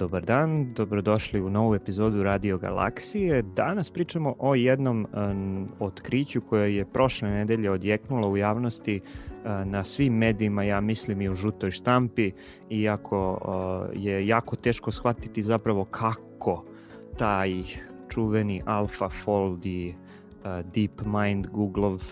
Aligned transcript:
Dobar 0.00 0.24
dan, 0.24 0.72
dobrodošli 0.74 1.40
u 1.40 1.50
novu 1.50 1.74
epizodu 1.74 2.22
Radio 2.22 2.58
Galaksije. 2.58 3.42
Danas 3.42 3.90
pričamo 3.90 4.34
o 4.38 4.54
jednom 4.54 5.06
otkriću 5.80 6.40
koje 6.40 6.76
je 6.76 6.84
prošle 6.84 7.30
nedelje 7.30 7.70
odjeknulo 7.70 8.28
u 8.28 8.36
javnosti 8.36 9.00
na 9.64 9.84
svim 9.84 10.14
medijima, 10.14 10.62
ja 10.62 10.80
mislim 10.80 11.20
i 11.20 11.28
u 11.28 11.34
žutoj 11.34 11.70
štampi, 11.70 12.32
iako 12.70 13.38
je 13.94 14.26
jako 14.26 14.56
teško 14.56 14.92
shvatiti 14.92 15.42
zapravo 15.42 15.84
kako 15.84 16.64
taj 17.18 17.62
čuveni 18.08 18.62
AlphaFold 18.66 19.66
i 19.66 19.94
DeepMind 20.74 21.46
Googleov 21.46 22.02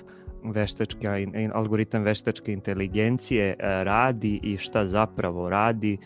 veštačka, 0.44 1.16
algoritam 1.52 2.02
veštačke 2.02 2.52
inteligencije 2.52 3.56
radi 3.60 4.40
i 4.42 4.56
šta 4.56 4.86
zapravo 4.86 5.50
radi 5.50 5.98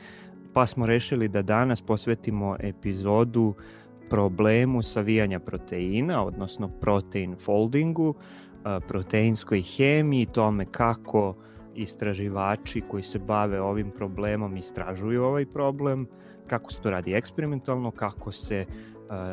pa 0.52 0.66
smo 0.66 0.86
rešili 0.86 1.28
da 1.28 1.42
danas 1.42 1.80
posvetimo 1.80 2.56
epizodu 2.60 3.54
problemu 4.10 4.82
savijanja 4.82 5.40
proteina, 5.40 6.24
odnosno 6.24 6.68
protein 6.68 7.36
foldingu, 7.36 8.14
proteinskoj 8.88 9.62
hemiji, 9.62 10.26
tome 10.26 10.64
kako 10.64 11.34
istraživači 11.74 12.80
koji 12.88 13.02
se 13.02 13.18
bave 13.18 13.60
ovim 13.60 13.90
problemom 13.90 14.56
istražuju 14.56 15.24
ovaj 15.24 15.46
problem, 15.46 16.06
kako 16.46 16.72
se 16.72 16.80
to 16.80 16.90
radi 16.90 17.14
eksperimentalno, 17.14 17.90
kako 17.90 18.32
se 18.32 18.66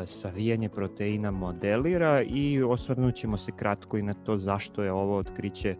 savijanje 0.06 0.68
proteina 0.68 1.30
modelira 1.30 2.22
i 2.22 2.62
osvrnut 2.62 3.14
ćemo 3.14 3.36
se 3.36 3.52
kratko 3.56 3.98
i 3.98 4.02
na 4.02 4.14
to 4.14 4.36
zašto 4.36 4.82
je 4.82 4.92
ovo 4.92 5.16
otkriće 5.16 5.76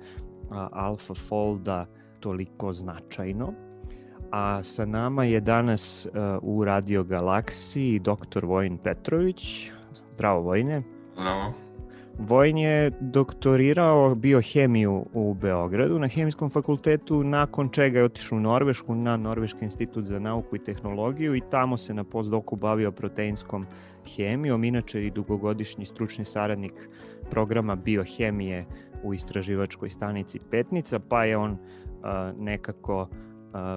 AlphaFolda 0.72 1.86
toliko 2.20 2.72
značajno 2.72 3.69
a 4.30 4.62
sa 4.62 4.84
nama 4.84 5.24
je 5.24 5.41
danas 5.41 6.06
uh, 6.06 6.38
u 6.42 6.64
Radio 6.64 7.04
Galaksiji 7.04 7.98
dr. 7.98 8.44
Vojin 8.44 8.78
Petrović. 8.78 9.70
Zdravo 10.14 10.41
Vojine. 10.41 10.82
Zdravo. 11.12 11.52
Vojin 12.18 12.58
je 12.58 12.90
doktorirao 13.00 14.14
biohemiju 14.14 15.06
u 15.12 15.34
Beogradu 15.34 15.98
na 15.98 16.08
Hemijskom 16.08 16.50
fakultetu, 16.50 17.24
nakon 17.24 17.69
čega 17.69 17.98
je 17.98 18.04
otišao 18.04 18.38
u 18.38 18.40
Norvešku 18.40 18.94
na 18.94 19.16
Norveški 19.16 19.64
institut 19.64 20.04
za 20.04 20.19
nauku 20.19 20.56
i 20.56 20.64
tehnologiju 20.64 21.34
i 21.34 21.42
tamo 21.50 21.76
se 21.76 21.94
na 21.94 22.04
postdoku 22.04 22.56
bavio 22.56 22.92
proteinskom 22.92 23.66
hemijom, 24.16 24.64
inače 24.64 25.06
i 25.06 25.10
dugogodišnji 25.10 25.86
stručni 25.86 26.24
saradnik 26.24 26.88
programa 27.30 27.76
biohemije 27.76 28.64
u 29.02 29.14
istraživačkoj 29.14 29.90
stanici 29.90 30.38
Petnica, 30.50 30.98
pa 31.08 31.24
je 31.24 31.36
on 31.36 31.52
uh, 31.52 31.58
nekako 32.38 33.08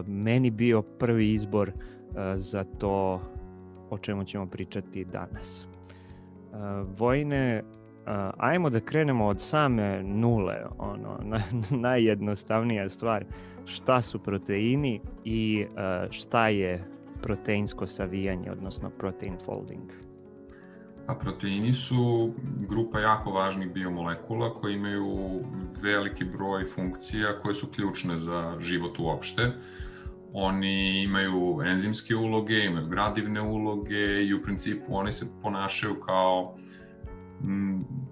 meni 0.08 0.50
bio 0.50 0.82
prvi 0.82 1.34
izbor 1.34 1.72
za 2.36 2.64
to 2.64 3.22
o 3.90 3.98
čemu 3.98 4.24
ćemo 4.24 4.46
pričati 4.46 5.06
danas. 5.06 5.68
Vojne, 6.98 7.64
ajmo 8.38 8.70
da 8.70 8.80
krenemo 8.80 9.26
od 9.26 9.42
same 9.42 10.04
nule, 10.04 10.56
ono, 10.78 11.20
najjednostavnija 11.88 12.90
stvar, 12.90 13.26
šta 13.66 14.02
su 14.02 14.20
proteini 14.20 15.02
i 15.24 15.66
šta 16.10 16.48
je 16.48 16.84
proteinsko 17.22 17.88
savijanje, 17.88 18.52
odnosno 18.52 18.90
protein 18.90 19.38
folding. 19.46 19.92
A 21.08 21.16
proteini 21.16 21.74
su 21.74 22.34
grupa 22.70 23.00
jako 23.00 23.32
važnih 23.32 23.74
biomolekula 23.74 24.54
koji 24.54 24.76
imaju 24.76 25.40
veliki 25.82 26.24
broj 26.24 26.66
funkcija 26.66 27.40
koje 27.42 27.56
su 27.56 27.68
ključne 27.68 28.18
za 28.18 28.58
život 28.60 29.00
uopšte. 29.00 29.52
Oni 30.34 31.04
imaju 31.04 31.62
enzimske 31.66 32.16
uloge, 32.16 32.66
imaju 32.66 32.88
gradivne 32.88 33.42
uloge 33.42 34.24
i 34.24 34.34
u 34.34 34.42
principu 34.44 34.96
oni 34.96 35.12
se 35.12 35.26
ponašaju 35.42 36.00
kao 36.00 36.56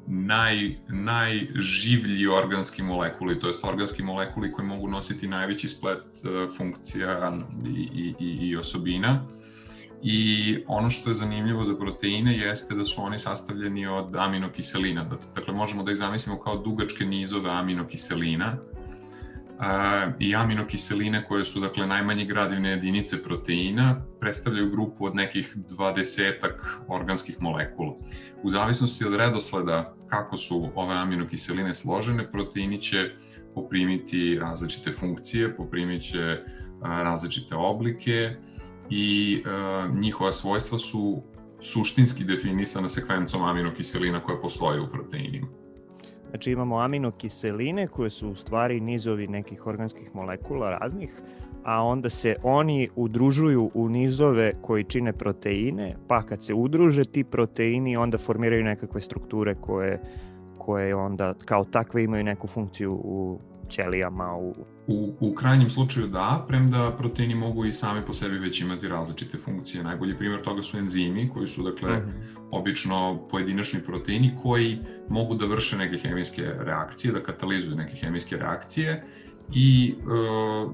naj, 0.08 0.76
najživlji 0.90 2.28
organski 2.28 2.84
molekuli, 2.84 3.40
to 3.40 3.48
jest 3.48 3.64
organski 3.64 4.04
molekuli 4.04 4.52
koji 4.52 4.68
mogu 4.68 4.88
nositi 4.88 5.28
najveći 5.28 5.68
splet 5.68 6.04
e, 6.24 6.48
funkcija 6.58 7.32
i, 7.68 8.14
i, 8.20 8.48
i 8.48 8.58
osobina. 8.58 9.26
I 10.04 10.58
ono 10.68 10.90
što 10.90 11.10
je 11.10 11.14
zanimljivo 11.14 11.64
za 11.64 11.76
proteine 11.76 12.38
jeste 12.38 12.76
da 12.76 12.86
su 12.86 13.04
oni 13.04 13.20
sastavljeni 13.20 13.88
od 13.88 14.16
aminokiselina. 14.16 15.08
Dakle, 15.36 15.54
možemo 15.54 15.84
da 15.84 15.92
ih 15.92 15.98
zamislimo 15.98 16.40
kao 16.40 16.58
dugačke 16.58 17.06
nizove 17.06 17.50
aminokiselina. 17.50 18.58
I 20.20 20.36
aminokiseline 20.36 21.26
koje 21.28 21.46
su 21.46 21.60
dakle 21.60 21.88
najmanje 21.88 22.26
gradivne 22.26 22.70
jedinice 22.70 23.24
proteina 23.24 24.06
predstavljaju 24.20 24.72
grupu 24.72 25.06
od 25.06 25.16
nekih 25.16 25.54
dvadesetak 25.56 26.82
organskih 26.88 27.42
molekula. 27.42 27.94
U 28.44 28.50
zavisnosti 28.50 29.06
od 29.06 29.14
redosleda 29.16 29.94
kako 30.08 30.38
su 30.38 30.70
ove 30.76 30.96
aminokiseline 30.96 31.74
složene, 31.74 32.32
proteini 32.32 32.82
će 32.82 33.12
poprimiti 33.56 34.40
različite 34.40 34.92
funkcije, 34.92 35.56
poprimit 35.56 36.02
će 36.02 36.38
različite 36.82 37.56
oblike, 37.56 38.36
i 38.92 39.44
uh, 39.46 39.96
njihova 40.00 40.32
svojstva 40.32 40.78
su 40.78 41.22
suštinski 41.60 42.24
definisana 42.24 42.90
sekvencom 42.90 43.44
aminokiselina 43.44 44.24
koje 44.24 44.42
postoje 44.42 44.82
u 44.82 44.88
proteinima. 44.92 45.48
Znači 46.30 46.52
imamo 46.52 46.80
aminokiseline 46.80 47.88
koje 47.88 48.10
su 48.10 48.30
u 48.30 48.36
stvari 48.36 48.80
nizovi 48.80 49.28
nekih 49.28 49.68
organskih 49.68 50.16
molekula 50.16 50.70
raznih, 50.70 51.22
a 51.64 51.84
onda 51.84 52.10
se 52.10 52.36
oni 52.44 52.90
udružuju 52.96 53.72
u 53.74 53.90
nizove 53.90 54.54
koji 54.62 54.84
čine 54.84 55.14
proteine, 55.14 55.96
pa 56.08 56.22
kad 56.22 56.44
se 56.44 56.54
udruže 56.54 57.06
ti 57.06 57.24
proteini 57.24 57.98
onda 57.98 58.18
formiraju 58.18 58.64
nekakve 58.64 59.02
strukture 59.02 59.56
koje, 59.56 60.02
koje 60.58 60.96
onda 60.96 61.34
kao 61.46 61.64
takve 61.64 62.04
imaju 62.04 62.24
neku 62.24 62.48
funkciju 62.48 62.94
u 62.94 63.40
ćelijama 63.72 64.36
u... 64.38 64.56
U, 64.88 65.14
u 65.20 65.36
krajnjem 65.36 65.70
slučaju 65.70 66.08
da, 66.08 66.46
premda 66.48 66.92
proteini 66.98 67.36
mogu 67.36 67.66
i 67.66 67.74
sami 67.74 68.06
po 68.06 68.14
sebi 68.14 68.40
već 68.40 68.62
imati 68.62 68.88
različite 68.88 69.38
funkcije. 69.38 69.84
Najbolji 69.84 70.18
primjer 70.18 70.42
toga 70.42 70.62
su 70.62 70.78
enzimi, 70.78 71.30
koji 71.30 71.48
su 71.48 71.64
dakle 71.64 71.98
mhm. 71.98 72.10
-huh. 72.10 72.48
obično 72.52 73.28
pojedinačni 73.30 73.84
proteini 73.84 74.36
koji 74.42 74.80
mogu 75.10 75.36
da 75.36 75.46
vrše 75.46 75.78
neke 75.78 75.98
hemijske 75.98 76.44
reakcije, 76.60 77.14
da 77.14 77.24
katalizuju 77.24 77.76
neke 77.76 77.96
hemijske 77.96 78.38
reakcije 78.38 79.04
i 79.54 79.96
e, 79.96 80.04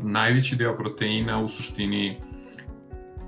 najveći 0.04 0.56
deo 0.56 0.78
proteina 0.78 1.42
u 1.42 1.48
suštini 1.48 2.18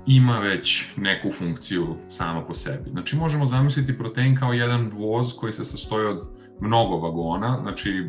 ima 0.06 0.38
već 0.38 0.86
neku 0.96 1.30
funkciju 1.30 1.96
sama 2.08 2.44
po 2.44 2.54
sebi. 2.54 2.90
Znači 2.90 3.16
možemo 3.16 3.46
zamisliti 3.46 3.98
protein 3.98 4.36
kao 4.36 4.52
jedan 4.52 4.90
voz 4.92 5.36
koji 5.36 5.52
se 5.52 5.64
sastoji 5.64 6.06
od 6.06 6.22
mnogo 6.60 6.96
vagona, 6.96 7.58
znači 7.62 8.08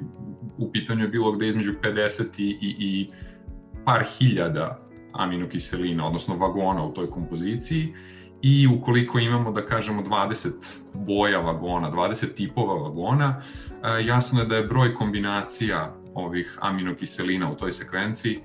u 0.61 0.71
pitanju 0.71 1.03
je 1.03 1.07
bilo 1.07 1.31
gde 1.31 1.47
između 1.47 1.73
50 1.83 2.23
i, 2.37 2.57
i, 2.61 2.75
i 2.79 3.09
par 3.85 4.05
hiljada 4.17 4.79
aminokiselina, 5.13 6.07
odnosno 6.07 6.35
vagona 6.35 6.85
u 6.85 6.93
toj 6.93 7.09
kompoziciji. 7.09 7.93
I 8.41 8.67
ukoliko 8.67 9.19
imamo, 9.19 9.51
da 9.51 9.65
kažemo, 9.65 10.03
20 10.03 10.49
boja 10.93 11.39
vagona, 11.39 11.91
20 11.91 12.33
tipova 12.35 12.73
vagona, 12.73 13.41
e, 13.83 14.05
jasno 14.05 14.39
je 14.39 14.45
da 14.45 14.55
je 14.55 14.67
broj 14.67 14.95
kombinacija 14.95 15.95
ovih 16.13 16.57
aminokiselina 16.61 17.51
u 17.51 17.55
toj 17.55 17.71
sekvenciji 17.71 18.35
e, 18.35 18.41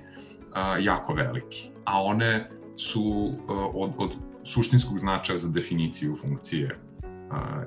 jako 0.83 1.13
veliki, 1.13 1.69
a 1.85 2.03
one 2.03 2.49
su 2.75 3.31
e, 3.33 3.51
od, 3.73 3.91
od 3.97 4.15
suštinskog 4.43 4.99
značaja 4.99 5.37
za 5.37 5.49
definiciju 5.49 6.15
funkcije 6.15 6.79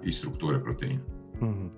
i 0.05 0.13
strukture 0.13 0.63
proteina. 0.63 1.01
Mm 1.41 1.47
-hmm 1.47 1.69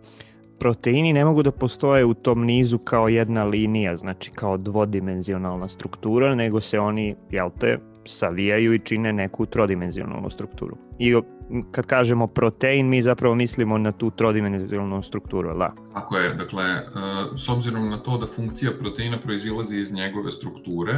proteini 0.58 1.12
ne 1.12 1.24
mogu 1.24 1.42
da 1.42 1.50
postoje 1.50 2.04
u 2.04 2.14
tom 2.14 2.44
nizu 2.44 2.78
kao 2.78 3.08
jedna 3.08 3.44
linija, 3.44 3.96
znači 3.96 4.30
kao 4.30 4.56
dvodimenzionalna 4.56 5.68
struktura, 5.68 6.34
nego 6.34 6.60
se 6.60 6.78
oni, 6.78 7.16
jel 7.30 7.50
te, 7.60 7.78
savijaju 8.06 8.74
i 8.74 8.78
čine 8.78 9.12
neku 9.12 9.46
trodimenzionalnu 9.46 10.30
strukturu. 10.30 10.76
I 10.98 11.14
kad 11.70 11.86
kažemo 11.86 12.26
protein, 12.26 12.88
mi 12.88 13.02
zapravo 13.02 13.34
mislimo 13.34 13.78
na 13.78 13.92
tu 13.92 14.10
trodimenzionalnu 14.10 15.02
strukturu, 15.02 15.58
da? 15.58 15.74
Tako 15.94 16.16
je, 16.16 16.34
dakle, 16.34 16.64
e, 16.64 16.82
s 17.36 17.48
obzirom 17.48 17.90
na 17.90 17.96
to 17.96 18.18
da 18.18 18.26
funkcija 18.26 18.72
proteina 18.80 19.20
proizilazi 19.20 19.78
iz 19.78 19.92
njegove 19.92 20.30
strukture, 20.30 20.92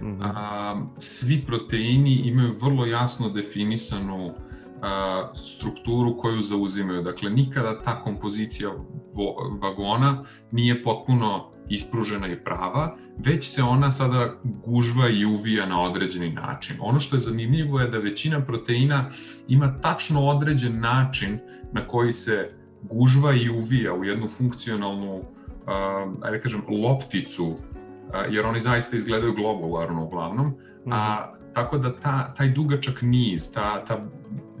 mm 0.00 0.18
-hmm. 0.18 0.86
svi 0.98 1.44
proteini 1.46 2.14
imaju 2.24 2.52
vrlo 2.62 2.86
jasno 2.86 3.28
definisanu 3.28 4.34
a, 4.82 5.32
strukturu 5.34 6.16
koju 6.16 6.42
zauzimaju. 6.42 7.02
Dakle, 7.02 7.30
nikada 7.30 7.82
ta 7.82 8.00
kompozicija 8.00 8.70
vo, 9.14 9.58
vagona 9.62 10.24
nije 10.50 10.82
potpuno 10.82 11.52
ispružena 11.68 12.28
i 12.28 12.44
prava, 12.44 12.96
već 13.18 13.54
se 13.54 13.62
ona 13.62 13.90
sada 13.90 14.34
gužva 14.44 15.08
i 15.08 15.24
uvija 15.24 15.66
na 15.66 15.82
određeni 15.82 16.32
način. 16.32 16.76
Ono 16.80 17.00
što 17.00 17.16
je 17.16 17.20
zanimljivo 17.20 17.80
je 17.80 17.88
da 17.88 17.98
većina 17.98 18.44
proteina 18.44 19.10
ima 19.48 19.80
tačno 19.80 20.26
određen 20.26 20.80
način 20.80 21.38
na 21.72 21.88
koji 21.88 22.12
se 22.12 22.50
gužva 22.82 23.34
i 23.34 23.50
uvija 23.50 23.94
u 23.94 24.04
jednu 24.04 24.28
funkcionalnu, 24.28 25.22
ajde 26.22 26.40
kažem, 26.40 26.62
lopticu 26.68 27.56
jer 28.30 28.46
oni 28.46 28.60
zaista 28.60 28.96
izgledaju 28.96 29.34
globularno 29.34 30.04
uglavnom, 30.04 30.54
a 30.90 31.32
mhm. 31.34 31.52
tako 31.52 31.78
da 31.78 32.00
ta, 32.00 32.34
taj 32.34 32.48
dugačak 32.48 33.02
niz, 33.02 33.52
ta, 33.52 33.84
ta 33.84 34.06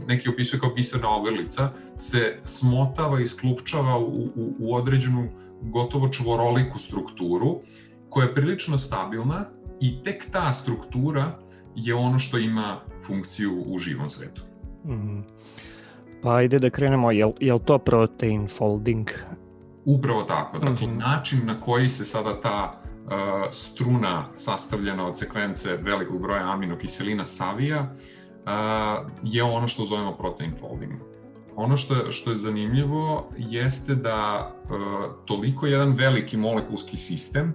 neki 0.06 0.28
opisuje 0.28 0.60
kao 0.60 0.70
biserna 0.70 1.16
ogrlica, 1.16 1.70
se 1.98 2.38
smotava 2.44 3.20
i 3.20 3.26
sklupčava 3.26 3.98
u, 3.98 4.30
u, 4.34 4.54
u 4.58 4.74
određenu 4.74 5.28
gotovo 5.62 6.08
čvoroliku 6.08 6.78
strukturu 6.78 7.60
koja 8.08 8.26
je 8.26 8.34
prilično 8.34 8.78
stabilna 8.78 9.44
i 9.80 10.02
tek 10.02 10.30
ta 10.30 10.52
struktura 10.52 11.38
je 11.74 11.94
ono 11.94 12.18
što 12.18 12.38
ima 12.38 12.80
funkciju 13.06 13.62
u 13.66 13.78
živom 13.78 14.08
svetu. 14.08 14.42
Mm 14.84 14.92
-hmm. 14.92 15.22
Pa 16.22 16.34
ajde 16.34 16.58
da 16.58 16.70
krenemo, 16.70 17.10
je, 17.10 17.32
je 17.40 17.52
li 17.52 17.60
to 17.64 17.78
protein 17.78 18.48
folding? 18.48 19.10
Upravo 19.84 20.22
tako, 20.22 20.58
dakle 20.58 20.86
mm 20.86 20.90
-hmm. 20.90 20.98
način 20.98 21.46
na 21.46 21.60
koji 21.60 21.88
se 21.88 22.04
sada 22.04 22.40
ta 22.40 22.80
uh, 22.80 23.12
struna 23.50 24.24
sastavljena 24.36 25.06
od 25.06 25.18
sekvence 25.18 25.76
velikog 25.76 26.22
broja 26.22 26.52
aminokiselina 26.52 27.26
savija 27.26 27.80
uh, 27.80 28.15
je 29.22 29.42
ono 29.42 29.68
što 29.68 29.84
zovemo 29.84 30.12
protein 30.12 30.52
folding. 30.60 30.92
Ono 31.56 31.76
što, 31.76 32.10
što 32.10 32.30
je 32.30 32.36
zanimljivo 32.36 33.30
jeste 33.38 33.94
da 33.94 34.50
uh, 34.64 34.70
toliko 35.24 35.66
jedan 35.66 35.92
veliki 35.92 36.36
molekulski 36.36 36.96
sistem 36.96 37.54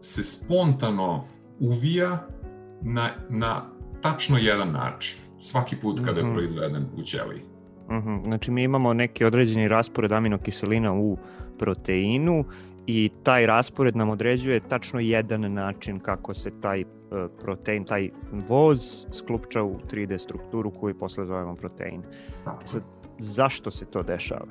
se 0.00 0.24
spontano 0.24 1.24
uvija 1.60 2.26
na, 2.82 3.10
na 3.28 3.62
tačno 4.02 4.38
jedan 4.38 4.72
način, 4.72 5.18
svaki 5.40 5.76
put 5.76 6.00
kada 6.04 6.20
je 6.20 6.24
mhm. 6.24 6.34
proizveden 6.34 6.86
u 6.96 7.02
ćeliji. 7.02 7.42
Mhm. 7.90 8.08
-huh. 8.08 8.24
Znači 8.24 8.50
mi 8.50 8.62
imamo 8.62 8.94
neki 8.94 9.24
određeni 9.24 9.68
raspored 9.68 10.12
aminokiselina 10.12 10.92
u 10.92 11.18
proteinu 11.58 12.44
i 12.86 13.10
taj 13.22 13.46
raspored 13.46 13.96
nam 13.96 14.10
određuje 14.10 14.60
tačno 14.68 15.00
jedan 15.00 15.52
način 15.52 15.98
kako 15.98 16.34
se 16.34 16.50
taj 16.60 16.84
protein, 17.42 17.84
taj 17.84 18.10
voz 18.48 19.06
sklupča 19.12 19.62
u 19.62 19.78
3D 19.90 20.18
strukturu 20.18 20.70
koju 20.70 20.98
posle 20.98 21.26
zovemo 21.26 21.54
protein. 21.56 22.02
Tako. 22.44 22.66
Sad, 22.66 22.82
zašto 23.18 23.70
se 23.70 23.84
to 23.84 24.02
dešava? 24.02 24.46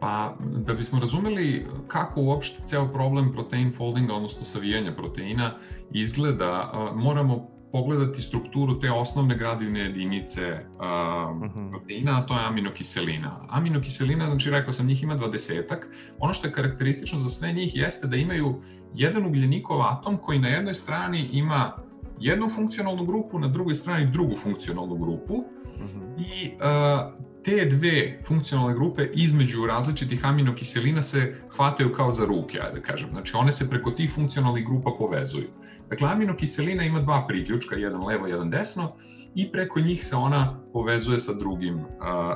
Pa, 0.00 0.34
da 0.40 0.74
bismo 0.74 1.00
razumeli 1.00 1.66
kako 1.88 2.20
uopšte 2.20 2.62
ceo 2.66 2.88
problem 2.92 3.32
protein 3.32 3.72
foldinga, 3.72 4.14
odnosno 4.14 4.44
savijanja 4.44 4.92
proteina, 4.96 5.54
izgleda, 5.90 6.72
moramo 6.94 7.48
pogledati 7.72 8.22
strukturu 8.22 8.78
te 8.78 8.90
osnovne 8.90 9.36
gradivne 9.36 9.80
jedinice 9.80 10.66
uh, 10.74 10.80
uh-huh. 10.80 11.70
proteina, 11.70 12.18
a 12.18 12.26
to 12.26 12.34
je 12.34 12.46
aminokiselina. 12.46 13.40
Aminokiselina, 13.48 14.26
znači 14.26 14.50
rekao 14.50 14.72
sam, 14.72 14.86
njih 14.86 15.02
ima 15.02 15.14
dvadesetak. 15.14 15.88
Ono 16.18 16.34
što 16.34 16.46
je 16.46 16.52
karakteristično 16.52 17.18
za 17.18 17.28
sve 17.28 17.52
njih 17.52 17.76
jeste 17.76 18.06
da 18.06 18.16
imaju 18.16 18.62
jedan 18.94 19.26
ugljenikov 19.26 19.82
atom 19.82 20.18
koji 20.18 20.38
na 20.38 20.48
jednoj 20.48 20.74
strani 20.74 21.28
ima 21.32 21.72
jednu 22.20 22.48
funkcionalnu 22.48 23.04
grupu, 23.06 23.38
na 23.38 23.48
drugoj 23.48 23.74
strani 23.74 24.06
drugu 24.12 24.36
funkcionalnu 24.36 24.96
grupu 24.96 25.34
uh-huh. 25.34 26.18
i 26.18 26.52
uh, 26.54 27.22
te 27.44 27.64
dve 27.64 28.22
funkcionalne 28.26 28.74
grupe 28.74 29.08
između 29.14 29.66
različitih 29.66 30.26
aminokiselina 30.26 31.02
se 31.02 31.34
hvataju 31.56 31.92
kao 31.92 32.12
za 32.12 32.26
ruke, 32.26 32.60
ajde 32.60 32.80
da 32.80 32.86
kažem. 32.86 33.08
Znači 33.10 33.36
one 33.36 33.52
se 33.52 33.70
preko 33.70 33.90
tih 33.90 34.12
funkcionalnih 34.14 34.66
grupa 34.66 34.90
povezuju. 34.98 35.48
Dakle, 35.90 36.08
aminokiselina 36.08 36.84
ima 36.84 37.00
dva 37.00 37.26
priključka, 37.28 37.76
jedan 37.76 38.04
levo, 38.04 38.26
jedan 38.26 38.50
desno, 38.50 38.92
i 39.34 39.52
preko 39.52 39.80
njih 39.80 40.04
se 40.04 40.16
ona 40.16 40.60
povezuje 40.72 41.18
sa 41.18 41.34
drugim, 41.34 41.78
uh, 41.78 41.84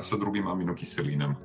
sa 0.01 0.17
drugim 0.17 0.47
aminokiselinama. 0.47 1.35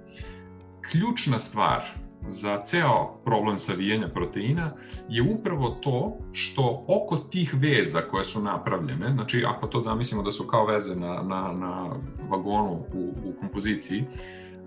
Ključna 0.90 1.38
stvar 1.38 1.85
za 2.29 2.62
ceo 2.64 3.14
problem 3.25 3.59
savijanja 3.59 4.09
proteina 4.09 4.73
je 5.09 5.23
upravo 5.23 5.69
to 5.69 6.19
što 6.33 6.85
oko 6.88 7.17
tih 7.17 7.55
veza 7.55 8.00
koje 8.00 8.25
su 8.25 8.43
napravljene, 8.43 9.12
znači 9.12 9.45
ako 9.47 9.67
to 9.67 9.81
zamislimo 9.81 10.23
da 10.23 10.33
su 10.33 10.47
kao 10.47 10.67
veze 10.67 10.97
na, 10.97 11.23
na, 11.23 11.52
na 11.52 11.97
vagonu 12.29 12.87
u, 12.95 13.14
u 13.25 13.33
kompoziciji, 13.41 14.05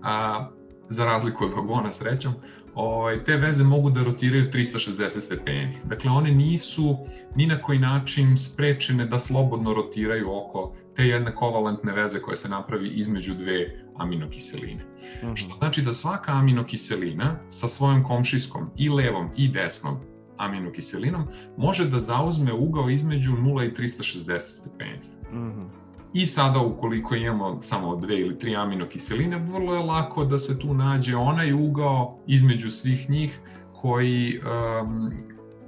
a, 0.02 0.46
za 0.88 1.04
razliku 1.04 1.44
od 1.44 1.52
vagona 1.52 1.92
srećom, 1.92 2.34
ovaj, 2.74 3.24
te 3.24 3.36
veze 3.36 3.64
mogu 3.64 3.90
da 3.90 4.04
rotiraju 4.04 4.50
360 4.50 5.20
stepeni. 5.20 5.78
Dakle, 5.84 6.10
one 6.10 6.30
nisu 6.30 6.96
ni 7.34 7.46
na 7.46 7.62
koji 7.62 7.78
način 7.78 8.36
sprečene 8.36 9.06
da 9.06 9.18
slobodno 9.18 9.74
rotiraju 9.74 10.26
oko 10.30 10.74
te 10.96 11.06
jedne 11.06 11.34
kovalentne 11.34 11.92
veze 11.92 12.20
koje 12.20 12.36
se 12.36 12.48
napravi 12.48 12.88
između 12.88 13.34
dve 13.34 13.85
aminokiseline. 13.98 14.84
Mm 15.22 15.26
-hmm. 15.26 15.36
Što 15.36 15.54
znači 15.54 15.82
da 15.82 15.92
svaka 15.92 16.32
aminokiselina 16.32 17.38
sa 17.48 17.68
svojom 17.68 18.04
komšijskom 18.04 18.70
i 18.76 18.88
levom 18.88 19.28
i 19.36 19.48
desnom 19.48 19.96
aminokiselinom 20.36 21.24
može 21.56 21.88
da 21.88 22.00
zauzme 22.00 22.52
ugao 22.52 22.90
između 22.90 23.32
0 23.32 23.66
i 23.66 23.74
360 23.74 24.40
stepeni. 24.40 25.06
Mm 25.32 25.36
-hmm. 25.36 25.68
I 26.12 26.26
sada 26.26 26.60
ukoliko 26.60 27.14
imamo 27.14 27.62
samo 27.62 27.96
dve 27.96 28.20
ili 28.20 28.38
tri 28.38 28.56
aminokiseline, 28.56 29.38
vrlo 29.38 29.74
je 29.74 29.82
lako 29.82 30.24
da 30.24 30.38
se 30.38 30.58
tu 30.58 30.74
nađe 30.74 31.16
onaj 31.16 31.52
ugao 31.52 32.18
između 32.26 32.70
svih 32.70 33.10
njih 33.10 33.40
koji 33.72 34.40
um, 34.40 35.12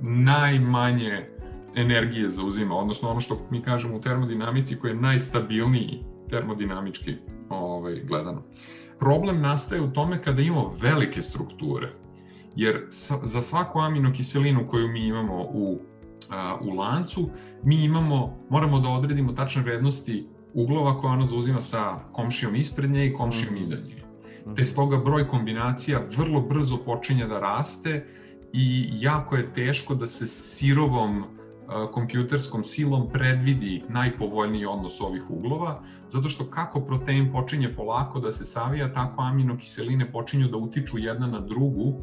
najmanje 0.00 1.28
energije 1.74 2.28
zauzima, 2.28 2.74
odnosno 2.74 3.10
ono 3.10 3.20
što 3.20 3.46
mi 3.50 3.62
kažemo 3.62 3.96
u 3.96 4.00
termodinamici 4.00 4.78
koji 4.78 4.90
je 4.90 5.00
najstabilniji 5.00 6.04
termodinamički 6.28 7.14
ovaj, 7.48 8.00
gledano. 8.04 8.42
Problem 8.98 9.40
nastaje 9.40 9.80
u 9.80 9.92
tome 9.92 10.22
kada 10.22 10.42
imamo 10.42 10.74
velike 10.80 11.22
strukture, 11.22 11.92
jer 12.56 12.86
za 13.22 13.40
svaku 13.40 13.78
aminokiselinu 13.80 14.68
koju 14.68 14.88
mi 14.88 15.06
imamo 15.06 15.42
u, 15.42 15.80
a, 16.30 16.58
u 16.60 16.70
lancu, 16.70 17.30
mi 17.64 17.84
imamo, 17.84 18.38
moramo 18.50 18.80
da 18.80 18.88
odredimo 18.88 19.32
tačne 19.32 19.62
vrednosti 19.62 20.26
uglova 20.54 21.00
koje 21.00 21.12
ona 21.12 21.26
zauzima 21.26 21.60
sa 21.60 21.98
komšijom 22.12 22.56
ispred 22.56 22.90
nje 22.90 23.06
i 23.06 23.12
komšijom 23.12 23.54
mm. 23.54 23.56
iza 23.56 23.76
nje. 23.76 24.04
Mhm. 24.46 24.54
Te 24.54 24.64
stoga 24.64 24.96
broj 24.96 25.28
kombinacija 25.28 26.06
vrlo 26.16 26.40
brzo 26.40 26.76
počinje 26.76 27.26
da 27.26 27.40
raste 27.40 28.06
i 28.52 28.88
jako 28.92 29.36
je 29.36 29.52
teško 29.52 29.94
da 29.94 30.06
se 30.06 30.26
sirovom 30.26 31.24
kompjuterskom 31.92 32.64
silom 32.64 33.08
predvidi 33.12 33.82
najpovoljniji 33.88 34.66
odnos 34.66 35.00
ovih 35.00 35.30
uglova, 35.30 35.82
zato 36.08 36.28
što 36.28 36.50
kako 36.50 36.80
protein 36.80 37.32
počinje 37.32 37.74
polako 37.76 38.20
da 38.20 38.30
se 38.30 38.44
savija, 38.44 38.92
tako 38.92 39.22
aminokiseline 39.22 40.12
počinju 40.12 40.48
da 40.48 40.56
utiču 40.56 40.98
jedna 40.98 41.26
na 41.26 41.40
drugu, 41.40 41.94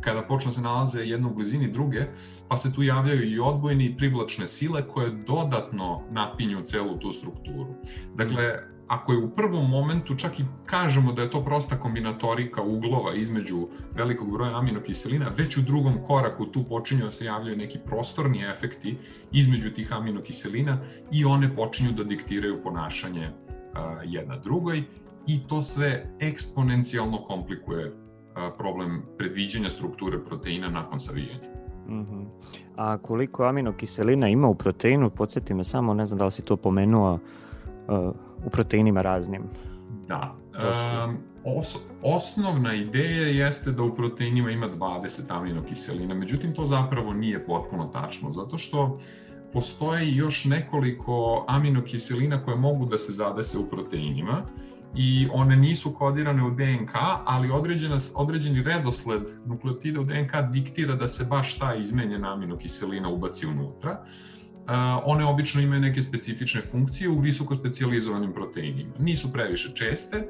kada 0.00 0.22
počnu 0.22 0.48
da 0.48 0.54
se 0.54 0.60
nalaze 0.60 1.02
jedna 1.04 1.28
u 1.28 1.34
blizini 1.34 1.72
druge, 1.72 2.06
pa 2.48 2.56
se 2.56 2.72
tu 2.72 2.82
javljaju 2.82 3.30
i 3.30 3.40
odbojne 3.40 3.86
i 3.86 3.96
privlačne 3.96 4.46
sile 4.46 4.88
koje 4.88 5.10
dodatno 5.10 6.02
napinju 6.10 6.62
celu 6.62 6.98
tu 6.98 7.12
strukturu. 7.12 7.74
Dakle, 8.14 8.58
ako 8.88 9.12
je 9.12 9.18
u 9.18 9.30
prvom 9.30 9.70
momentu 9.70 10.14
čak 10.16 10.40
i 10.40 10.44
kažemo 10.66 11.12
da 11.12 11.22
je 11.22 11.30
to 11.30 11.44
prosta 11.44 11.76
kombinatorika 11.76 12.62
uglova 12.62 13.14
između 13.14 13.68
velikog 13.94 14.32
broja 14.32 14.58
aminokiselina, 14.58 15.30
već 15.36 15.56
u 15.56 15.62
drugom 15.62 15.94
koraku 16.06 16.46
tu 16.46 16.64
počinju 16.64 17.04
da 17.04 17.10
se 17.10 17.24
javljaju 17.24 17.56
neki 17.56 17.78
prostorni 17.86 18.44
efekti 18.44 18.96
između 19.32 19.70
tih 19.70 19.92
aminokiselina 19.92 20.78
i 21.12 21.24
one 21.24 21.56
počinju 21.56 21.92
da 21.92 22.04
diktiraju 22.04 22.62
ponašanje 22.62 23.30
jedna 24.04 24.36
drugoj 24.36 24.82
i 25.26 25.46
to 25.48 25.62
sve 25.62 26.10
eksponencijalno 26.20 27.18
komplikuje 27.18 27.92
problem 28.58 29.02
predviđanja 29.18 29.70
strukture 29.70 30.24
proteina 30.24 30.68
nakon 30.68 31.00
savijanja. 31.00 31.48
Mm 31.88 32.04
-hmm. 32.04 32.26
A 32.76 32.98
koliko 32.98 33.44
aminokiselina 33.44 34.28
ima 34.28 34.48
u 34.48 34.54
proteinu, 34.54 35.10
podsjeti 35.10 35.54
me 35.54 35.64
samo, 35.64 35.94
ne 35.94 36.06
znam 36.06 36.18
da 36.18 36.24
li 36.24 36.30
si 36.30 36.44
to 36.44 36.56
pomenuo, 36.56 37.18
uh, 37.88 38.14
u 38.46 38.50
proteinima 38.50 39.02
raznim. 39.02 39.42
Da. 40.08 40.34
Su... 40.52 40.66
Um, 41.04 41.18
os, 41.44 41.76
osnovna 42.02 42.74
ideja 42.74 43.46
jeste 43.46 43.72
da 43.72 43.82
u 43.82 43.94
proteinima 43.94 44.50
ima 44.50 44.68
20 44.68 45.20
aminokiselina, 45.28 46.14
međutim 46.14 46.54
to 46.54 46.64
zapravo 46.64 47.12
nije 47.12 47.46
potpuno 47.46 47.86
tačno, 47.86 48.30
zato 48.30 48.58
što 48.58 48.98
postoji 49.52 50.16
još 50.16 50.44
nekoliko 50.44 51.44
aminokiselina 51.48 52.44
koje 52.44 52.56
mogu 52.56 52.86
da 52.86 52.98
se 52.98 53.12
zadese 53.12 53.58
u 53.58 53.68
proteinima 53.70 54.42
i 54.94 55.28
one 55.32 55.56
nisu 55.56 55.94
kodirane 55.94 56.44
u 56.44 56.50
DNK, 56.50 56.90
ali 57.24 57.50
određena, 57.50 57.98
određeni 58.14 58.62
redosled 58.62 59.22
nukleotida 59.46 60.00
u 60.00 60.04
DNK 60.04 60.32
diktira 60.52 60.94
da 60.94 61.08
se 61.08 61.24
baš 61.24 61.58
ta 61.58 61.74
izmenjena 61.74 62.32
aminokiselina 62.32 63.08
ubaci 63.08 63.46
unutra 63.46 64.04
one 65.04 65.24
obično 65.24 65.60
imaju 65.60 65.80
neke 65.80 66.02
specifične 66.02 66.62
funkcije 66.62 67.08
u 67.08 67.18
visoko 67.18 67.54
specializovanim 67.54 68.32
proteinima. 68.32 68.94
Nisu 68.98 69.32
previše 69.32 69.72
česte, 69.74 70.22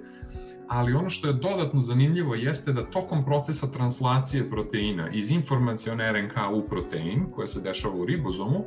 ali 0.69 0.95
ono 0.95 1.11
što 1.11 1.27
je 1.27 1.33
dodatno 1.33 1.81
zanimljivo 1.81 2.35
jeste 2.35 2.73
da 2.73 2.91
tokom 2.91 3.25
procesa 3.25 3.71
translacije 3.71 4.51
proteina 4.51 5.11
iz 5.11 5.31
informacione 5.31 6.13
RNK 6.13 6.37
u 6.55 6.69
protein, 6.69 7.27
koja 7.35 7.47
se 7.47 7.61
dešava 7.61 7.95
u 7.95 8.05
ribozomu, 8.05 8.65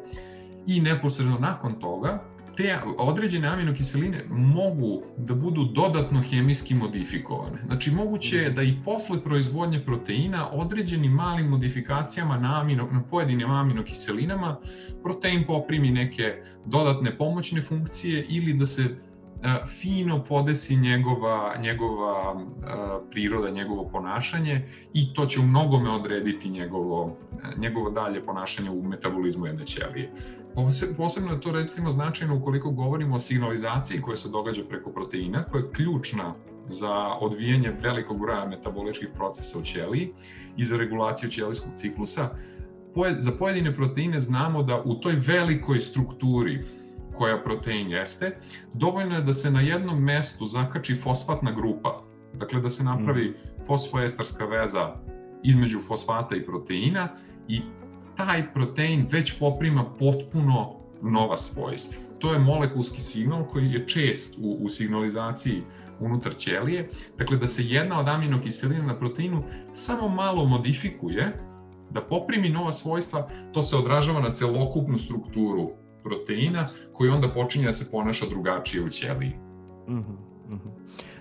i 0.67 0.81
neposredno 0.81 1.37
nakon 1.39 1.79
toga, 1.79 2.23
te 2.57 2.79
određene 2.97 3.47
aminokiseline 3.47 4.23
mogu 4.29 5.01
da 5.17 5.35
budu 5.35 5.63
dodatno 5.63 6.21
hemijski 6.21 6.75
modifikovane. 6.75 7.57
Znači, 7.65 7.91
moguće 7.91 8.37
je 8.37 8.49
da 8.51 8.61
i 8.61 8.77
posle 8.85 9.23
proizvodnje 9.23 9.79
proteina 9.79 10.49
određenim 10.51 11.11
malim 11.11 11.47
modifikacijama 11.47 12.37
na, 12.37 12.61
amino, 12.61 12.87
na 12.91 13.03
pojedinim 13.03 13.51
aminokiselinama 13.51 14.57
protein 15.03 15.43
poprimi 15.47 15.91
neke 15.91 16.43
dodatne 16.65 17.17
pomoćne 17.17 17.61
funkcije 17.61 18.25
ili 18.29 18.53
da 18.53 18.65
se 18.65 18.83
fino 19.79 20.23
podesi 20.23 20.75
njegova, 20.75 21.55
njegova 21.59 22.45
priroda, 23.11 23.49
njegovo 23.49 23.89
ponašanje 23.89 24.67
i 24.93 25.13
to 25.13 25.25
će 25.25 25.39
u 25.39 25.43
mnogome 25.43 25.89
odrediti 25.89 26.49
njegovo, 26.49 27.17
njegovo 27.57 27.89
dalje 27.89 28.25
ponašanje 28.25 28.69
u 28.69 28.83
metabolizmu 28.83 29.45
jedne 29.45 29.65
ćelije. 29.65 30.11
Posebno 30.97 31.31
je 31.31 31.41
to 31.41 31.51
recimo 31.51 31.91
značajno 31.91 32.35
ukoliko 32.35 32.71
govorimo 32.71 33.15
o 33.15 33.19
signalizaciji 33.19 34.01
koja 34.01 34.15
se 34.15 34.29
događa 34.29 34.63
preko 34.69 34.91
proteina, 34.91 35.43
koja 35.43 35.61
je 35.61 35.71
ključna 35.71 36.33
za 36.65 36.93
odvijanje 37.21 37.75
velikog 37.81 38.19
broja 38.19 38.45
metaboličkih 38.45 39.09
procesa 39.15 39.59
u 39.59 39.61
ćeliji 39.61 40.13
i 40.57 40.63
za 40.63 40.77
regulaciju 40.77 41.29
ćelijskog 41.29 41.73
ciklusa. 41.75 42.29
Za 43.17 43.31
pojedine 43.31 43.75
proteine 43.75 44.19
znamo 44.19 44.63
da 44.63 44.81
u 44.85 44.95
toj 44.95 45.15
velikoj 45.27 45.81
strukturi 45.81 46.61
koja 47.15 47.43
protein 47.43 47.89
jeste, 47.89 48.37
dovoljno 48.73 49.15
je 49.15 49.21
da 49.21 49.33
se 49.33 49.51
na 49.51 49.61
jednom 49.61 50.03
mestu 50.03 50.45
zakači 50.45 50.95
fosfatna 50.95 51.51
grupa, 51.51 52.03
dakle 52.33 52.61
da 52.61 52.69
se 52.69 52.83
napravi 52.83 53.29
mm. 53.29 53.65
fosfoestarska 53.67 54.45
veza 54.45 54.95
između 55.43 55.79
fosfata 55.87 56.35
i 56.35 56.45
proteina 56.45 57.09
i 57.47 57.61
taj 58.25 58.53
protein 58.53 59.07
već 59.11 59.39
poprima 59.39 59.85
potpuno 59.99 60.75
nova 61.01 61.37
svojstva. 61.37 62.03
To 62.19 62.33
je 62.33 62.39
molekulski 62.39 63.01
signal 63.01 63.45
koji 63.47 63.71
je 63.71 63.87
čest 63.87 64.37
u, 64.37 64.57
u 64.61 64.69
signalizaciji 64.69 65.63
unutar 65.99 66.35
ćelije, 66.35 66.89
dakle 67.17 67.37
da 67.37 67.47
se 67.47 67.63
jedna 67.65 67.99
od 67.99 68.07
aminokiselina 68.07 68.85
na 68.85 68.99
proteinu 68.99 69.43
samo 69.71 70.09
malo 70.09 70.45
modifikuje, 70.45 71.33
da 71.89 72.01
poprimi 72.01 72.49
nova 72.49 72.71
svojstva, 72.71 73.29
to 73.53 73.63
se 73.63 73.77
odražava 73.77 74.21
na 74.21 74.33
celokupnu 74.33 74.97
strukturu 74.97 75.69
proteina 76.03 76.67
koji 76.93 77.09
onda 77.09 77.29
počinje 77.29 77.65
da 77.65 77.73
se 77.73 77.91
ponaša 77.91 78.25
drugačije 78.29 78.83
u 78.83 78.89
ćeliji. 78.89 79.33
Mm 79.87 79.93
-hmm. 79.93 80.30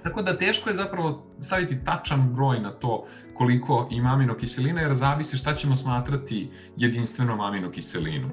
Tako 0.03 0.23
da 0.23 0.39
teško 0.39 0.69
je 0.69 0.75
zapravo 0.75 1.27
staviti 1.39 1.85
tačan 1.85 2.35
broj 2.35 2.61
na 2.61 2.71
to 2.71 3.05
koliko 3.35 3.89
ima 3.91 4.13
aminokiselina 4.13 4.81
jer 4.81 4.95
zavisi 4.95 5.37
šta 5.37 5.55
ćemo 5.55 5.77
smatrati 5.77 6.51
jedinstvenom 6.77 7.41
aminokiselinom. 7.41 8.31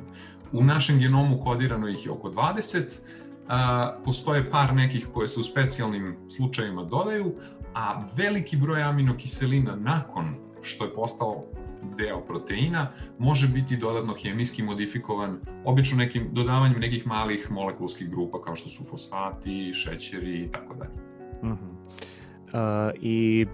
U 0.52 0.64
našem 0.64 1.00
genomu 1.00 1.40
kodirano 1.40 1.88
ih 1.88 2.06
je 2.06 2.12
oko 2.12 2.30
20, 2.30 2.84
a, 3.48 3.98
postoje 4.06 4.52
par 4.52 4.76
nekih 4.76 5.08
koje 5.14 5.28
se 5.28 5.40
u 5.40 5.44
specijalnim 5.44 6.18
slučajevima 6.30 6.84
dodaju, 6.84 7.34
a 7.74 8.06
veliki 8.16 8.58
broj 8.58 8.84
aminokiselina 8.84 9.76
nakon 9.76 10.36
što 10.62 10.86
je 10.86 10.94
postao 10.94 11.44
deo 11.98 12.22
proteina 12.22 12.92
može 13.20 13.48
biti 13.48 13.78
dodatno 13.78 14.16
hemijski 14.24 14.64
modifikovan, 14.64 15.40
obično 15.66 15.98
nekim 15.98 16.30
dodavanjem 16.32 16.80
nekih 16.80 17.08
malih 17.08 17.52
molekulskih 17.52 18.10
grupa 18.10 18.42
kao 18.42 18.56
što 18.56 18.70
su 18.70 18.84
fosfati, 18.84 19.74
šećeri 19.74 20.44
i 20.44 20.52
tako 20.52 20.74
dalje. 20.74 20.92
Uh, 22.48 22.92
I 23.02 23.46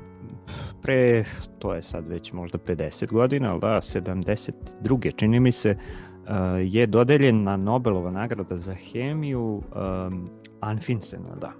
pre, 0.82 1.24
to 1.60 1.74
je 1.74 1.82
sad 1.82 2.08
već 2.08 2.34
možda 2.34 2.58
50 2.58 3.12
godina, 3.12 3.52
ali 3.52 3.60
da, 3.60 3.68
72. 3.68 5.16
čini 5.16 5.40
mi 5.40 5.52
se, 5.52 5.78
uh, 5.78 6.30
je 6.62 6.88
dodeljena 6.88 7.58
Nobelova 7.58 8.12
nagrada 8.12 8.58
za 8.58 8.74
hemiju 8.74 9.42
um, 9.42 10.30
Anfinsena, 10.60 11.36
da. 11.42 11.52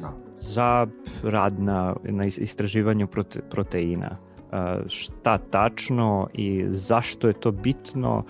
Da. 0.00 0.12
Za 0.40 0.86
rad 1.22 1.60
na, 1.60 1.94
na 2.04 2.24
istraživanju 2.24 3.06
prote, 3.06 3.40
proteina 3.50 4.27
šta 4.88 5.38
tačno 5.38 6.28
i 6.34 6.64
zašto 6.68 7.28
je 7.28 7.34
to 7.34 7.50
bitno 7.50 8.24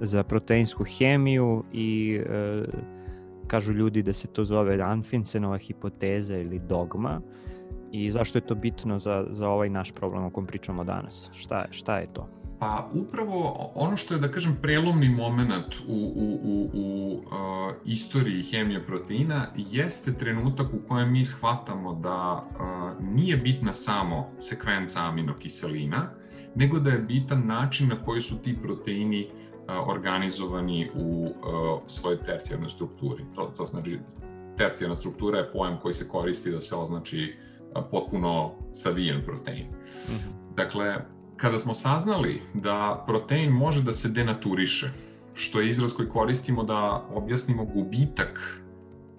za 0.00 0.22
proteinsku 0.22 0.84
hemiju 0.84 1.64
i 1.72 2.20
e, 2.26 2.64
kažu 3.46 3.72
ljudi 3.72 4.02
da 4.02 4.12
se 4.12 4.28
to 4.28 4.44
zove 4.44 4.82
Anfinsenova 4.82 5.58
hipoteza 5.58 6.36
ili 6.36 6.58
dogma 6.58 7.20
i 7.92 8.10
zašto 8.10 8.38
je 8.38 8.46
to 8.46 8.54
bitno 8.54 8.98
za, 8.98 9.26
za 9.30 9.48
ovaj 9.48 9.70
naš 9.70 9.92
problem 9.92 10.24
o 10.24 10.30
kom 10.30 10.46
pričamo 10.46 10.84
danas? 10.84 11.30
Šta 11.34 11.58
je, 11.58 11.68
šta 11.70 11.98
je 11.98 12.06
to? 12.12 12.28
Pa 12.58 12.90
upravo 12.92 13.70
ono 13.74 13.96
što 13.96 14.14
je, 14.14 14.20
da 14.20 14.30
kažem, 14.30 14.56
prelomni 14.62 15.08
moment 15.08 15.74
u, 15.88 16.12
u, 16.16 16.38
u, 16.42 16.70
u 16.74 17.12
uh, 17.16 17.74
istoriji 17.84 18.42
hemije 18.42 18.86
proteina 18.86 19.46
jeste 19.56 20.12
trenutak 20.12 20.66
u 20.74 20.88
kojem 20.88 21.12
mi 21.12 21.24
shvatamo 21.24 21.94
da 21.94 22.44
uh, 22.50 23.04
nije 23.04 23.36
bitna 23.36 23.74
samo 23.74 24.30
sekvenca 24.38 25.00
aminokiselina, 25.00 26.10
nego 26.54 26.78
da 26.78 26.90
je 26.90 26.98
bitan 26.98 27.46
način 27.46 27.88
na 27.88 28.04
koji 28.04 28.20
su 28.20 28.38
ti 28.38 28.56
proteini 28.62 29.26
uh, 29.28 29.88
organizovani 29.88 30.90
u 30.94 31.26
uh, 31.26 31.80
svojoj 31.86 32.22
tercijarnoj 32.22 32.70
strukturi. 32.70 33.24
To, 33.34 33.52
to 33.56 33.66
znači, 33.66 33.98
tercijarna 34.58 34.94
struktura 34.94 35.38
je 35.38 35.52
pojam 35.52 35.78
koji 35.82 35.94
se 35.94 36.08
koristi 36.08 36.50
da 36.50 36.60
se 36.60 36.76
označi 36.76 37.34
uh, 37.34 37.82
potpuno 37.90 38.52
savijen 38.72 39.22
protein. 39.24 39.66
Mm 39.66 40.12
-hmm. 40.12 40.54
Dakle, 40.56 41.13
kada 41.36 41.58
smo 41.58 41.74
saznali 41.74 42.42
da 42.54 43.04
protein 43.06 43.50
može 43.50 43.82
da 43.82 43.92
se 43.92 44.08
denaturiše, 44.08 44.90
što 45.34 45.60
je 45.60 45.70
izraz 45.70 45.92
koji 45.92 46.08
koristimo 46.08 46.64
da 46.64 47.06
objasnimo 47.14 47.64
gubitak 47.64 48.60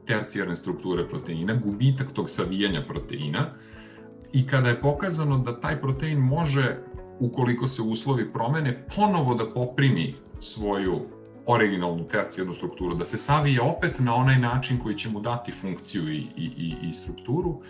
tercijarne 0.07 0.55
strukture 0.55 1.07
proteina, 1.07 1.53
gubitak 1.53 2.11
tog 2.11 2.29
savijanja 2.29 2.83
proteina, 2.87 3.49
i 4.33 4.47
kada 4.47 4.69
je 4.69 4.81
pokazano 4.81 5.37
da 5.37 5.59
taj 5.59 5.81
protein 5.81 6.19
može, 6.19 6.77
ukoliko 7.19 7.67
se 7.67 7.81
uslovi 7.81 8.33
promene, 8.33 8.87
ponovo 8.95 9.35
da 9.35 9.53
poprimi 9.53 10.15
svoju 10.39 11.01
originalnu 11.45 12.07
tercijarnu 12.07 12.53
strukturu, 12.53 12.95
da 12.95 13.05
se 13.05 13.17
savije 13.17 13.61
opet 13.61 13.99
na 13.99 14.15
onaj 14.15 14.39
način 14.39 14.79
koji 14.83 14.97
će 14.97 15.09
mu 15.09 15.19
dati 15.19 15.51
funkciju 15.51 16.09
i, 16.09 16.27
i, 16.37 16.75
i, 16.81 16.93
strukturu, 16.93 17.61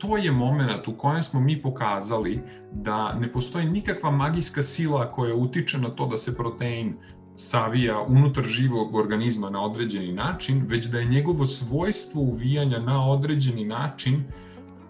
to 0.00 0.16
je 0.16 0.32
moment 0.32 0.88
u 0.88 0.96
kojem 0.96 1.22
smo 1.22 1.40
mi 1.40 1.62
pokazali 1.62 2.40
da 2.72 3.14
ne 3.14 3.32
postoji 3.32 3.66
nikakva 3.66 4.10
magijska 4.10 4.62
sila 4.62 5.12
koja 5.12 5.34
utiče 5.34 5.78
na 5.78 5.90
to 5.90 6.06
da 6.06 6.16
se 6.16 6.36
protein 6.36 6.94
savija 7.34 8.00
unutar 8.00 8.44
živog 8.44 8.94
organizma 8.94 9.50
na 9.50 9.64
određeni 9.64 10.12
način, 10.12 10.64
već 10.68 10.86
da 10.86 10.98
je 10.98 11.04
njegovo 11.04 11.46
svojstvo 11.46 12.22
uvijanja 12.22 12.78
na 12.78 13.10
određeni 13.10 13.64
način 13.64 14.24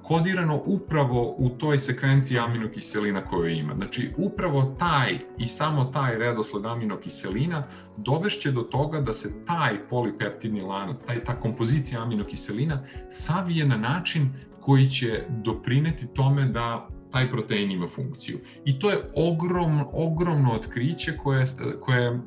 kodirano 0.03 0.63
upravo 0.67 1.35
u 1.39 1.49
toj 1.49 1.79
sekvenciji 1.79 2.39
aminokiselina 2.39 3.25
koju 3.25 3.49
ima. 3.49 3.75
Znači, 3.75 4.11
upravo 4.17 4.63
taj 4.79 5.19
i 5.39 5.47
samo 5.47 5.85
taj 5.85 6.19
redosled 6.19 6.67
aminokiselina 6.67 7.63
dovešće 7.97 8.51
do 8.51 8.63
toga 8.63 9.01
da 9.01 9.13
se 9.13 9.45
taj 9.45 9.89
polipeptidni 9.89 10.61
lanac, 10.61 10.97
taj, 11.07 11.25
ta 11.25 11.41
kompozicija 11.41 12.03
aminokiselina 12.03 12.83
savije 13.09 13.67
na 13.67 13.77
način 13.77 14.29
koji 14.61 14.87
će 14.87 15.25
doprineti 15.29 16.07
tome 16.15 16.45
da 16.45 16.89
taj 17.11 17.31
protein 17.31 17.71
ima 17.71 17.87
funkciju. 17.87 18.39
I 18.65 18.79
to 18.79 18.91
je 18.91 19.11
ogrom, 19.17 19.85
ogromno 19.93 20.53
otkriće 20.53 21.17
koje, 21.17 21.45
koje 21.81 22.21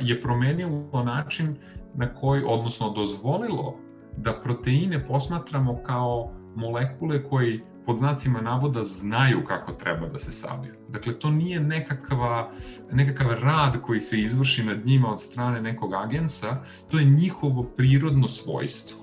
je 0.00 0.20
promenilo 0.20 1.04
način 1.04 1.56
na 1.94 2.14
koji, 2.14 2.42
odnosno 2.46 2.90
dozvolilo 2.90 3.76
da 4.16 4.40
proteine 4.40 5.06
posmatramo 5.06 5.82
kao 5.86 6.32
molekule 6.56 7.24
koji 7.24 7.60
pod 7.86 7.96
znacima 7.96 8.40
navoda 8.40 8.82
znaju 8.82 9.44
kako 9.48 9.72
treba 9.72 10.08
da 10.08 10.18
se 10.18 10.32
saviju. 10.32 10.74
Dakle, 10.88 11.12
to 11.18 11.30
nije 11.30 11.60
nekakva, 11.60 12.50
nekakav 12.92 13.26
rad 13.30 13.80
koji 13.82 14.00
se 14.00 14.20
izvrši 14.20 14.64
nad 14.64 14.86
njima 14.86 15.12
od 15.12 15.20
strane 15.20 15.62
nekog 15.62 15.94
agensa, 15.94 16.62
to 16.90 16.98
je 16.98 17.04
njihovo 17.04 17.62
prirodno 17.62 18.28
svojstvo. 18.28 19.01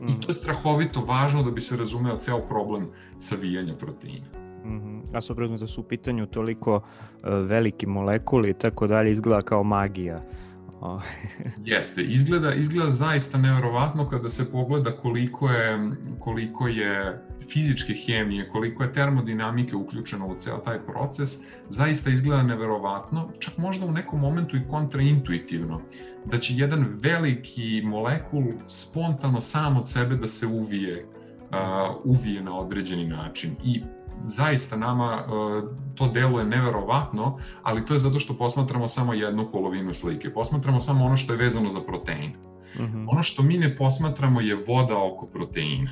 Mm. 0.00 0.08
I 0.08 0.20
to 0.20 0.30
je 0.30 0.34
strahovito 0.34 1.00
važno 1.00 1.42
da 1.42 1.50
bi 1.50 1.60
se 1.60 1.76
razumeo 1.76 2.16
ceo 2.16 2.40
problem 2.40 2.88
savijanja 3.18 3.74
proteina. 3.74 4.26
Mm 4.64 4.80
-hmm. 4.80 5.16
A 5.16 5.20
s 5.20 5.30
da 5.60 5.66
su 5.66 5.80
u 5.80 5.84
pitanju 5.84 6.26
toliko 6.26 6.74
uh, 6.76 6.82
veliki 7.22 7.86
molekuli 7.86 8.50
i 8.50 8.54
tako 8.54 8.86
dalje, 8.86 9.10
izgleda 9.10 9.40
kao 9.40 9.62
magija. 9.62 10.22
Jeste, 11.64 12.02
izgleda, 12.02 12.54
izgleda 12.54 12.90
zaista 12.90 13.38
neverovatno 13.38 14.08
kada 14.08 14.30
se 14.30 14.50
pogleda 14.50 14.96
koliko 14.96 15.48
je, 15.48 15.90
koliko 16.18 16.68
je 16.68 17.22
fizičke 17.52 17.94
hemije, 17.94 18.48
koliko 18.48 18.82
je 18.82 18.92
termodinamike 18.92 19.76
uključeno 19.76 20.26
u 20.26 20.36
ceo 20.38 20.58
taj 20.58 20.78
proces, 20.86 21.36
zaista 21.68 22.10
izgleda 22.10 22.42
neverovatno, 22.42 23.28
čak 23.38 23.58
možda 23.58 23.86
u 23.86 23.92
nekom 23.92 24.20
momentu 24.20 24.56
i 24.56 24.68
kontraintuitivno, 24.70 25.80
da 26.24 26.38
će 26.38 26.54
jedan 26.56 26.86
veliki 26.90 27.82
molekul 27.84 28.44
spontano 28.66 29.40
sam 29.40 29.76
od 29.76 29.88
sebe 29.88 30.16
da 30.16 30.28
se 30.28 30.46
uvije, 30.46 31.04
uh, 31.04 31.96
uvije 32.04 32.42
na 32.42 32.58
određeni 32.58 33.06
način. 33.06 33.56
I 33.64 33.82
zaista 34.24 34.76
nama 34.76 35.24
uh, 35.26 35.70
to 35.94 36.08
deluje 36.08 36.44
neverovatno, 36.44 37.38
ali 37.62 37.86
to 37.86 37.92
je 37.92 37.98
zato 37.98 38.18
što 38.18 38.34
posmatramo 38.34 38.88
samo 38.88 39.14
jednu 39.14 39.48
polovinu 39.52 39.94
slike. 39.94 40.32
Posmatramo 40.32 40.80
samo 40.80 41.04
ono 41.04 41.16
što 41.16 41.32
je 41.32 41.38
vezano 41.38 41.70
za 41.70 41.80
protein. 41.80 42.32
Uh 42.74 42.80
mhm. 42.80 42.96
-huh. 42.96 43.06
Ono 43.08 43.22
što 43.22 43.42
mi 43.42 43.58
ne 43.58 43.76
posmatramo 43.76 44.40
je 44.40 44.54
voda 44.68 44.96
oko 44.96 45.26
proteina. 45.26 45.90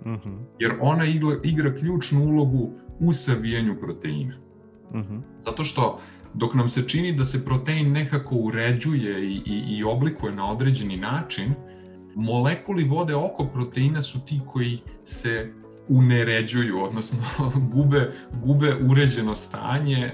Uh 0.00 0.06
mhm. 0.06 0.28
-huh. 0.28 0.38
Jer 0.58 0.74
ona 0.80 1.04
igra, 1.04 1.36
igra 1.42 1.76
ključnu 1.76 2.24
ulogu 2.24 2.72
u 3.00 3.12
savijanju 3.12 3.80
proteina. 3.80 4.34
Uh 4.90 4.96
mhm. 4.96 5.14
-huh. 5.14 5.20
Zato 5.44 5.64
što 5.64 5.98
dok 6.34 6.54
nam 6.54 6.68
se 6.68 6.88
čini 6.88 7.12
da 7.12 7.24
se 7.24 7.44
protein 7.44 7.92
nekako 7.92 8.34
uređuje 8.34 9.24
i, 9.24 9.42
i, 9.46 9.64
i 9.68 9.84
oblikuje 9.84 10.32
na 10.32 10.50
određeni 10.50 10.96
način, 10.96 11.54
molekuli 12.14 12.84
vode 12.84 13.14
oko 13.14 13.44
proteina 13.44 14.02
su 14.02 14.20
ti 14.24 14.40
koji 14.46 14.78
se 15.04 15.52
uneređuju, 15.88 16.82
odnosno 16.82 17.18
gube, 17.74 18.12
gube 18.44 18.76
uređeno 18.90 19.34
stanje, 19.34 19.96
e, 19.96 20.12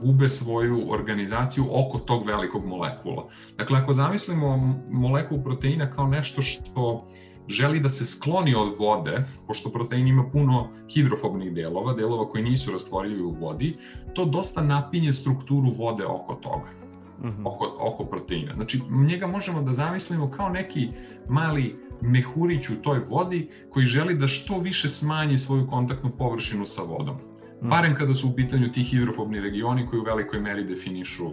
gube 0.00 0.28
svoju 0.28 0.92
organizaciju 0.92 1.66
oko 1.70 1.98
tog 1.98 2.26
velikog 2.26 2.66
molekula. 2.66 3.28
Dakle, 3.58 3.78
ako 3.78 3.92
zamislimo 3.92 4.76
molekulu 4.90 5.42
proteina 5.42 5.90
kao 5.90 6.06
nešto 6.06 6.42
što 6.42 7.08
želi 7.48 7.80
da 7.80 7.88
se 7.88 8.06
skloni 8.06 8.54
od 8.54 8.74
vode, 8.78 9.24
pošto 9.46 9.70
protein 9.70 10.08
ima 10.08 10.24
puno 10.32 10.68
hidrofobnih 10.88 11.52
delova, 11.52 11.92
delova 11.92 12.28
koji 12.28 12.44
nisu 12.44 12.72
rastvorljivi 12.72 13.22
u 13.22 13.30
vodi, 13.30 13.76
to 14.14 14.24
dosta 14.24 14.62
napinje 14.62 15.12
strukturu 15.12 15.70
vode 15.78 16.06
oko 16.06 16.34
toga, 16.34 16.70
mhm. 17.18 17.28
-huh. 17.28 17.42
oko, 17.44 17.76
oko 17.80 18.04
proteina. 18.04 18.54
Znači, 18.54 18.80
njega 18.90 19.26
možemo 19.26 19.62
da 19.62 19.72
zamislimo 19.72 20.30
kao 20.30 20.48
neki 20.48 20.88
mali 21.28 21.85
mehurić 22.00 22.70
u 22.70 22.82
toj 22.82 22.98
vodi 22.98 23.48
koji 23.70 23.86
želi 23.86 24.14
da 24.14 24.28
što 24.28 24.58
više 24.58 24.88
smanji 24.88 25.38
svoju 25.38 25.66
kontaktnu 25.66 26.10
površinu 26.18 26.66
sa 26.66 26.82
vodom. 26.82 27.16
Mm. 27.62 27.68
Barem 27.68 27.94
kada 27.94 28.14
su 28.14 28.28
u 28.28 28.34
pitanju 28.34 28.72
ti 28.72 28.82
hidrofobni 28.82 29.40
regioni 29.40 29.86
koji 29.90 30.00
u 30.00 30.04
velikoj 30.04 30.40
meri 30.40 30.64
definišu 30.64 31.30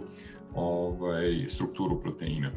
ovaj, 0.54 1.44
strukturu 1.48 2.00
proteina. 2.00 2.50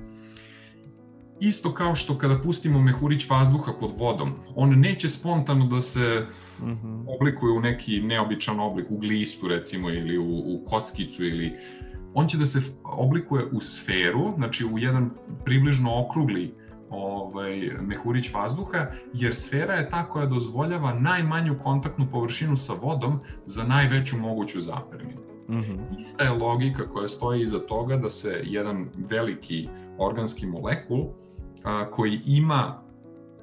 Isto 1.39 1.73
kao 1.73 1.95
što 1.95 2.17
kada 2.17 2.41
pustimo 2.41 2.81
mehurić 2.81 3.29
vazduha 3.29 3.73
pod 3.79 3.91
vodom, 3.97 4.33
on 4.55 4.79
neće 4.79 5.09
spontano 5.09 5.65
da 5.65 5.81
se 5.81 6.25
mm 6.59 6.65
-hmm. 6.65 7.03
oblikuje 7.19 7.51
u 7.51 7.61
neki 7.61 8.01
neobičan 8.01 8.59
oblik, 8.59 8.85
u 8.89 8.97
glistu 8.97 9.47
recimo 9.47 9.89
ili 9.89 10.17
u, 10.17 10.37
u 10.37 10.63
kockicu 10.65 11.25
ili 11.25 11.53
on 12.13 12.27
će 12.27 12.37
da 12.37 12.45
se 12.45 12.61
oblikuje 12.83 13.45
u 13.51 13.61
sferu, 13.61 14.33
znači 14.35 14.65
u 14.65 14.77
jedan 14.77 15.09
približno 15.45 16.05
okrugli 16.05 16.53
ovaj, 16.89 17.71
mehurić 17.81 18.33
vazduha, 18.33 18.85
jer 19.13 19.35
sfera 19.35 19.73
je 19.73 19.89
ta 19.89 20.09
koja 20.09 20.25
dozvoljava 20.25 20.93
najmanju 20.93 21.55
kontaktnu 21.63 22.07
površinu 22.11 22.55
sa 22.57 22.73
vodom 22.81 23.19
za 23.45 23.63
najveću 23.63 24.17
moguću 24.17 24.61
zapreminu. 24.61 25.21
Mm 25.49 25.55
-hmm. 25.55 25.99
Ista 25.99 26.23
je 26.23 26.29
logika 26.29 26.89
koja 26.89 27.07
stoji 27.07 27.41
iza 27.41 27.59
toga 27.59 27.97
da 27.97 28.09
se 28.09 28.41
jedan 28.43 28.89
veliki 29.09 29.69
organski 29.97 30.45
molekul 30.45 31.05
a, 31.63 31.91
koji 31.91 32.21
ima 32.25 32.81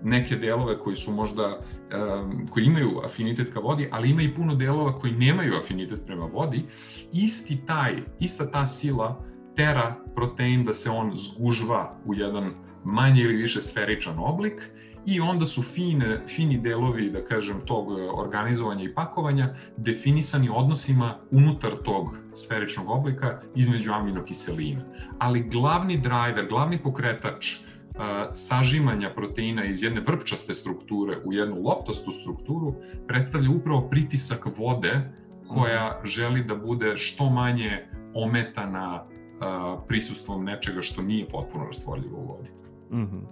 neke 0.03 0.37
delove 0.37 0.79
koji 0.79 0.97
su 0.97 1.13
možda 1.13 1.59
um, 1.59 2.47
koji 2.47 2.65
imaju 2.65 3.01
afinitet 3.05 3.53
ka 3.53 3.61
vodi, 3.61 3.89
ali 3.93 4.11
ima 4.11 4.23
i 4.23 4.35
puno 4.35 4.55
delova 4.55 4.99
koji 4.99 5.13
nemaju 5.13 5.57
afinitet 5.57 6.07
prema 6.07 6.25
vodi, 6.25 6.65
isti 7.13 7.67
taj, 7.67 8.03
ista 8.21 8.51
ta 8.51 8.67
sila 8.67 9.25
tera 9.57 9.95
protein 10.15 10.65
da 10.65 10.73
se 10.73 10.91
on 10.91 11.11
zgužva 11.15 11.97
u 12.05 12.15
jedan 12.15 12.51
manje 12.85 13.23
ili 13.23 13.37
više 13.37 13.61
sferičan 13.61 14.19
oblik 14.19 14.71
i 15.07 15.21
onda 15.21 15.47
su 15.47 15.63
fine, 15.63 16.23
fini 16.27 16.59
delovi, 16.59 17.11
da 17.11 17.25
kažem, 17.25 17.61
tog 17.67 17.89
organizovanja 18.15 18.85
i 18.85 18.95
pakovanja 18.95 19.55
definisani 19.77 20.49
odnosima 20.53 21.19
unutar 21.31 21.73
tog 21.85 22.17
sferičnog 22.35 22.89
oblika 22.89 23.41
između 23.55 23.93
aminokiselina. 23.93 24.81
Ali 25.19 25.43
glavni 25.43 25.97
driver, 25.97 26.47
glavni 26.49 26.83
pokretač 26.83 27.57
uh, 27.57 28.01
sažimanja 28.33 29.11
proteina 29.15 29.65
iz 29.65 29.83
jedne 29.83 30.01
vrpčaste 30.01 30.55
strukture 30.55 31.19
u 31.25 31.33
jednu 31.33 31.63
loptastu 31.63 32.11
strukturu 32.13 32.75
predstavlja 33.09 33.51
upravo 33.51 33.89
pritisak 33.91 34.47
vode 34.59 35.11
koja 35.49 36.01
želi 36.05 36.45
da 36.45 36.55
bude 36.55 36.97
što 36.97 37.31
manje 37.31 37.87
ometana 38.15 39.05
uh, 39.05 39.85
prisustvom 39.89 40.45
nečega 40.45 40.83
što 40.83 41.03
nije 41.03 41.29
potpuno 41.29 41.65
rastvorljivo 41.65 42.19
u 42.19 42.27
vodi. 42.27 42.51
-hmm. 42.95 43.23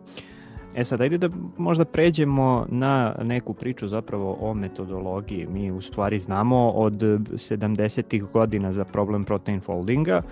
E 0.75 0.85
sad, 0.85 1.01
ajde 1.01 1.19
da 1.19 1.29
možda 1.59 1.85
pređemo 1.85 2.67
na 2.69 3.15
neku 3.23 3.55
priču 3.55 3.89
zapravo 3.89 4.37
o 4.41 4.55
metodologiji. 4.55 5.47
Mi 5.47 5.71
u 5.71 5.81
stvari 5.81 6.19
znamo 6.19 6.71
od 6.71 6.93
70. 6.93 8.31
godina 8.33 8.73
za 8.73 8.85
problem 8.85 9.25
protein 9.25 9.61
foldinga, 9.61 10.23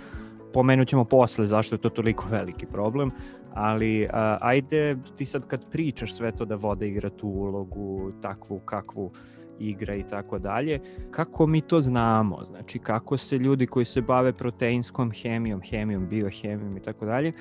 pomenut 0.52 0.88
ćemo 0.88 1.04
posle 1.04 1.46
zašto 1.46 1.74
je 1.74 1.80
to 1.80 1.88
toliko 1.88 2.26
veliki 2.30 2.66
problem, 2.66 3.10
ali 3.54 4.08
a, 4.12 4.38
ajde 4.40 4.96
ti 5.16 5.26
sad 5.26 5.46
kad 5.46 5.70
pričaš 5.70 6.14
sve 6.14 6.32
to 6.32 6.44
da 6.44 6.54
voda 6.54 6.86
igra 6.86 7.10
tu 7.10 7.28
ulogu, 7.28 8.12
takvu 8.22 8.58
kakvu 8.58 9.10
igra 9.58 9.94
i 9.94 10.02
tako 10.02 10.38
dalje, 10.38 10.80
kako 11.10 11.46
mi 11.46 11.60
to 11.60 11.80
znamo, 11.80 12.44
znači 12.44 12.78
kako 12.78 13.16
se 13.16 13.38
ljudi 13.38 13.66
koji 13.66 13.84
se 13.84 14.00
bave 14.00 14.32
proteinskom 14.32 15.10
hemijom, 15.10 15.60
hemijom, 15.60 16.08
biohemijom 16.08 16.76
i 16.76 16.80
tako 16.80 17.06
dalje, 17.06 17.32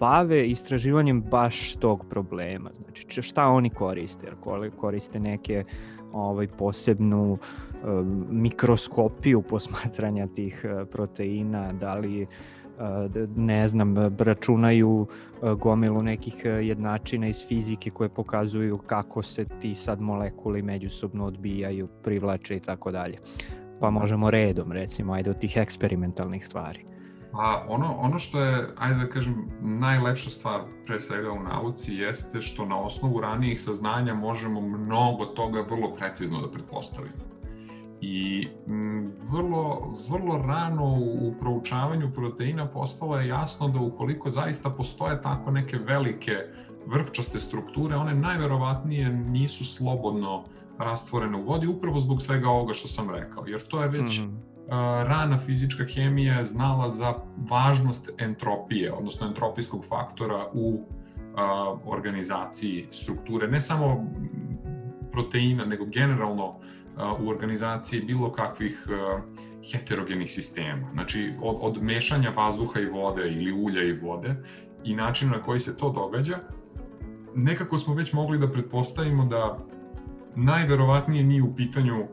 bave 0.00 0.48
istraživanjem 0.48 1.22
baš 1.22 1.74
tog 1.74 2.06
problema. 2.10 2.70
Znači, 2.72 3.22
šta 3.22 3.46
oni 3.46 3.70
koriste? 3.70 4.26
Jer 4.26 4.34
koriste 4.76 5.20
neke 5.20 5.64
ovaj, 6.12 6.46
posebnu 6.46 7.38
mikroskopiju 8.30 9.42
posmatranja 9.42 10.26
tih 10.26 10.64
proteina, 10.90 11.72
da 11.72 11.94
li 11.94 12.26
ne 13.36 13.68
znam, 13.68 13.94
računaju 14.18 15.06
gomilu 15.58 16.02
nekih 16.02 16.44
jednačina 16.44 17.28
iz 17.28 17.46
fizike 17.48 17.90
koje 17.90 18.08
pokazuju 18.08 18.78
kako 18.78 19.22
se 19.22 19.44
ti 19.60 19.74
sad 19.74 20.00
molekuli 20.00 20.62
međusobno 20.62 21.24
odbijaju, 21.24 21.88
privlače 22.02 22.56
i 22.56 22.60
tako 22.60 22.90
dalje. 22.90 23.18
Pa 23.80 23.90
možemo 23.90 24.30
redom, 24.30 24.72
recimo, 24.72 25.12
ajde 25.12 25.30
od 25.30 25.38
tih 25.38 25.56
eksperimentalnih 25.56 26.46
stvari. 26.46 26.89
Pa 27.32 27.64
ono, 27.68 27.96
ono 27.98 28.18
što 28.18 28.40
je, 28.40 28.68
ajde 28.76 29.04
da 29.04 29.10
kažem, 29.10 29.34
najlepša 29.60 30.30
stvar 30.30 30.60
pre 30.86 31.00
svega 31.00 31.32
u 31.32 31.42
nauci 31.42 31.94
jeste 31.94 32.40
što 32.40 32.64
na 32.64 32.80
osnovu 32.80 33.20
ranijih 33.20 33.60
saznanja 33.60 34.14
možemo 34.14 34.60
mnogo 34.60 35.24
toga 35.24 35.64
vrlo 35.70 35.94
precizno 35.96 36.40
da 36.40 36.50
pretpostavimo. 36.50 37.30
I 38.00 38.48
m, 38.66 39.12
vrlo, 39.32 39.92
vrlo 40.10 40.36
rano 40.36 40.94
u, 40.94 41.34
proučavanju 41.40 42.10
proteina 42.14 42.66
postalo 42.66 43.16
je 43.16 43.28
jasno 43.28 43.68
da 43.68 43.78
ukoliko 43.78 44.30
zaista 44.30 44.70
postoje 44.70 45.22
tako 45.22 45.50
neke 45.50 45.78
velike 45.78 46.32
vrpčaste 46.86 47.40
strukture, 47.40 47.96
one 47.96 48.14
najverovatnije 48.14 49.10
nisu 49.10 49.64
slobodno 49.64 50.44
rastvorene 50.78 51.36
u 51.36 51.42
vodi 51.42 51.66
upravo 51.66 51.98
zbog 51.98 52.22
svega 52.22 52.48
ovoga 52.48 52.74
što 52.74 52.88
sam 52.88 53.10
rekao, 53.10 53.46
jer 53.46 53.62
to 53.62 53.82
je 53.82 53.88
već 53.88 54.20
mm 54.20 54.24
-hmm 54.24 54.49
rana 55.04 55.38
fizička 55.38 55.84
hemija 55.84 56.34
je 56.34 56.44
znala 56.44 56.90
za 56.90 57.14
važnost 57.36 58.10
entropije, 58.18 58.92
odnosno 58.92 59.26
entropijskog 59.26 59.84
faktora 59.84 60.46
u 60.52 60.84
organizaciji 61.84 62.86
strukture, 62.90 63.48
ne 63.48 63.60
samo 63.60 64.06
proteina, 65.12 65.64
nego 65.64 65.84
generalno 65.84 66.54
u 67.20 67.28
organizaciji 67.28 68.00
bilo 68.00 68.32
kakvih 68.32 68.86
heterogenih 69.72 70.32
sistema. 70.32 70.88
Znači, 70.92 71.32
od, 71.42 71.56
od 71.60 71.82
mešanja 71.82 72.30
vazduha 72.30 72.80
i 72.80 72.86
vode 72.86 73.28
ili 73.28 73.52
ulja 73.52 73.82
i 73.82 73.92
vode 73.92 74.34
i 74.84 74.94
načinu 74.94 75.30
na 75.30 75.42
koji 75.42 75.60
se 75.60 75.76
to 75.76 75.90
događa, 75.90 76.38
nekako 77.34 77.78
smo 77.78 77.94
već 77.94 78.12
mogli 78.12 78.38
da 78.38 78.52
pretpostavimo 78.52 79.24
da 79.24 79.58
najverovatnije 80.36 81.24
nije 81.24 81.42
u 81.42 81.54
pitanju 81.54 82.06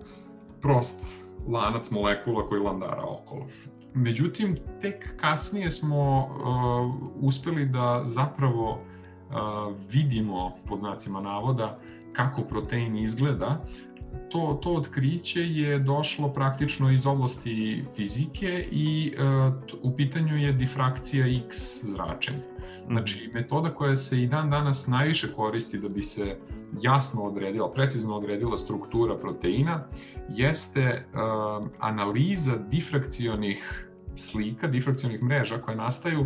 prost 0.61 1.26
lanac 1.47 1.91
molekula 1.91 2.47
koji 2.49 2.61
landara 2.61 3.03
okolo. 3.03 3.47
Međutim, 3.93 4.57
tek 4.81 5.17
kasnije 5.17 5.71
smo 5.71 6.19
uh, 6.19 7.11
uspeli 7.15 7.65
da 7.65 8.01
zapravo 8.05 8.71
uh, 8.71 9.75
vidimo, 9.91 10.51
pod 10.67 10.79
znacima 10.79 11.21
navoda, 11.21 11.79
kako 12.13 12.41
protein 12.41 12.97
izgleda. 12.97 13.63
To, 14.29 14.59
to 14.63 14.73
otkriće 14.73 15.41
je 15.41 15.79
došlo 15.79 16.33
praktično 16.33 16.91
iz 16.91 17.05
oblasti 17.05 17.83
fizike 17.95 18.67
i 18.71 19.13
uh, 19.17 19.53
u 19.81 19.95
pitanju 19.95 20.37
je 20.37 20.53
difrakcija 20.53 21.27
X 21.45 21.83
zračenja. 21.83 22.39
Znači, 22.87 23.29
metoda 23.33 23.69
koja 23.69 23.95
se 23.95 24.23
i 24.23 24.27
dan 24.27 24.49
danas 24.49 24.87
najviše 24.87 25.33
koristi 25.33 25.79
da 25.79 25.89
bi 25.89 26.01
se 26.01 26.37
jasno 26.81 27.23
odredila, 27.23 27.71
precizno 27.73 28.15
odredila 28.15 28.57
struktura 28.57 29.17
proteina, 29.17 29.83
jeste 30.29 31.05
uh, 31.13 31.67
analiza 31.79 32.57
difrakcionih 32.57 33.87
slika, 34.15 34.67
difrakcionih 34.67 35.23
mreža 35.23 35.57
koje 35.57 35.77
nastaju 35.77 36.25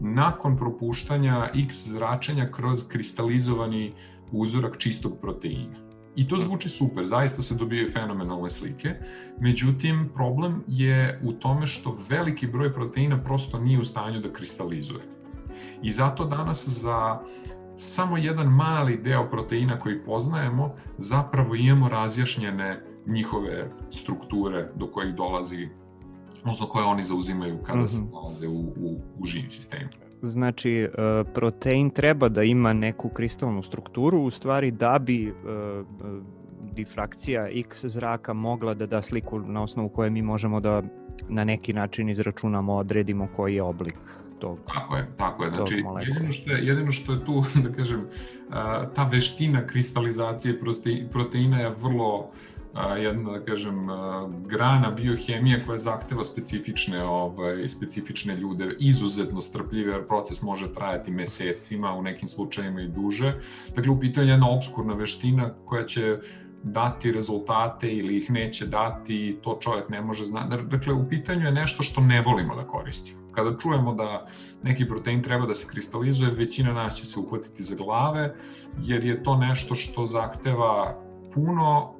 nakon 0.00 0.56
propuštanja 0.56 1.50
X 1.54 1.88
zračenja 1.88 2.50
kroz 2.50 2.88
kristalizovani 2.88 3.92
uzorak 4.32 4.78
čistog 4.78 5.12
proteina. 5.20 5.85
I 6.16 6.28
to 6.28 6.38
zvuči 6.38 6.68
super, 6.68 7.04
zaista 7.04 7.42
se 7.42 7.54
dobijaju 7.54 7.90
fenomenalne 7.92 8.50
slike, 8.50 8.94
međutim 9.40 10.10
problem 10.14 10.64
je 10.66 11.20
u 11.24 11.32
tome 11.32 11.66
što 11.66 11.98
veliki 12.08 12.46
broj 12.46 12.72
proteina 12.74 13.22
prosto 13.24 13.58
nije 13.58 13.80
u 13.80 13.84
stanju 13.84 14.20
da 14.20 14.32
kristalizuje. 14.32 15.00
I 15.82 15.92
zato 15.92 16.24
danas 16.24 16.68
za 16.68 17.20
samo 17.76 18.16
jedan 18.16 18.46
mali 18.46 18.96
deo 18.96 19.30
proteina 19.30 19.80
koji 19.80 20.04
poznajemo, 20.04 20.74
zapravo 20.98 21.54
imamo 21.54 21.88
razjašnjene 21.88 22.82
njihove 23.06 23.70
strukture 23.90 24.68
do 24.74 24.86
kojih 24.86 25.14
dolazi, 25.14 25.68
odnosno 26.40 26.66
koje 26.66 26.84
oni 26.84 27.02
zauzimaju 27.02 27.58
kada 27.62 27.78
mm 27.78 27.82
-hmm. 27.82 27.96
se 27.96 28.02
nalaze 28.12 28.48
u, 28.48 28.60
u, 28.60 29.00
u 29.18 29.24
živim 29.24 29.50
sistemu. 29.50 29.90
Znači, 30.22 30.72
e, 30.72 30.88
protein 31.34 31.90
treba 31.90 32.28
da 32.28 32.42
ima 32.42 32.72
neku 32.72 33.08
kristalnu 33.08 33.62
strukturu, 33.62 34.22
u 34.22 34.30
stvari 34.30 34.70
da 34.70 34.98
bi 34.98 35.26
e, 35.26 35.30
e, 35.30 35.32
difrakcija 36.72 37.48
x 37.48 37.84
zraka 37.84 38.32
mogla 38.32 38.74
da 38.74 38.86
da 38.86 39.02
sliku 39.02 39.38
na 39.38 39.62
osnovu 39.62 39.88
koje 39.88 40.10
mi 40.10 40.22
možemo 40.22 40.60
da 40.60 40.82
na 41.28 41.44
neki 41.44 41.72
način 41.72 42.08
izračunamo, 42.08 42.74
odredimo 42.74 43.28
koji 43.36 43.54
je 43.54 43.62
oblik 43.62 43.98
tog 44.38 44.58
Tako 44.66 44.96
je, 44.96 45.06
tako 45.16 45.44
je. 45.44 45.50
Znači, 45.50 45.84
jedino 46.00 46.32
što 46.32 46.52
je, 46.52 46.66
jedino 46.66 46.92
što 46.92 47.12
je 47.12 47.24
tu, 47.24 47.44
da 47.64 47.72
kažem, 47.72 48.06
ta 48.94 49.08
veština 49.12 49.66
kristalizacije 49.66 50.60
proteina 51.12 51.60
je 51.60 51.74
vrlo 51.82 52.30
jedna, 52.96 53.30
da 53.32 53.44
kažem, 53.44 53.86
grana 54.46 54.90
biohemije 54.90 55.62
koja 55.66 55.78
zahteva 55.78 56.24
specifične, 56.24 57.04
ovaj, 57.04 57.68
specifične 57.68 58.36
ljude, 58.36 58.74
izuzetno 58.78 59.40
strpljive, 59.40 59.92
jer 59.92 60.06
proces 60.06 60.42
može 60.42 60.72
trajati 60.72 61.10
mesecima, 61.10 61.94
u 61.94 62.02
nekim 62.02 62.28
slučajima 62.28 62.80
i 62.80 62.88
duže. 62.88 63.34
Dakle, 63.74 63.92
u 63.92 64.00
pitanju 64.00 64.26
je 64.26 64.32
jedna 64.32 64.50
obskurna 64.50 64.94
veština 64.94 65.50
koja 65.64 65.84
će 65.84 66.18
dati 66.62 67.12
rezultate 67.12 67.92
ili 67.92 68.16
ih 68.16 68.30
neće 68.30 68.66
dati, 68.66 69.38
to 69.42 69.58
čovjek 69.60 69.88
ne 69.88 70.00
može 70.02 70.24
znati. 70.24 70.56
Dakle, 70.66 70.92
u 70.92 71.08
pitanju 71.08 71.46
je 71.46 71.52
nešto 71.52 71.82
što 71.82 72.00
ne 72.00 72.22
volimo 72.22 72.56
da 72.56 72.66
koristimo. 72.66 73.20
Kada 73.32 73.58
čujemo 73.58 73.94
da 73.94 74.26
neki 74.62 74.86
protein 74.86 75.22
treba 75.22 75.46
da 75.46 75.54
se 75.54 75.66
kristalizuje, 75.70 76.30
većina 76.30 76.72
nas 76.72 76.94
će 76.94 77.06
se 77.06 77.20
uhvatiti 77.20 77.62
za 77.62 77.74
glave, 77.74 78.34
jer 78.80 79.04
je 79.04 79.22
to 79.22 79.36
nešto 79.36 79.74
što 79.74 80.06
zahteva 80.06 81.00
puno, 81.34 81.95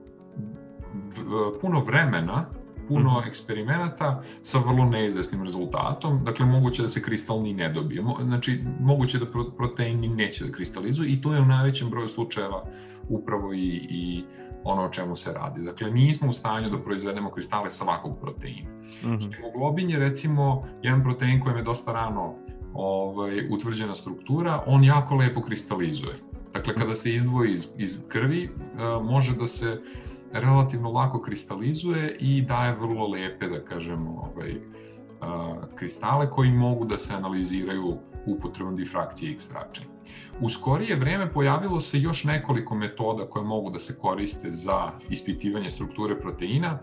puno 1.60 1.80
vremena, 1.80 2.46
puno 2.88 3.10
mm 3.10 3.14
-hmm. 3.14 3.28
eksperimenata 3.28 4.22
sa 4.42 4.58
vrlo 4.58 4.84
neizvesnim 4.84 5.42
rezultatom, 5.42 6.24
dakle 6.24 6.46
moguće 6.46 6.82
da 6.82 6.88
se 6.88 7.02
kristal 7.02 7.42
ni 7.42 7.52
ne 7.52 7.72
dobije, 7.72 8.02
znači 8.24 8.64
moguće 8.80 9.18
da 9.18 9.26
protein 9.56 10.14
neće 10.16 10.44
da 10.44 10.52
kristalizuje 10.52 11.08
i 11.10 11.20
to 11.20 11.34
je 11.34 11.40
u 11.40 11.44
najvećem 11.44 11.90
broju 11.90 12.08
slučajeva 12.08 12.64
upravo 13.08 13.52
i, 13.54 13.86
i 13.90 14.24
ono 14.64 14.82
o 14.82 14.88
čemu 14.88 15.16
se 15.16 15.32
radi. 15.32 15.62
Dakle, 15.62 15.90
nismo 15.90 16.28
u 16.28 16.32
stanju 16.32 16.70
da 16.70 16.78
proizvedemo 16.78 17.30
kristale 17.30 17.70
svakog 17.70 18.18
proteina. 18.20 18.70
Mm 19.02 19.08
-hmm. 19.08 19.36
Hemoglobin 19.36 19.90
je 19.90 19.98
recimo 19.98 20.68
jedan 20.82 21.02
protein 21.02 21.40
kojem 21.40 21.56
je 21.56 21.64
dosta 21.64 21.92
rano 21.92 22.34
ovaj, 22.74 23.48
utvrđena 23.50 23.94
struktura, 23.94 24.62
on 24.66 24.84
jako 24.84 25.14
lepo 25.14 25.42
kristalizuje. 25.42 26.14
Dakle, 26.52 26.74
kada 26.74 26.94
se 26.94 27.12
izdvoji 27.12 27.52
iz, 27.52 27.68
iz 27.78 27.98
krvi, 28.08 28.48
uh, 28.48 29.04
može 29.04 29.36
da 29.36 29.46
se 29.46 29.80
relativno 30.40 30.92
lako 30.92 31.20
kristalizuje 31.20 32.16
i 32.20 32.42
daje 32.42 32.76
vrlo 32.80 33.08
lepe, 33.08 33.48
da 33.48 33.64
kažemo, 33.64 34.10
ovaj, 34.10 34.56
uh, 34.56 35.64
kristale 35.74 36.30
koji 36.30 36.50
mogu 36.50 36.84
da 36.84 36.98
se 36.98 37.14
analiziraju 37.14 37.98
upotrebom 38.26 38.76
difrakcije 38.76 39.32
X 39.32 39.48
zračenja. 39.48 39.88
U 40.40 40.48
skorije 40.48 40.96
vreme 40.96 41.32
pojavilo 41.32 41.80
se 41.80 42.00
još 42.00 42.24
nekoliko 42.24 42.74
metoda 42.74 43.26
koje 43.26 43.44
mogu 43.44 43.70
da 43.70 43.78
se 43.78 43.98
koriste 43.98 44.50
za 44.50 44.90
ispitivanje 45.10 45.70
strukture 45.70 46.20
proteina. 46.20 46.78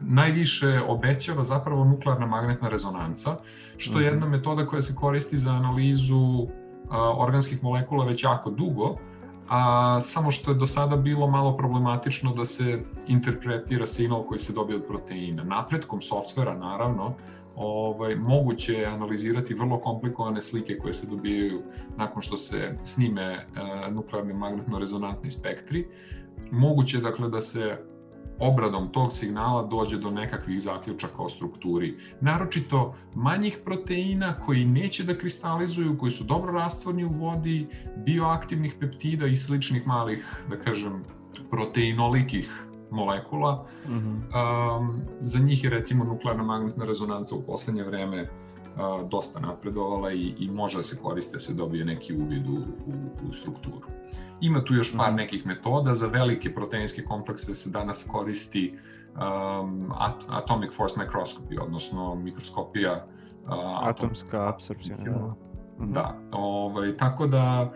Najviše 0.00 0.80
obećava 0.88 1.44
zapravo 1.44 1.84
nuklearna 1.84 2.26
magnetna 2.26 2.68
rezonanca, 2.68 3.36
što 3.76 4.00
je 4.00 4.06
mhm. 4.06 4.14
jedna 4.14 4.26
metoda 4.26 4.66
koja 4.66 4.82
se 4.82 4.94
koristi 4.94 5.38
za 5.38 5.50
analizu 5.50 6.46
organskih 7.16 7.62
molekula 7.62 8.04
već 8.04 8.24
jako 8.24 8.50
dugo, 8.50 8.96
a 9.48 10.00
samo 10.00 10.30
što 10.30 10.50
je 10.50 10.54
do 10.54 10.66
sada 10.66 10.96
bilo 10.96 11.26
malo 11.26 11.56
problematično 11.56 12.32
da 12.32 12.46
se 12.46 12.82
interpretira 13.06 13.86
signal 13.86 14.26
koji 14.26 14.38
se 14.38 14.52
dobije 14.52 14.76
od 14.76 14.84
proteina. 14.86 15.44
Napretkom 15.44 16.00
softvera, 16.00 16.54
naravno, 16.54 17.14
ovaj, 17.56 18.16
moguće 18.16 18.72
je 18.72 18.86
analizirati 18.86 19.54
vrlo 19.54 19.78
komplikovane 19.80 20.40
slike 20.40 20.78
koje 20.78 20.94
se 20.94 21.06
dobijaju 21.06 21.62
nakon 21.96 22.22
što 22.22 22.36
se 22.36 22.78
snime 22.82 23.22
e, 23.22 23.46
nuklearni 23.90 24.32
magnetno-rezonantni 24.32 25.30
spektri. 25.30 25.86
Moguće 26.50 26.96
je 26.96 27.00
dakle 27.00 27.28
da 27.28 27.40
se 27.40 27.78
obradom 28.38 28.88
tog 28.92 29.12
signala 29.12 29.62
dođe 29.62 29.98
do 29.98 30.10
nekakvih 30.10 30.62
zaključaka 30.62 31.22
o 31.22 31.28
strukturi. 31.28 31.94
Naročito 32.20 32.94
manjih 33.14 33.58
proteina 33.64 34.34
koji 34.40 34.64
neće 34.64 35.04
da 35.04 35.18
kristalizuju, 35.18 35.98
koji 35.98 36.10
su 36.10 36.24
dobro 36.24 36.52
rastvorni 36.52 37.04
u 37.04 37.08
vodi, 37.08 37.66
bioaktivnih 38.06 38.74
peptida 38.80 39.26
i 39.26 39.36
sličnih 39.36 39.86
malih, 39.86 40.26
da 40.50 40.56
kažem, 40.56 41.04
proteinolitih 41.50 42.66
molekula. 42.90 43.66
Mm 43.88 43.92
-hmm. 43.92 44.78
um, 44.78 45.00
za 45.20 45.38
njih 45.38 45.64
je 45.64 45.70
recimo 45.70 46.04
nuklearna 46.04 46.42
magnetna 46.42 46.84
rezonanca 46.84 47.34
u 47.34 47.42
poslednje 47.42 47.82
vreme 47.82 48.22
uh, 48.22 48.28
dosta 49.10 49.40
napredovala 49.40 50.12
i, 50.12 50.34
i 50.38 50.50
može 50.50 50.76
da 50.76 50.82
se 50.82 50.96
koriste 50.96 51.32
da 51.32 51.38
se 51.38 51.54
dobije 51.54 51.84
neki 51.84 52.14
uvid 52.14 52.48
u, 52.48 52.52
u, 52.86 53.28
u 53.28 53.32
strukturu. 53.32 53.88
Ima 54.40 54.64
tu 54.64 54.74
još 54.74 54.96
par 54.96 55.12
-hmm. 55.12 55.16
nekih 55.16 55.46
metoda, 55.46 55.94
za 55.94 56.06
velike 56.06 56.54
proteinske 56.54 57.02
komplekse 57.02 57.54
se 57.54 57.70
danas 57.70 58.06
koristi 58.12 58.74
um, 59.14 59.92
at, 59.98 60.24
atomic 60.28 60.74
force 60.74 61.00
microscopy, 61.00 61.62
odnosno 61.62 62.14
mikroskopija 62.14 63.06
uh, 63.46 63.88
atomska 63.88 64.48
apsorpcija. 64.48 64.96
Da. 64.96 65.34
da, 65.78 66.18
ovaj, 66.32 66.96
tako 66.96 67.26
da 67.26 67.72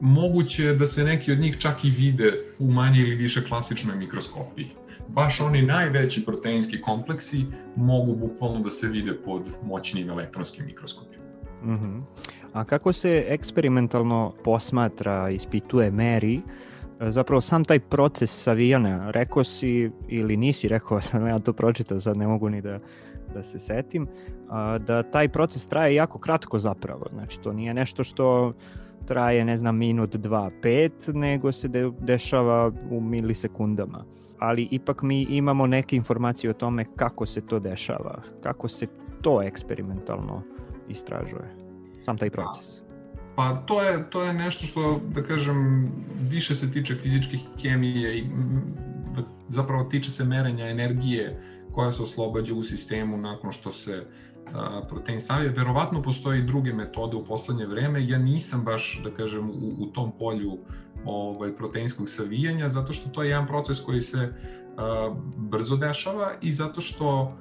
moguće 0.00 0.64
je 0.64 0.74
da 0.74 0.86
se 0.86 1.04
neki 1.04 1.32
od 1.32 1.38
njih 1.38 1.58
čak 1.58 1.84
i 1.84 1.90
vide 1.90 2.32
u 2.58 2.72
manje 2.72 3.00
ili 3.00 3.14
više 3.16 3.44
klasičnoj 3.44 3.96
mikroskopiji. 3.96 4.70
Baš 5.08 5.40
oni 5.40 5.62
najveći 5.62 6.24
proteinski 6.24 6.80
kompleksi 6.80 7.46
mogu 7.76 8.14
bukvalno 8.14 8.60
da 8.60 8.70
se 8.70 8.88
vide 8.88 9.14
pod 9.24 9.48
moćnim 9.62 10.10
elektronskim 10.10 10.66
mikroskopima. 10.66 11.24
Mm 11.62 11.70
-hmm. 11.70 12.02
A 12.52 12.64
kako 12.64 12.92
se 12.92 13.24
eksperimentalno 13.28 14.34
posmatra, 14.44 15.30
ispituje, 15.30 15.90
meri, 15.90 16.40
zapravo 17.00 17.40
sam 17.40 17.64
taj 17.64 17.80
proces 17.80 18.42
savijanja, 18.42 19.10
rekao 19.10 19.44
si 19.44 19.90
ili 20.08 20.36
nisi 20.36 20.68
rekao, 20.68 21.00
sam 21.00 21.26
ja 21.32 21.38
to 21.38 21.52
pročitao, 21.52 22.00
sad 22.00 22.16
ne 22.16 22.26
mogu 22.26 22.48
ni 22.48 22.60
da, 22.60 22.78
da 23.34 23.42
se 23.42 23.58
setim, 23.58 24.06
da 24.86 25.02
taj 25.02 25.28
proces 25.28 25.68
traje 25.68 25.94
jako 25.94 26.18
kratko 26.18 26.58
zapravo, 26.58 27.06
znači 27.12 27.40
to 27.40 27.52
nije 27.52 27.74
nešto 27.74 28.04
što 28.04 28.52
traje, 29.06 29.44
ne 29.44 29.56
znam, 29.56 29.76
minut, 29.76 30.16
dva, 30.16 30.50
pet, 30.62 31.10
nego 31.14 31.52
se 31.52 31.68
de 31.68 31.90
dešava 32.00 32.72
u 32.90 33.00
milisekundama. 33.00 34.04
Ali 34.44 34.68
ipak 34.70 35.02
mi 35.02 35.22
imamo 35.22 35.66
neke 35.66 35.96
informacije 35.96 36.50
o 36.50 36.52
tome 36.52 36.84
kako 36.96 37.26
se 37.26 37.40
to 37.46 37.58
dešava, 37.58 38.22
kako 38.42 38.68
se 38.68 38.86
to 39.22 39.42
eksperimentalno 39.42 40.42
istražuje, 40.88 41.56
sam 42.04 42.18
taj 42.18 42.30
proces. 42.30 42.84
Pa 43.36 43.52
to 43.66 43.82
je, 43.82 44.10
to 44.10 44.22
je 44.22 44.34
nešto 44.34 44.66
što, 44.66 45.00
da 45.14 45.22
kažem, 45.22 45.88
više 46.30 46.54
se 46.54 46.70
tiče 46.72 46.94
fizičke 46.94 47.38
hemije 47.62 48.18
i 48.18 48.24
da, 49.14 49.22
zapravo 49.48 49.84
tiče 49.84 50.10
se 50.10 50.24
merenja 50.24 50.68
energije 50.68 51.42
koja 51.72 51.92
se 51.92 52.02
oslobađa 52.02 52.54
u 52.54 52.62
sistemu 52.62 53.16
nakon 53.16 53.52
što 53.52 53.72
se 53.72 54.06
protein 54.88 55.20
savije. 55.20 55.50
Verovatno 55.50 56.02
postoje 56.02 56.38
i 56.38 56.46
druge 56.46 56.72
metode 56.72 57.16
u 57.16 57.24
poslednje 57.24 57.66
vreme. 57.66 58.08
Ja 58.08 58.18
nisam 58.18 58.64
baš, 58.64 59.00
da 59.04 59.10
kažem, 59.10 59.50
u, 59.50 59.74
u 59.78 59.86
tom 59.86 60.12
polju 60.18 60.58
ovaj, 61.06 61.54
proteinskog 61.54 62.08
savijanja, 62.08 62.68
zato 62.68 62.92
što 62.92 63.10
to 63.10 63.22
je 63.22 63.28
jedan 63.28 63.46
proces 63.46 63.80
koji 63.80 64.00
se 64.00 64.32
a, 64.76 65.14
brzo 65.36 65.76
dešava 65.76 66.32
i 66.42 66.52
zato 66.52 66.80
što 66.80 67.36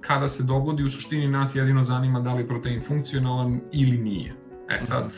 kada 0.00 0.28
se 0.28 0.42
dogodi 0.42 0.82
u 0.82 0.90
suštini 0.90 1.28
nas 1.28 1.54
jedino 1.54 1.84
zanima 1.84 2.20
da 2.20 2.34
li 2.34 2.42
je 2.42 2.48
protein 2.48 2.80
funkcionalan 2.80 3.60
ili 3.72 3.98
nije. 3.98 4.34
E 4.70 4.80
sad, 4.80 5.14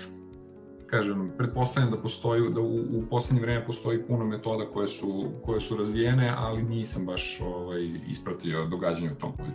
kažem, 0.87 1.31
pretpostavljam 1.39 1.91
da 1.91 1.99
postoji, 1.99 2.51
da 2.51 2.61
u, 2.61 2.81
u 2.99 3.03
poslednje 3.11 3.43
vreme 3.43 3.67
postoji 3.67 4.03
puno 4.07 4.25
metoda 4.25 4.67
koje 4.73 4.89
su, 4.89 5.31
koje 5.43 5.61
su 5.61 5.77
razvijene, 5.77 6.35
ali 6.37 6.63
nisam 6.63 7.07
baš 7.07 7.41
ovaj, 7.41 7.91
ispratio 8.09 8.67
događanje 8.67 9.13
u 9.13 9.15
tom 9.15 9.33
polju. 9.37 9.53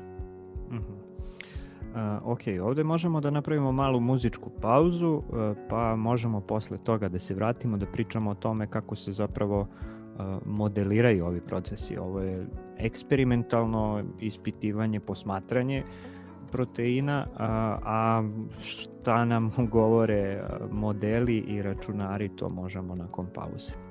Mm 0.71 0.75
-hmm. 0.75 1.08
Uh, 1.89 2.31
ok, 2.31 2.39
ovde 2.61 2.83
možemo 2.83 3.21
da 3.21 3.29
napravimo 3.29 3.71
malu 3.71 3.99
muzičku 3.99 4.49
pauzu, 4.61 5.09
uh, 5.09 5.23
pa 5.69 5.95
možemo 5.95 6.41
posle 6.41 6.77
toga 6.77 7.09
da 7.09 7.19
se 7.19 7.33
vratimo 7.33 7.77
da 7.77 7.85
pričamo 7.85 8.31
o 8.31 8.35
tome 8.35 8.67
kako 8.67 8.95
se 8.95 9.11
zapravo 9.13 9.59
uh, 9.59 9.67
modeliraju 10.45 11.25
ovi 11.25 11.41
procesi. 11.41 11.97
Ovo 11.97 12.19
je 12.19 12.47
eksperimentalno 12.77 14.03
ispitivanje, 14.19 14.99
posmatranje 14.99 15.83
proteina, 16.51 17.27
a, 17.37 17.77
a 17.83 18.23
šta 18.61 19.25
nam 19.25 19.51
govore 19.71 20.43
modeli 20.71 21.37
i 21.37 21.61
računari, 21.61 22.29
to 22.29 22.49
možemo 22.49 22.95
nakon 22.95 23.27
pauze. 23.33 23.88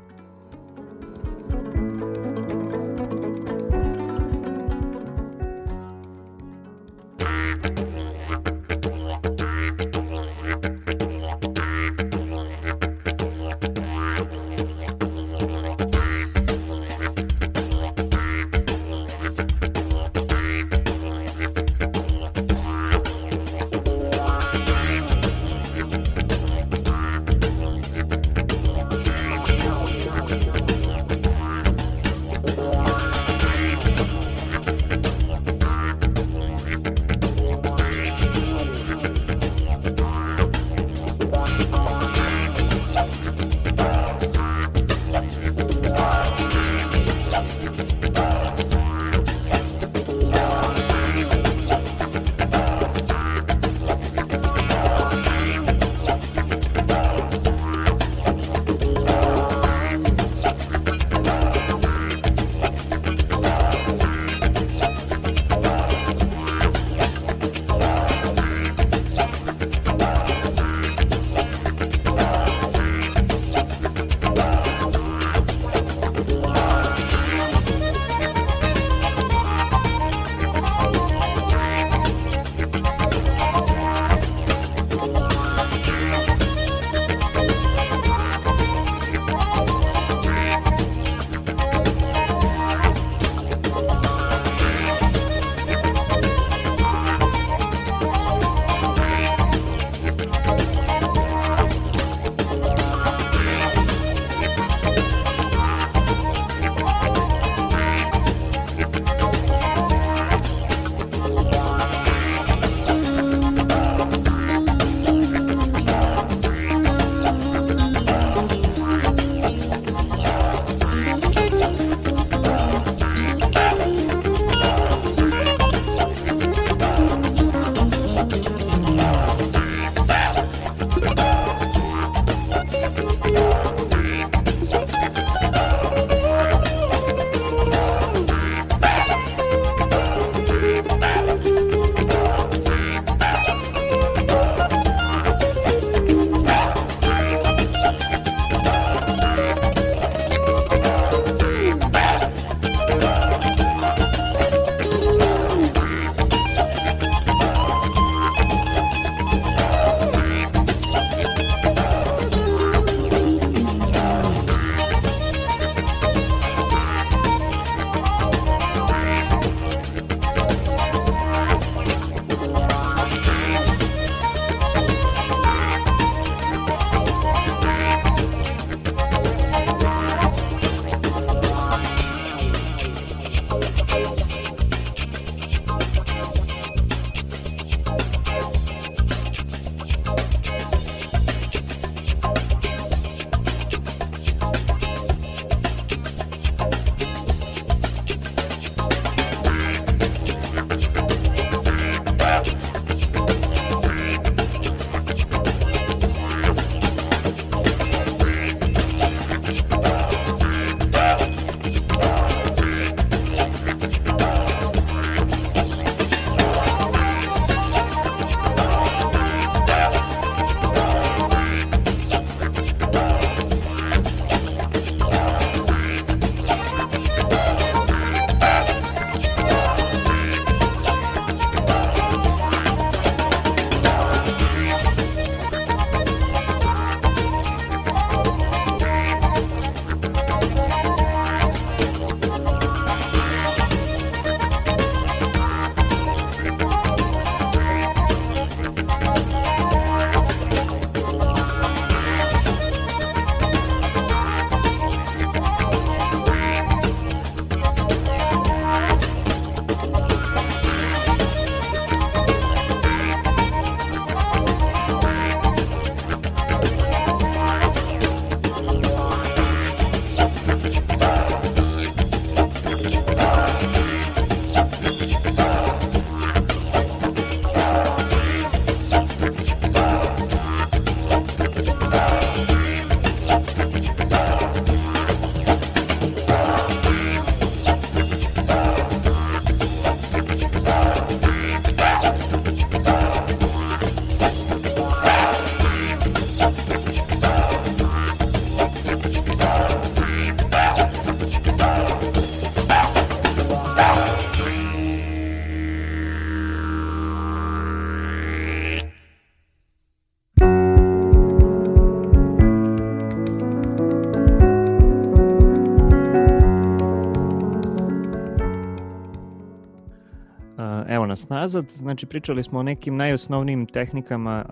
Nazad, 321.30 321.64
znači 321.68 322.06
pričali 322.06 322.42
smo 322.42 322.58
o 322.58 322.62
nekim 322.62 322.96
najosnovnijim 322.96 323.66
tehnikama 323.66 324.44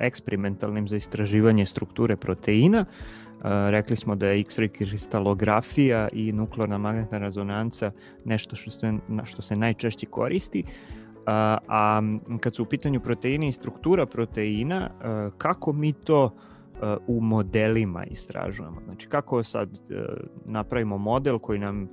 eksperimentalnim 0.00 0.88
za 0.88 0.96
istraživanje 0.96 1.66
strukture 1.66 2.16
proteina. 2.16 2.84
Rekli 3.70 3.96
smo 3.96 4.14
da 4.14 4.26
je 4.26 4.44
X-ray 4.44 4.68
kristalografija 4.68 6.08
i 6.12 6.32
nuklearna 6.32 6.78
magnetna 6.78 7.18
rezonanca 7.18 7.92
nešto 8.24 8.56
što 8.56 8.70
se, 8.70 8.92
što 9.24 9.42
se 9.42 9.56
najčešće 9.56 10.06
koristi. 10.06 10.64
A, 11.26 11.58
a 11.68 12.02
kad 12.40 12.54
su 12.54 12.62
u 12.62 12.66
pitanju 12.66 13.00
proteini 13.00 13.48
i 13.48 13.52
struktura 13.52 14.06
proteina, 14.06 14.90
kako 15.38 15.72
mi 15.72 15.92
to 15.92 16.34
u 17.06 17.20
modelima 17.20 18.04
istražujemo? 18.04 18.80
Znači 18.84 19.08
kako 19.08 19.42
sad 19.42 19.68
napravimo 20.44 20.98
model 20.98 21.38
koji 21.38 21.58
nam 21.58 21.88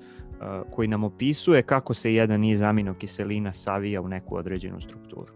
koji 0.72 0.88
nam 0.88 1.04
opisuje 1.04 1.64
kako 1.64 1.94
se 1.94 2.14
jedan 2.14 2.40
niz 2.40 2.62
aminokiselina 2.62 3.54
savija 3.54 4.02
u 4.02 4.08
neku 4.08 4.36
određenu 4.36 4.82
strukturu. 4.82 5.34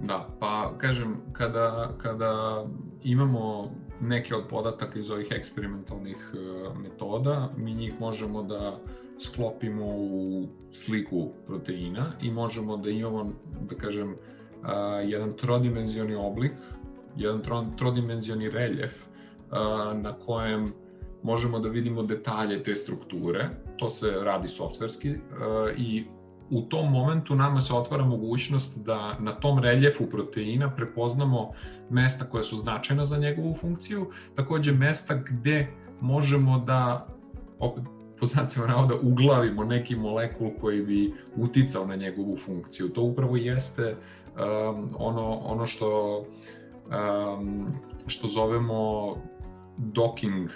Da, 0.00 0.28
pa 0.40 0.74
kažem, 0.78 1.16
kada, 1.32 1.90
kada 1.98 2.64
imamo 3.04 3.70
neke 4.00 4.34
od 4.34 4.44
podataka 4.50 4.98
iz 4.98 5.10
ovih 5.10 5.26
eksperimentalnih 5.30 6.32
metoda, 6.82 7.50
mi 7.56 7.74
njih 7.74 8.00
možemo 8.00 8.42
da 8.42 8.78
sklopimo 9.18 9.84
u 9.86 10.46
sliku 10.70 11.28
proteina 11.46 12.12
i 12.22 12.30
možemo 12.30 12.76
da 12.76 12.90
imamo, 12.90 13.30
da 13.68 13.74
kažem, 13.74 14.16
jedan 15.04 15.32
trodimenzioni 15.32 16.14
oblik, 16.14 16.52
jedan 17.16 17.42
trodimenzioni 17.76 18.50
reljef 18.50 19.04
na 19.94 20.14
kojem 20.26 20.72
možemo 21.24 21.58
da 21.58 21.68
vidimo 21.68 22.02
detalje 22.02 22.62
te 22.62 22.76
strukture, 22.76 23.50
to 23.76 23.90
se 23.90 24.10
radi 24.10 24.48
softverski 24.48 25.10
uh, 25.10 25.16
i 25.76 26.04
u 26.50 26.62
tom 26.62 26.92
momentu 26.92 27.34
nama 27.34 27.60
se 27.60 27.74
otvara 27.74 28.04
mogućnost 28.04 28.78
da 28.84 29.18
na 29.20 29.32
tom 29.32 29.58
reljefu 29.58 30.06
proteina 30.06 30.70
prepoznamo 30.70 31.50
mesta 31.90 32.24
koja 32.24 32.42
su 32.42 32.56
značajna 32.56 33.04
za 33.04 33.18
njegovu 33.18 33.54
funkciju, 33.54 34.10
takođe 34.34 34.72
mesta 34.72 35.14
gde 35.14 35.66
možemo 36.00 36.58
da 36.58 37.06
opet 37.58 37.84
po 38.20 38.26
znacima 38.26 38.66
navoda 38.66 38.94
uglavimo 39.02 39.64
neki 39.64 39.96
molekul 39.96 40.50
koji 40.60 40.82
bi 40.82 41.14
uticao 41.36 41.86
na 41.86 41.96
njegovu 41.96 42.36
funkciju. 42.36 42.88
To 42.88 43.02
upravo 43.02 43.36
jeste 43.36 43.96
um, 43.96 44.90
ono, 44.98 45.38
ono 45.38 45.66
što 45.66 46.18
um, 47.38 47.66
što 48.06 48.26
zovemo 48.26 49.14
docking 49.78 50.50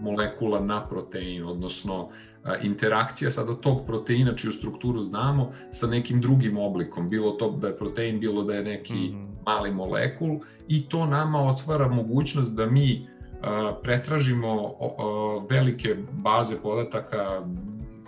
molekula 0.00 0.60
na 0.60 0.86
protein, 0.88 1.44
odnosno 1.44 2.08
interakcija 2.62 3.30
sada 3.30 3.54
tog 3.54 3.86
proteina 3.86 4.34
čiju 4.36 4.52
strukturu 4.52 5.02
znamo 5.02 5.52
sa 5.70 5.86
nekim 5.86 6.20
drugim 6.20 6.58
oblikom, 6.58 7.08
bilo 7.08 7.30
to 7.30 7.50
da 7.50 7.68
je 7.68 7.76
protein, 7.76 8.20
bilo 8.20 8.44
da 8.44 8.54
je 8.54 8.62
neki 8.62 8.94
mm 8.94 9.16
-hmm. 9.16 9.26
mali 9.46 9.70
molekul 9.70 10.38
i 10.68 10.88
to 10.88 11.06
nama 11.06 11.38
otvara 11.38 11.88
mogućnost 11.88 12.56
da 12.56 12.66
mi 12.66 13.08
pretražimo 13.82 14.74
velike 15.50 15.96
baze 16.12 16.56
podataka 16.62 17.42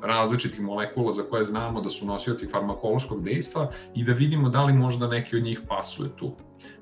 različitih 0.02 0.60
molekula 0.60 1.12
za 1.12 1.22
koje 1.22 1.44
znamo 1.44 1.80
da 1.80 1.90
su 1.90 2.06
nosioci 2.06 2.46
farmakološkog 2.46 3.24
dejstva 3.24 3.70
i 3.94 4.04
da 4.04 4.12
vidimo 4.12 4.48
da 4.48 4.64
li 4.64 4.72
možda 4.72 5.08
neki 5.08 5.36
od 5.36 5.42
njih 5.42 5.60
pasuje 5.68 6.10
tu. 6.16 6.32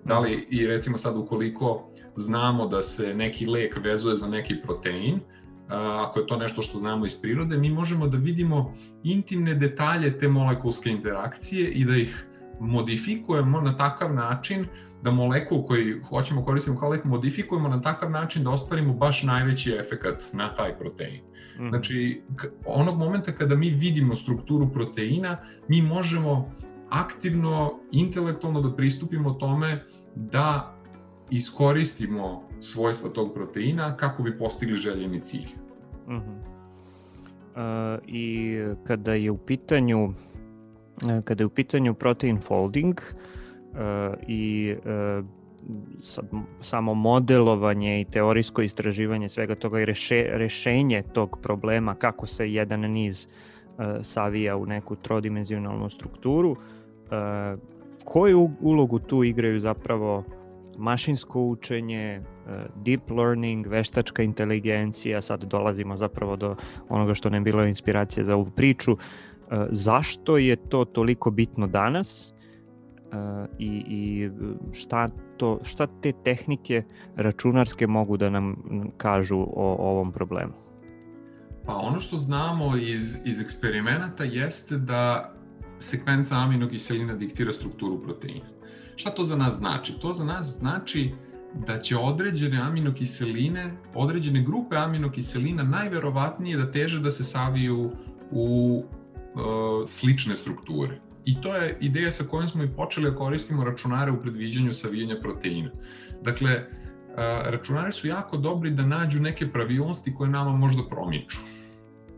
Da 0.05 0.19
li 0.19 0.47
i 0.51 0.67
recimo 0.67 0.99
sad 0.99 1.17
ukoliko 1.17 1.89
znamo 2.17 2.67
da 2.67 2.83
se 2.83 3.15
neki 3.15 3.47
lek 3.47 3.77
vezuje 3.85 4.17
za 4.17 4.29
neki 4.29 4.55
protein, 4.63 5.21
ako 5.69 6.21
je 6.21 6.27
to 6.27 6.37
nešto 6.37 6.63
što 6.63 6.79
znamo 6.79 7.07
iz 7.07 7.21
prirode, 7.21 7.57
mi 7.57 7.71
možemo 7.71 8.07
da 8.07 8.17
vidimo 8.17 8.73
intimne 9.03 9.55
detalje 9.55 10.19
te 10.19 10.29
molekulske 10.29 10.91
interakcije 10.91 11.71
i 11.71 11.85
da 11.85 11.97
ih 11.97 12.27
modifikujemo 12.61 13.61
na 13.61 13.77
takav 13.77 14.15
način 14.15 14.67
da 15.03 15.11
molekul 15.11 15.65
koji 15.65 16.01
hoćemo 16.09 16.45
koristiti 16.45 16.77
kao 16.81 16.89
lek 16.89 17.05
modifikujemo 17.05 17.69
na 17.69 17.81
takav 17.81 18.11
način 18.11 18.45
da 18.45 18.51
ostvarimo 18.51 18.95
baš 18.95 19.23
najveći 19.23 19.73
efekat 19.73 20.25
na 20.33 20.55
taj 20.55 20.79
protein. 20.79 21.21
Mm. 21.61 21.69
Znači, 21.69 22.23
onog 22.67 22.99
momenta 22.99 23.33
kada 23.33 23.55
mi 23.55 23.71
vidimo 23.71 24.17
strukturu 24.17 24.73
proteina, 24.73 25.37
mi 25.69 25.83
možemo 25.83 26.53
aktivno, 26.91 27.81
intelektualno 27.93 28.61
da 28.61 28.77
pristupimo 28.77 29.31
tome 29.31 29.85
da 30.15 30.76
iskoristimo 31.31 32.43
svojstva 32.61 33.11
tog 33.11 33.35
proteina 33.35 33.97
kako 33.97 34.23
bi 34.23 34.39
postigli 34.39 34.77
željeni 34.77 35.21
cilj. 35.21 35.49
Uh 36.07 36.13
-huh. 36.13 36.21
uh, 37.97 38.05
I 38.07 38.57
kada 38.85 39.15
je 39.15 39.31
u 39.31 39.37
pitanju 39.37 40.15
kada 41.25 41.43
je 41.43 41.47
u 41.47 41.51
pitanju 41.51 41.95
protein 41.95 42.41
folding 42.41 43.01
uh, 43.01 43.79
i 44.29 44.75
uh, 44.77 45.25
sad, 46.03 46.25
samo 46.61 46.95
modelovanje 46.95 48.01
i 48.01 48.05
teorijsko 48.05 48.63
istraživanje 48.63 49.29
svega 49.29 49.55
toga 49.55 49.81
i 49.81 49.85
reše, 49.85 50.27
rešenje 50.31 51.03
tog 51.13 51.39
problema 51.43 51.95
kako 51.95 52.27
se 52.27 52.53
jedan 52.53 52.81
niz 52.81 53.27
uh, 53.27 53.85
savija 54.03 54.57
u 54.57 54.67
neku 54.67 54.97
trodimenzionalnu 54.97 55.91
strukturu, 55.91 56.51
uh, 56.51 56.57
koju 58.05 58.51
ulogu 58.61 58.99
tu 58.99 59.25
igraju 59.25 59.61
zapravo 59.61 60.25
mašinsko 60.79 61.43
učenje, 61.43 62.21
uh, 62.21 62.53
deep 62.85 63.11
learning, 63.11 63.67
veštačka 63.67 64.23
inteligencija, 64.23 65.23
sad 65.23 65.45
dolazimo 65.45 65.97
zapravo 65.97 66.37
do 66.37 66.57
onoga 66.89 67.15
što 67.15 67.31
nam 67.31 67.45
bilo 67.45 67.65
inspiracija 67.65 68.25
za 68.25 68.35
ovu 68.35 68.51
priču, 68.51 68.93
uh, 68.93 68.99
zašto 69.71 70.39
je 70.39 70.57
to 70.57 70.85
toliko 70.85 71.31
bitno 71.31 71.67
danas 71.67 72.33
uh, 72.33 73.49
i, 73.59 73.85
i 73.89 74.31
šta, 74.73 75.09
to, 75.37 75.59
šta 75.63 75.87
te 76.03 76.13
tehnike 76.25 76.83
računarske 77.17 77.87
mogu 77.87 78.17
da 78.17 78.31
nam 78.31 78.57
kažu 78.97 79.39
o, 79.39 79.77
ovom 79.79 80.13
problemu? 80.13 80.53
Pa 81.67 81.75
ono 81.75 82.01
što 82.01 82.17
znamo 82.17 82.77
iz, 82.77 83.19
iz 83.25 83.41
eksperimenata 83.41 84.25
jeste 84.25 84.77
da 84.77 85.33
sekvenca 85.79 86.37
aminokiselina 86.37 87.15
diktira 87.15 87.53
strukturu 87.53 88.03
proteina. 88.03 88.56
Šta 88.97 89.11
to 89.11 89.25
za 89.25 89.37
nas 89.37 89.55
znači? 89.55 89.93
To 90.01 90.13
za 90.13 90.25
nas 90.25 90.47
znači 90.59 91.11
da 91.67 91.81
će 91.81 91.97
određene 91.97 92.61
aminokiseline, 92.61 93.73
određene 93.95 94.43
grupe 94.43 94.77
aminokiselina 94.77 95.63
najverovatnije 95.63 96.57
da 96.57 96.71
teže 96.71 97.01
da 97.01 97.11
se 97.11 97.25
saviju 97.25 97.93
u 98.31 98.83
uh, 99.35 99.43
slične 99.87 100.37
strukture. 100.37 101.01
I 101.25 101.41
to 101.41 101.55
je 101.57 101.79
ideja 101.81 102.11
sa 102.11 102.25
kojom 102.25 102.49
smo 102.49 102.63
i 102.63 102.71
počeli 102.77 103.11
da 103.11 103.17
koristimo 103.17 103.65
računare 103.65 104.11
u 104.11 104.23
predviđanju 104.23 104.75
savijanja 104.75 105.17
proteina. 105.23 105.71
Dakle, 106.23 106.55
uh, 106.57 107.17
računari 107.45 107.93
su 107.93 108.07
jako 108.07 108.37
dobri 108.37 108.71
da 108.71 108.87
nađu 108.87 109.21
neke 109.21 109.53
pravilnosti 109.53 110.15
koje 110.15 110.31
nama 110.31 110.53
možda 110.53 110.83
promiču. 110.91 111.39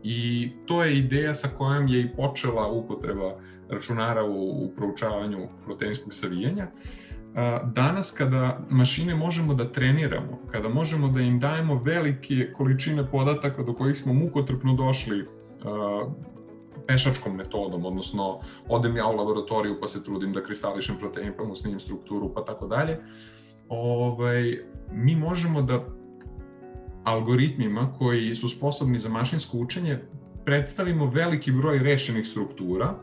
I 0.02 0.50
to 0.66 0.84
je 0.84 0.98
ideja 0.98 1.34
sa 1.34 1.48
kojom 1.48 1.88
je 1.88 2.00
i 2.00 2.16
počela 2.16 2.66
upotreba 2.66 3.38
računara 3.70 4.24
u, 4.24 4.64
u 4.64 4.72
proučavanju 4.76 5.48
proteinskog 5.64 6.12
savijanja. 6.12 6.66
Danas 7.64 8.10
kada 8.10 8.60
mašine 8.70 9.14
možemo 9.14 9.54
da 9.54 9.72
treniramo, 9.72 10.38
kada 10.52 10.68
možemo 10.68 11.08
da 11.08 11.20
im 11.20 11.40
dajemo 11.40 11.82
velike 11.84 12.52
količine 12.52 13.10
podataka 13.10 13.62
do 13.62 13.74
kojih 13.74 13.98
smo 13.98 14.12
mukotrpno 14.12 14.74
došli 14.74 15.24
pešačkom 16.86 17.36
metodom, 17.36 17.84
odnosno 17.84 18.40
odem 18.68 18.96
ja 18.96 19.06
u 19.06 19.16
laboratoriju 19.16 19.80
pa 19.80 19.88
se 19.88 20.04
trudim 20.04 20.32
da 20.32 20.42
kristališem 20.42 20.96
protein 20.98 21.32
pa 21.36 21.44
mu 21.44 21.54
snimim 21.54 21.80
strukturu 21.80 22.32
pa 22.34 22.44
tako 22.44 22.66
dalje, 22.66 22.98
ovaj, 23.68 24.58
mi 24.92 25.16
možemo 25.16 25.62
da 25.62 25.84
algoritmima 27.04 27.92
koji 27.98 28.34
su 28.34 28.48
sposobni 28.48 28.98
za 28.98 29.08
mašinsko 29.08 29.58
učenje 29.58 29.98
predstavimo 30.44 31.06
veliki 31.06 31.52
broj 31.52 31.78
rešenih 31.78 32.26
struktura 32.26 32.94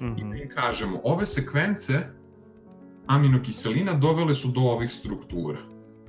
mm 0.00 0.04
-hmm. 0.04 0.18
i 0.18 0.30
da 0.30 0.42
im 0.42 0.48
kažemo 0.48 1.00
ove 1.04 1.26
sekvence 1.26 2.00
aminokiselina 3.06 3.94
dovele 3.94 4.34
su 4.34 4.48
do 4.48 4.60
ovih 4.60 4.92
struktura. 4.92 5.58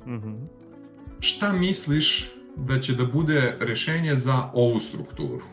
Mm 0.05 0.13
-hmm. 0.13 0.47
Šta 1.19 1.53
misliš 1.53 2.31
da 2.55 2.79
će 2.79 2.93
da 2.93 3.05
bude 3.05 3.57
rešenje 3.59 4.15
za 4.15 4.51
ovu 4.53 4.79
strukturu? 4.79 5.43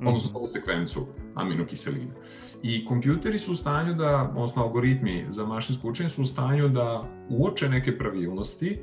mm. 0.00 0.06
odnosno 0.06 0.38
ovu 0.38 0.48
sekvencu 0.48 1.06
aminokiselina. 1.34 2.12
I 2.62 2.84
kompjuteri 2.86 3.38
su 3.38 3.52
u 3.52 3.54
stanju 3.54 3.94
da, 3.94 4.32
odnosno 4.34 4.62
algoritmi 4.62 5.26
za 5.28 5.46
mašinsko 5.46 5.88
učenje 5.88 6.10
su 6.10 6.22
u 6.22 6.26
stanju 6.26 6.68
da 6.68 7.08
uoče 7.28 7.68
neke 7.68 7.98
pravilnosti 7.98 8.78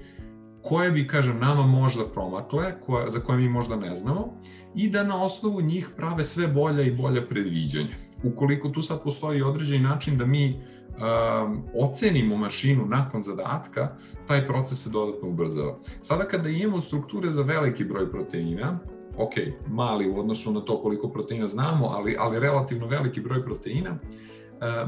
koje 0.64 0.92
bi, 0.92 1.08
kažem, 1.08 1.40
nama 1.40 1.68
možda 1.68 2.06
promakle, 2.14 2.74
koje, 2.86 3.10
za 3.10 3.20
koje 3.20 3.38
mi 3.38 3.50
možda 3.50 3.76
ne 3.76 3.96
znamo, 3.96 4.34
i 4.76 4.90
da 4.90 5.04
na 5.04 5.24
osnovu 5.24 5.62
njih 5.62 5.90
prave 5.98 6.24
sve 6.24 6.48
bolja 6.48 6.82
i 6.82 6.92
bolja 6.92 7.28
predviđanja. 7.28 7.96
Ukoliko 8.24 8.70
tu 8.70 8.82
sad 8.82 9.04
postoji 9.04 9.42
određeni 9.42 9.84
način 9.84 10.18
da 10.18 10.26
mi 10.26 10.54
um, 10.56 11.64
ocenimo 11.76 12.38
mašinu 12.38 12.86
nakon 12.86 13.22
zadatka, 13.22 13.96
taj 14.28 14.48
proces 14.48 14.84
se 14.84 14.90
dodatno 14.90 15.30
ubrzava. 15.30 15.78
Sada 16.02 16.24
kada 16.24 16.50
imamo 16.50 16.82
strukture 16.82 17.30
za 17.30 17.42
veliki 17.42 17.84
broj 17.84 18.12
proteina, 18.12 18.80
ok, 19.18 19.34
mali 19.68 20.10
u 20.10 20.20
odnosu 20.20 20.52
na 20.52 20.62
to 20.62 20.82
koliko 20.82 21.10
proteina 21.10 21.48
znamo, 21.48 21.86
ali, 21.86 22.16
ali 22.20 22.40
relativno 22.40 22.88
veliki 22.88 23.22
broj 23.22 23.46
proteina, 23.46 24.00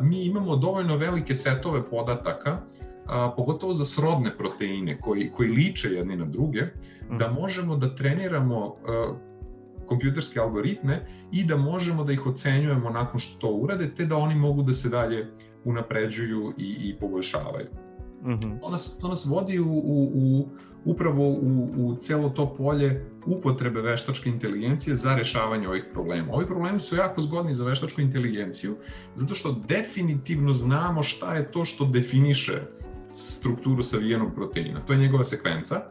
mi 0.02 0.24
imamo 0.24 0.56
dovoljno 0.56 0.98
velike 0.98 1.36
setove 1.36 1.90
podataka, 1.90 2.62
pogotovo 3.36 3.74
za 3.74 3.86
srodne 3.86 4.38
proteine 4.38 5.02
koji, 5.02 5.32
koji 5.36 5.50
liče 5.50 5.90
jedni 5.90 6.16
na 6.16 6.26
druge, 6.26 6.62
da 7.20 7.28
mhm. 7.28 7.42
možemo 7.42 7.76
da 7.76 7.96
treniramo 7.96 8.76
kompjuterske 9.94 10.40
algoritme 10.40 11.06
i 11.32 11.46
da 11.46 11.58
možemo 11.58 12.04
da 12.04 12.14
ih 12.14 12.26
ocenjujemo 12.26 12.90
nakon 12.90 13.20
što 13.20 13.40
to 13.40 13.48
urade, 13.48 13.94
te 13.96 14.06
da 14.06 14.18
oni 14.18 14.36
mogu 14.36 14.64
da 14.64 14.74
se 14.74 14.90
dalje 14.90 15.28
unapređuju 15.64 16.54
i, 16.58 16.90
i 16.90 16.96
poboljšavaju. 17.00 17.68
Mm 18.24 18.32
-hmm. 18.32 18.60
to, 18.62 18.70
nas, 18.70 18.98
to 18.98 19.08
nas 19.08 19.26
vodi 19.26 19.60
u, 19.60 19.66
u, 19.66 20.12
u 20.14 20.50
upravo 20.86 21.28
u, 21.28 21.70
u 21.78 21.96
celo 21.96 22.30
to 22.30 22.54
polje 22.58 23.06
upotrebe 23.26 23.82
veštačke 23.82 24.30
inteligencije 24.30 24.96
za 24.96 25.16
rešavanje 25.16 25.68
ovih 25.68 25.84
problema. 25.94 26.34
Ovi 26.34 26.46
problemi 26.46 26.80
su 26.80 26.96
jako 26.96 27.22
zgodni 27.22 27.54
za 27.54 27.66
veštačku 27.66 28.02
inteligenciju, 28.02 28.76
zato 29.16 29.36
što 29.36 29.56
definitivno 29.68 30.54
znamo 30.54 31.04
šta 31.04 31.36
je 31.36 31.52
to 31.52 31.66
što 31.66 31.86
definiše 31.86 32.62
strukturu 33.12 33.84
savijenog 33.84 34.34
proteina. 34.36 34.86
To 34.86 34.94
je 34.94 35.00
njegova 35.00 35.24
sekvenca. 35.24 35.82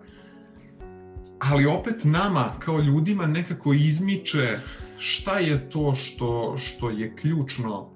Ali 1.51 1.67
opet 1.67 2.05
nama, 2.05 2.53
kao 2.59 2.81
ljudima, 2.81 3.27
nekako 3.27 3.73
izmiče 3.73 4.59
šta 4.99 5.39
je 5.39 5.71
to 5.71 5.95
što, 5.95 6.55
što 6.57 6.91
je 6.91 7.17
ključno 7.17 7.81
uh, 7.81 7.89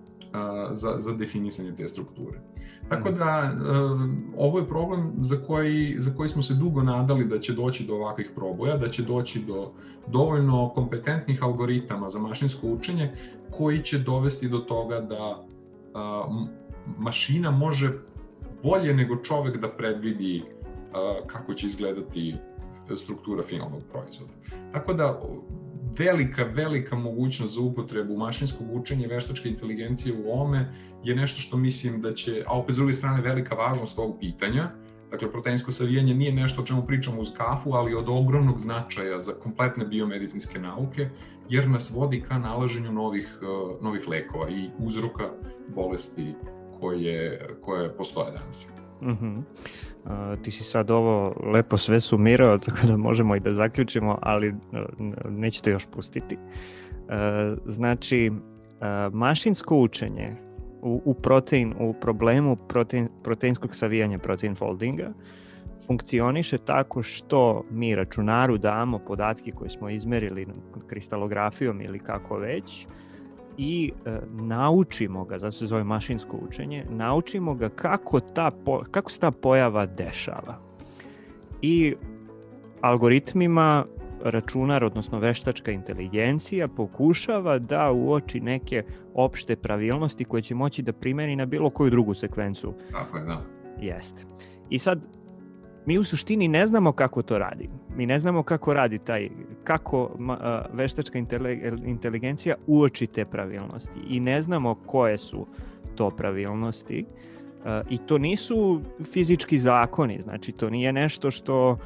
za, 0.70 0.94
za 0.99 1.12
definisanje 1.12 1.74
te 1.74 1.88
strukture. 1.88 2.40
Tako 2.88 3.11
da, 3.11 3.53
uh, 3.55 4.01
ovo 4.36 4.59
je 4.59 4.66
problem 4.66 5.12
za 5.20 5.36
koji, 5.47 5.97
za 5.99 6.14
koji 6.16 6.28
smo 6.28 6.42
se 6.42 6.55
dugo 6.55 6.82
nadali 6.82 7.24
da 7.24 7.38
će 7.38 7.53
doći 7.53 7.84
do 7.84 7.94
ovakvih 7.94 8.30
proboja, 8.34 8.76
da 8.76 8.88
će 8.88 9.03
doći 9.03 9.44
do 9.44 9.72
dovoljno 10.07 10.72
kompetentnih 10.74 11.42
algoritama 11.42 12.09
za 12.09 12.18
mašinsko 12.18 12.66
učenje 12.66 13.12
koji 13.51 13.82
će 13.82 13.99
dovesti 13.99 14.49
do 14.49 14.59
toga 14.59 15.01
da 15.01 15.38
uh, 15.38 16.34
mašina 16.99 17.51
može 17.51 17.92
bolje 18.62 18.94
nego 18.94 19.16
čovek 19.16 19.57
da 19.57 19.68
predvidi 19.68 20.42
kako 21.26 21.55
će 21.55 21.66
izgledati 21.66 22.34
struktura 22.97 23.43
finalnog 23.43 23.82
proizvoda. 23.93 24.32
Tako 24.72 24.95
da 24.95 25.22
velika, 25.99 26.45
velika 26.45 26.97
mogućnost 26.97 27.55
za 27.55 27.61
upotrebu 27.61 28.16
mašinskog 28.16 28.74
učenja 28.74 29.05
i 29.05 29.09
veštačke 29.09 29.49
inteligencije 29.49 30.14
u 30.14 30.32
ovome 30.32 30.72
je 31.05 31.14
nešto 31.14 31.41
što 31.41 31.57
mislim 31.57 32.01
da 32.03 32.14
će, 32.14 32.43
a 32.47 32.59
opet 32.59 32.74
s 32.74 32.78
druge 32.78 32.93
strane 32.93 33.22
velika 33.22 33.55
važnost 33.55 33.99
ovog 33.99 34.16
pitanja, 34.20 34.70
Dakle, 35.11 35.32
proteinsko 35.32 35.72
savijanje 35.72 36.14
nije 36.14 36.32
nešto 36.32 36.62
o 36.62 36.64
čemu 36.64 36.87
pričamo 36.87 37.20
uz 37.20 37.28
kafu, 37.37 37.72
ali 37.72 37.95
od 37.95 38.09
ogromnog 38.09 38.61
značaja 38.61 39.20
za 39.20 39.32
kompletne 39.32 39.84
biomedicinske 39.84 40.59
nauke, 40.59 41.09
jer 41.49 41.68
nas 41.68 41.93
vodi 41.95 42.20
ka 42.28 42.39
nalaženju 42.39 42.93
novih, 42.93 43.39
uh, 43.43 43.82
novih 43.82 44.09
lekova 44.09 44.49
i 44.49 44.70
uzroka 44.78 45.30
bolesti 45.74 46.34
koje, 46.80 47.49
koje 47.64 47.97
postoje 47.97 48.32
danas. 48.32 48.66
Mm 49.03 49.09
-hmm. 49.09 49.38
uh, 50.05 50.42
ti 50.42 50.51
si 50.51 50.64
sad 50.64 50.90
ovo 50.90 51.34
lepo 51.53 51.78
sve 51.78 52.01
sumirao, 52.01 52.59
tako 52.66 52.86
da 52.86 52.97
možemo 52.97 53.36
i 53.36 53.40
da 53.40 53.55
zaključimo, 53.55 54.18
ali 54.22 54.49
uh, 54.49 54.57
neću 55.30 55.62
te 55.62 55.70
još 55.70 55.86
pustiti. 55.86 56.36
Uh, 56.36 57.59
znači, 57.66 58.30
uh, 58.30 59.14
mašinsko 59.14 59.76
učenje 59.76 60.36
u, 60.82 61.03
u 61.05 61.14
protein, 61.14 61.74
u 61.80 61.94
problemu 62.01 62.57
protein, 62.57 63.09
proteinskog 63.24 63.74
savijanja, 63.74 64.18
protein 64.18 64.55
foldinga, 64.55 65.12
funkcioniše 65.86 66.59
tako 66.59 67.03
što 67.03 67.64
mi 67.70 67.94
računaru 67.94 68.59
damo 68.59 68.99
podatke 68.99 69.53
koje 69.53 69.70
smo 69.70 69.90
izmerili 69.90 70.47
kristalografijom 70.86 71.80
ili 71.80 71.99
kako 71.99 72.38
već, 72.38 72.86
i 73.59 73.92
e, 74.07 74.18
naučimo 74.32 75.24
ga, 75.24 75.38
zato 75.38 75.52
se 75.52 75.66
zove 75.66 75.84
mašinsko 75.84 76.36
učenje, 76.48 76.84
naučimo 76.90 77.54
ga 77.54 77.68
kako, 77.68 78.20
ta, 78.20 78.50
po, 78.64 78.82
kako 78.90 79.11
se 79.11 79.20
ta 79.20 79.30
pojava 79.30 79.86
dešava. 79.86 80.59
I 81.62 81.94
algoritmima 82.80 83.84
računar, 84.22 84.84
odnosno 84.84 85.18
veštačka 85.18 85.72
inteligencija 85.72 86.68
pokušava 86.68 87.59
da 87.59 87.92
uoči 87.92 88.40
neke 88.40 88.84
opšte 89.14 89.57
pravilnosti 89.57 90.24
koje 90.24 90.42
će 90.42 90.54
moći 90.54 90.82
da 90.82 90.92
primeni 90.92 91.36
na 91.36 91.46
bilo 91.46 91.70
koju 91.70 91.90
drugu 91.90 92.14
sekvencu. 92.14 92.74
Tako 92.92 93.18
je, 93.18 93.24
da. 93.24 93.42
Jeste. 93.80 94.24
I 94.70 94.78
sad, 94.78 95.00
mi 95.87 95.99
u 95.99 96.05
suštini 96.05 96.49
ne 96.49 96.66
znamo 96.66 96.93
kako 96.93 97.22
to 97.22 97.39
radi. 97.39 97.68
Mi 97.97 98.07
ne 98.07 98.18
znamo 98.18 98.43
kako 98.43 98.74
radi 98.74 98.99
taj, 98.99 99.28
kako 99.64 100.11
veštačka 100.72 101.18
inteligencija 101.84 102.55
uoči 102.66 103.07
te 103.07 103.24
pravilnosti 103.24 104.01
i 104.09 104.20
ne 104.20 104.43
znamo 104.43 104.74
koje 104.74 105.18
su 105.18 105.47
to 105.95 106.11
pravilnosti 106.11 107.07
i 107.91 107.99
to 107.99 108.18
nisu 108.18 108.80
fizički 109.12 109.59
zakoni, 109.59 110.20
znači 110.22 110.53
to 110.53 110.70
nije 110.70 110.93
nešto 110.93 111.30
što 111.30 111.78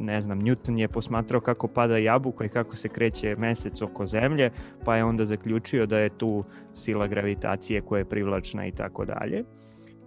ne 0.00 0.22
znam, 0.22 0.40
Newton 0.40 0.78
je 0.78 0.88
posmatrao 0.88 1.40
kako 1.40 1.68
pada 1.68 1.96
jabuka 1.96 2.44
i 2.44 2.48
kako 2.48 2.76
se 2.76 2.88
kreće 2.88 3.36
mesec 3.38 3.82
oko 3.82 4.06
zemlje, 4.06 4.50
pa 4.84 4.96
je 4.96 5.04
onda 5.04 5.24
zaključio 5.24 5.86
da 5.86 5.98
je 5.98 6.08
tu 6.08 6.44
sila 6.72 7.06
gravitacije 7.06 7.80
koja 7.80 7.98
je 7.98 8.04
privlačna 8.04 8.66
i 8.66 8.72
tako 8.72 9.04
dalje 9.04 9.44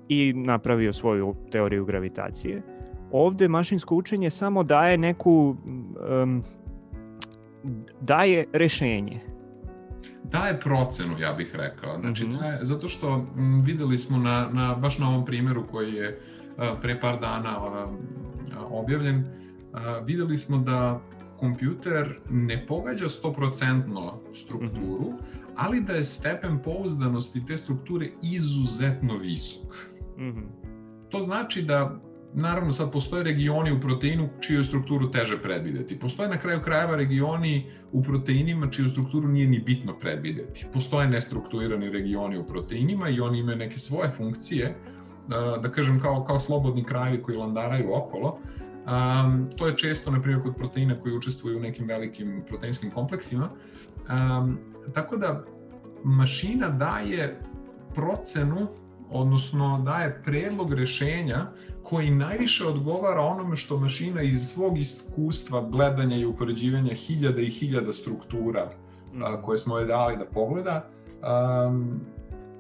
i 0.10 0.34
napravio 0.34 0.94
svoju 0.94 1.36
teoriju 1.52 1.86
gravitacije 1.86 2.62
ovde 3.12 3.48
mašinsko 3.48 3.96
učenje 3.96 4.30
samo 4.30 4.64
daje 4.64 4.98
neku 4.98 5.56
um, 6.24 6.44
daje 8.02 8.46
rešenje 8.54 9.32
daje 10.32 10.60
procenu, 10.60 11.20
ja 11.20 11.34
bih 11.34 11.56
rekao. 11.56 12.00
Znači, 12.00 12.26
mm 12.26 12.28
-hmm. 12.28 12.40
daje, 12.40 12.60
zato 12.62 12.88
što 12.88 13.28
m, 13.38 13.62
videli 13.62 13.98
smo 13.98 14.18
na, 14.18 14.50
na, 14.54 14.76
baš 14.76 14.98
na 14.98 15.10
ovom 15.10 15.26
primjeru 15.26 15.68
koji 15.72 15.94
je 15.94 16.22
a, 16.58 16.76
pre 16.82 17.00
par 17.00 17.20
dana 17.20 17.50
a, 17.50 17.88
a, 18.58 18.66
objavljen, 18.66 19.26
a, 19.74 20.00
videli 20.06 20.38
smo 20.38 20.58
da 20.58 21.02
kompjuter 21.38 22.20
ne 22.30 22.66
pogađa 22.68 23.06
100% 23.06 24.14
strukturu, 24.34 25.10
mm 25.10 25.14
-hmm. 25.14 25.54
ali 25.56 25.82
da 25.82 25.94
je 25.94 26.04
stepen 26.04 26.60
pouzdanosti 26.64 27.46
te 27.46 27.58
strukture 27.58 28.10
izuzetno 28.22 29.18
visok. 29.18 29.76
Mm 30.18 30.24
-hmm. 30.24 30.46
To 31.10 31.20
znači 31.20 31.62
da 31.62 32.00
Naravno, 32.34 32.74
sad 32.74 32.92
postoje 32.92 33.24
regioni 33.24 33.72
u 33.72 33.82
proteinu 33.82 34.30
čiju 34.40 34.64
strukturu 34.64 35.12
teže 35.12 35.42
predvideti. 35.42 36.00
Postoje 36.00 36.30
na 36.30 36.38
kraju 36.38 36.62
krajeva 36.62 36.96
regioni 36.96 37.72
u 37.92 38.04
proteinima 38.04 38.70
čiju 38.70 38.90
strukturu 38.90 39.28
nije 39.28 39.48
ni 39.48 39.60
bitno 39.60 40.00
predvideti. 40.00 40.66
Postoje 40.74 41.08
nestrukturirani 41.08 41.90
regioni 41.90 42.38
u 42.38 42.46
proteinima 42.46 43.10
i 43.10 43.20
oni 43.20 43.40
imaju 43.40 43.58
neke 43.58 43.80
svoje 43.80 44.10
funkcije, 44.10 44.76
da, 45.62 45.72
kažem 45.72 46.00
kao, 46.00 46.24
kao 46.24 46.40
slobodni 46.40 46.84
krajevi 46.84 47.22
koji 47.22 47.38
landaraju 47.38 47.90
okolo. 47.94 48.40
Um, 48.82 49.50
to 49.58 49.68
je 49.68 49.78
često, 49.78 50.12
na 50.12 50.22
primjer, 50.22 50.44
kod 50.44 50.56
proteina 50.56 51.00
koji 51.00 51.16
učestvuju 51.16 51.58
u 51.58 51.62
nekim 51.62 51.88
velikim 51.88 52.44
proteinskim 52.48 52.92
kompleksima. 52.92 53.50
Um, 54.10 54.58
tako 54.94 55.18
da 55.18 55.44
mašina 56.04 56.70
daje 56.70 57.40
procenu, 57.96 58.68
odnosno 59.10 59.82
daje 59.86 60.22
predlog 60.24 60.74
rešenja 60.74 61.48
koji 61.92 62.12
najviše 62.12 62.66
odgovara 62.66 63.22
onome 63.22 63.56
što 63.56 63.78
mašina 63.78 64.22
iz 64.22 64.40
svog 64.40 64.78
iskustva 64.78 65.70
gledanja 65.70 66.18
i 66.18 66.26
upoređivanja 66.26 66.94
hiljada 66.94 67.42
i 67.42 67.50
hiljada 67.50 67.94
struktura 67.94 68.62
a, 69.24 69.32
mhm. 69.32 69.42
koje 69.44 69.58
smo 69.58 69.78
je 69.78 69.86
dali 69.86 70.18
da 70.18 70.26
pogleda, 70.26 70.86
a, 71.22 71.72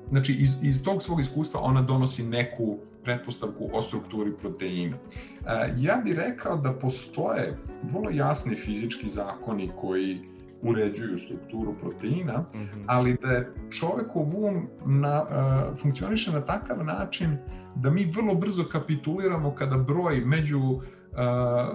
znači 0.09 0.33
iz, 0.33 0.57
iz 0.61 0.83
tog 0.83 1.03
svog 1.03 1.19
iskustva 1.19 1.61
ona 1.61 1.81
donosi 1.81 2.23
neku 2.23 2.77
pretpostavku 3.03 3.69
o 3.73 3.81
strukturi 3.81 4.33
proteina. 4.41 4.97
A, 5.45 5.65
ja 5.77 6.01
bih 6.05 6.15
rekao 6.15 6.57
da 6.57 6.73
postoje 6.73 7.57
vrlo 7.83 8.09
jasni 8.09 8.55
fizički 8.55 9.09
zakoni 9.09 9.71
koji 9.81 10.19
uređuju 10.61 11.17
strukturu 11.17 11.73
proteina, 11.81 12.39
mm 12.39 12.57
-hmm. 12.57 12.83
ali 12.87 13.17
da 13.21 13.27
je 13.27 13.53
čovekov 13.79 14.23
um 14.45 14.67
na, 14.85 15.23
uh, 15.23 15.79
funkcioniše 15.79 16.31
na 16.31 16.41
takav 16.41 16.85
način 16.85 17.37
da 17.75 17.91
mi 17.91 18.05
vrlo 18.05 18.35
brzo 18.35 18.63
kapituliramo 18.71 19.55
kada 19.55 19.77
broj 19.77 20.21
među 20.25 20.59
uh, 20.59 20.81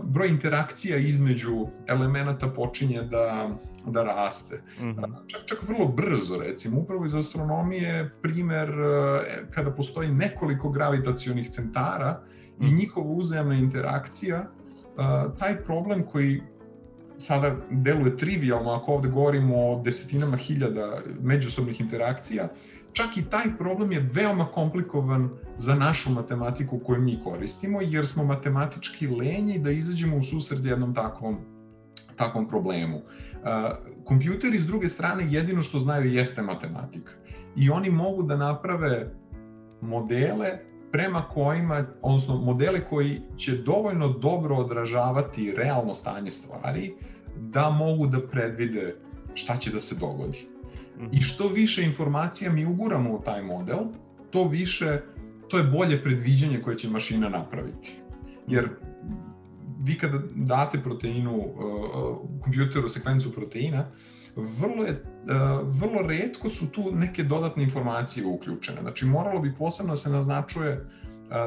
broj 0.02 0.28
interakcija 0.28 0.96
između 0.96 1.66
elemenata 1.88 2.48
počinje 2.48 3.02
da 3.02 3.50
da 3.86 4.02
raste. 4.02 4.62
Mm 4.80 4.84
-hmm. 4.84 5.12
čak, 5.26 5.40
čak 5.46 5.68
vrlo 5.68 5.88
brzo, 5.88 6.38
recimo, 6.38 6.80
upravo 6.80 7.04
iz 7.04 7.14
astronomije 7.14 8.10
primer 8.22 8.72
kada 9.50 9.70
postoji 9.70 10.08
nekoliko 10.08 10.70
gravitacionih 10.70 11.50
centara 11.50 12.10
mm 12.12 12.62
-hmm. 12.62 12.66
i 12.66 12.66
mhm. 12.66 12.76
njihova 12.76 13.10
uzajamna 13.10 13.54
interakcija, 13.54 14.50
taj 15.38 15.64
problem 15.64 16.02
koji 16.02 16.42
sada 17.18 17.56
deluje 17.70 18.16
trivialno 18.16 18.70
ako 18.70 18.92
ovde 18.92 19.08
govorimo 19.08 19.56
o 19.56 19.82
desetinama 19.84 20.36
hiljada 20.36 20.98
međusobnih 21.20 21.80
interakcija, 21.80 22.48
čak 22.96 23.16
i 23.16 23.30
taj 23.30 23.56
problem 23.58 23.92
je 23.92 24.08
veoma 24.12 24.44
komplikovan 24.44 25.28
za 25.56 25.74
našu 25.74 26.10
matematiku 26.10 26.78
koju 26.78 27.00
mi 27.02 27.20
koristimo, 27.24 27.80
jer 27.82 28.06
smo 28.06 28.24
matematički 28.24 29.06
lenji 29.06 29.58
da 29.58 29.70
izađemo 29.70 30.16
u 30.16 30.22
susred 30.22 30.64
jednom 30.64 30.94
takvom 30.94 31.36
takvom 32.16 32.48
problemu. 32.48 33.00
Kompjuteri 34.04 34.58
s 34.58 34.66
druge 34.66 34.88
strane 34.88 35.26
jedino 35.30 35.62
što 35.62 35.78
znaju 35.78 36.12
jeste 36.12 36.42
matematika. 36.42 37.12
I 37.56 37.70
oni 37.70 37.90
mogu 37.90 38.22
da 38.22 38.36
naprave 38.36 39.12
modele 39.80 40.58
prema 40.92 41.22
kojima, 41.22 41.84
odnosno 42.02 42.36
modele 42.36 42.80
koji 42.88 43.20
će 43.36 43.56
dovoljno 43.56 44.08
dobro 44.08 44.56
odražavati 44.56 45.54
realno 45.56 45.94
stanje 45.94 46.30
stvari 46.30 46.94
da 47.36 47.70
mogu 47.70 48.06
da 48.06 48.26
predvide 48.28 48.96
šta 49.34 49.56
će 49.56 49.70
da 49.70 49.80
se 49.80 49.94
dogodi. 49.94 50.55
I 51.12 51.20
što 51.20 51.48
više 51.48 51.84
informacija 51.84 52.52
mi 52.52 52.66
uguramo 52.66 53.14
u 53.14 53.22
taj 53.24 53.42
model, 53.42 53.78
to 54.30 54.48
više, 54.48 55.02
to 55.48 55.58
je 55.58 55.64
bolje 55.64 56.02
predviđanje 56.02 56.62
koje 56.62 56.78
će 56.78 56.88
mašina 56.88 57.28
napraviti. 57.28 57.92
Jer 58.46 58.68
vi 59.82 59.98
kada 59.98 60.22
date 60.34 60.80
proteinu, 60.82 61.36
uh, 61.36 62.42
kompjuteru 62.42 62.88
sekvencu 62.88 63.32
proteina, 63.32 63.86
vrlo, 64.36 64.84
je, 64.84 64.92
uh, 64.92 65.80
vrlo 65.80 66.02
redko 66.08 66.48
su 66.48 66.66
tu 66.70 66.92
neke 66.92 67.22
dodatne 67.22 67.62
informacije 67.62 68.26
uključene. 68.26 68.80
Znači, 68.80 69.06
moralo 69.06 69.40
bi 69.40 69.54
posebno 69.58 69.92
da 69.92 69.96
se 69.96 70.10
naznačuje 70.10 70.88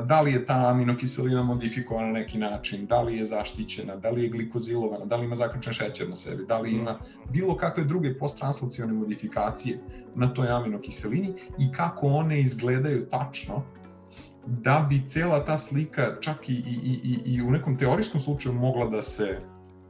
da 0.06 0.22
li 0.22 0.34
je 0.34 0.46
ta 0.46 0.70
aminokiselina 0.70 1.44
modifikovana 1.44 2.08
na 2.08 2.14
neki 2.14 2.38
način, 2.38 2.86
da 2.86 3.02
li 3.02 3.18
je 3.18 3.26
zaštićena, 3.26 3.96
da 3.96 4.10
li 4.10 4.24
je 4.24 4.30
glikozilovana, 4.30 5.06
da 5.06 5.16
li 5.16 5.26
ima 5.26 5.36
zaključen 5.36 5.74
šećer 5.74 6.10
na 6.10 6.16
sebi, 6.16 6.46
da 6.48 6.60
li 6.60 6.72
ima 6.72 7.00
bilo 7.32 7.58
kakve 7.58 7.84
druge 7.84 8.18
posttranslacione 8.18 8.94
modifikacije 8.94 9.80
na 10.16 10.34
toj 10.34 10.50
aminokiselini 10.50 11.34
i 11.60 11.72
kako 11.72 12.08
one 12.08 12.40
izgledaju 12.40 13.06
tačno 13.10 13.64
da 14.46 14.86
bi 14.90 15.04
cela 15.08 15.46
ta 15.46 15.58
slika 15.58 16.16
čak 16.22 16.50
i, 16.50 16.54
i, 16.54 17.00
i, 17.04 17.34
i 17.36 17.42
u 17.42 17.52
nekom 17.52 17.78
teorijskom 17.78 18.20
slučaju 18.20 18.56
mogla 18.56 18.90
da 18.90 19.02
se 19.02 19.40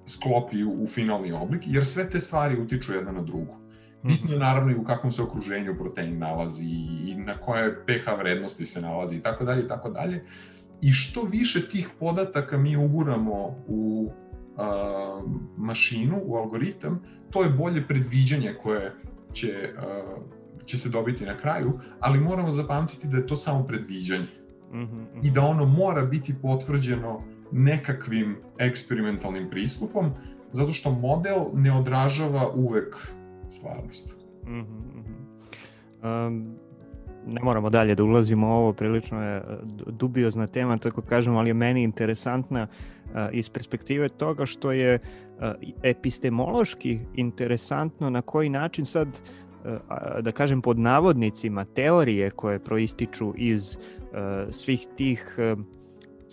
sklopi 0.05 0.63
u, 0.63 0.83
u 0.83 0.87
finalni 0.87 1.31
oblik, 1.31 1.61
jer 1.65 1.85
sve 1.85 2.09
te 2.09 2.21
stvari 2.21 2.61
utiču 2.61 2.93
jedna 2.93 3.11
na 3.11 3.21
drugu. 3.21 3.58
Bitno 4.03 4.33
je 4.33 4.39
naravno 4.39 4.71
i 4.71 4.75
u 4.75 4.83
kakvom 4.83 5.11
se 5.11 5.21
okruženju 5.21 5.75
protein 5.77 6.19
nalazi 6.19 6.65
i 7.05 7.15
na 7.15 7.37
koje 7.37 7.85
pH 7.85 8.19
vrednosti 8.19 8.65
se 8.65 8.81
nalazi 8.81 9.15
i 9.15 9.21
tako 9.21 9.45
dalje 9.45 9.63
i 9.63 9.67
tako 9.67 9.89
dalje. 9.89 10.23
I 10.81 10.91
što 10.91 11.21
više 11.21 11.69
tih 11.69 11.89
podataka 11.99 12.57
mi 12.57 12.77
uguramo 12.77 13.55
u 13.67 14.11
a, 14.57 15.21
mašinu, 15.57 16.21
u 16.25 16.35
algoritam, 16.35 17.03
to 17.29 17.43
je 17.43 17.49
bolje 17.49 17.87
predviđanje 17.87 18.55
koje 18.63 18.91
će, 19.33 19.73
a, 19.77 20.03
će 20.65 20.77
se 20.77 20.89
dobiti 20.89 21.25
na 21.25 21.37
kraju, 21.37 21.79
ali 21.99 22.19
moramo 22.19 22.51
zapamtiti 22.51 23.07
da 23.07 23.17
je 23.17 23.27
to 23.27 23.35
samo 23.35 23.67
predviđanje. 23.67 24.27
Mm 24.71 24.77
-hmm. 24.77 25.05
I 25.23 25.31
da 25.31 25.41
ono 25.41 25.65
mora 25.65 26.05
biti 26.05 26.35
potvrđeno 26.41 27.23
nekakvim 27.51 28.37
eksperimentalnim 28.57 29.49
pristupom, 29.49 30.11
zato 30.51 30.73
što 30.73 30.91
model 30.91 31.45
ne 31.53 31.73
odražava 31.73 32.51
uvek 32.55 32.95
stvarnost. 33.49 34.17
Mm 34.45 34.61
-hmm. 34.61 36.27
um, 36.27 36.55
ne 37.27 37.41
moramo 37.43 37.69
dalje 37.69 37.95
da 37.95 38.03
ulazimo 38.03 38.47
ovo, 38.47 38.73
prilično 38.73 39.23
je 39.23 39.37
e, 39.37 39.43
dubiozna 39.87 40.47
tema, 40.47 40.77
tako 40.77 41.01
kažem, 41.01 41.35
ali 41.35 41.49
je 41.49 41.53
meni 41.53 41.83
interesantna 41.83 42.67
uh, 42.67 43.11
iz 43.31 43.49
perspektive 43.49 44.09
toga 44.09 44.45
što 44.45 44.71
je 44.71 44.95
uh, 44.95 45.43
epistemološki 45.83 46.99
interesantno 47.15 48.09
na 48.09 48.21
koji 48.21 48.49
način 48.49 48.85
sad 48.85 49.21
da 50.21 50.31
kažem 50.31 50.61
pod 50.61 50.79
navodnicima 50.79 51.65
teorije 51.65 52.31
koje 52.31 52.59
proističu 52.59 53.33
iz 53.35 53.77
svih 54.49 54.87
tih 54.95 55.37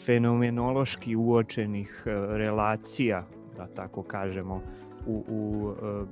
fenomenološki 0.04 1.16
uočenih 1.16 2.02
relacija, 2.30 3.26
da 3.56 3.66
tako 3.66 4.02
kažemo, 4.02 4.62
u, 5.06 5.24
u 5.28 5.68
uh, 5.68 6.08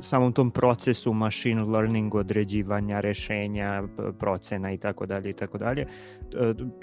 samom 0.00 0.32
tom 0.32 0.50
procesu 0.50 1.12
machine 1.12 1.62
learning 1.62 2.14
određivanja 2.14 3.00
rešenja, 3.00 3.82
procena 4.18 4.72
i 4.72 4.78
tako 4.78 5.06
dalje 5.06 5.30
i 5.30 5.32
tako 5.32 5.58
dalje. 5.58 5.82
E, 5.82 5.86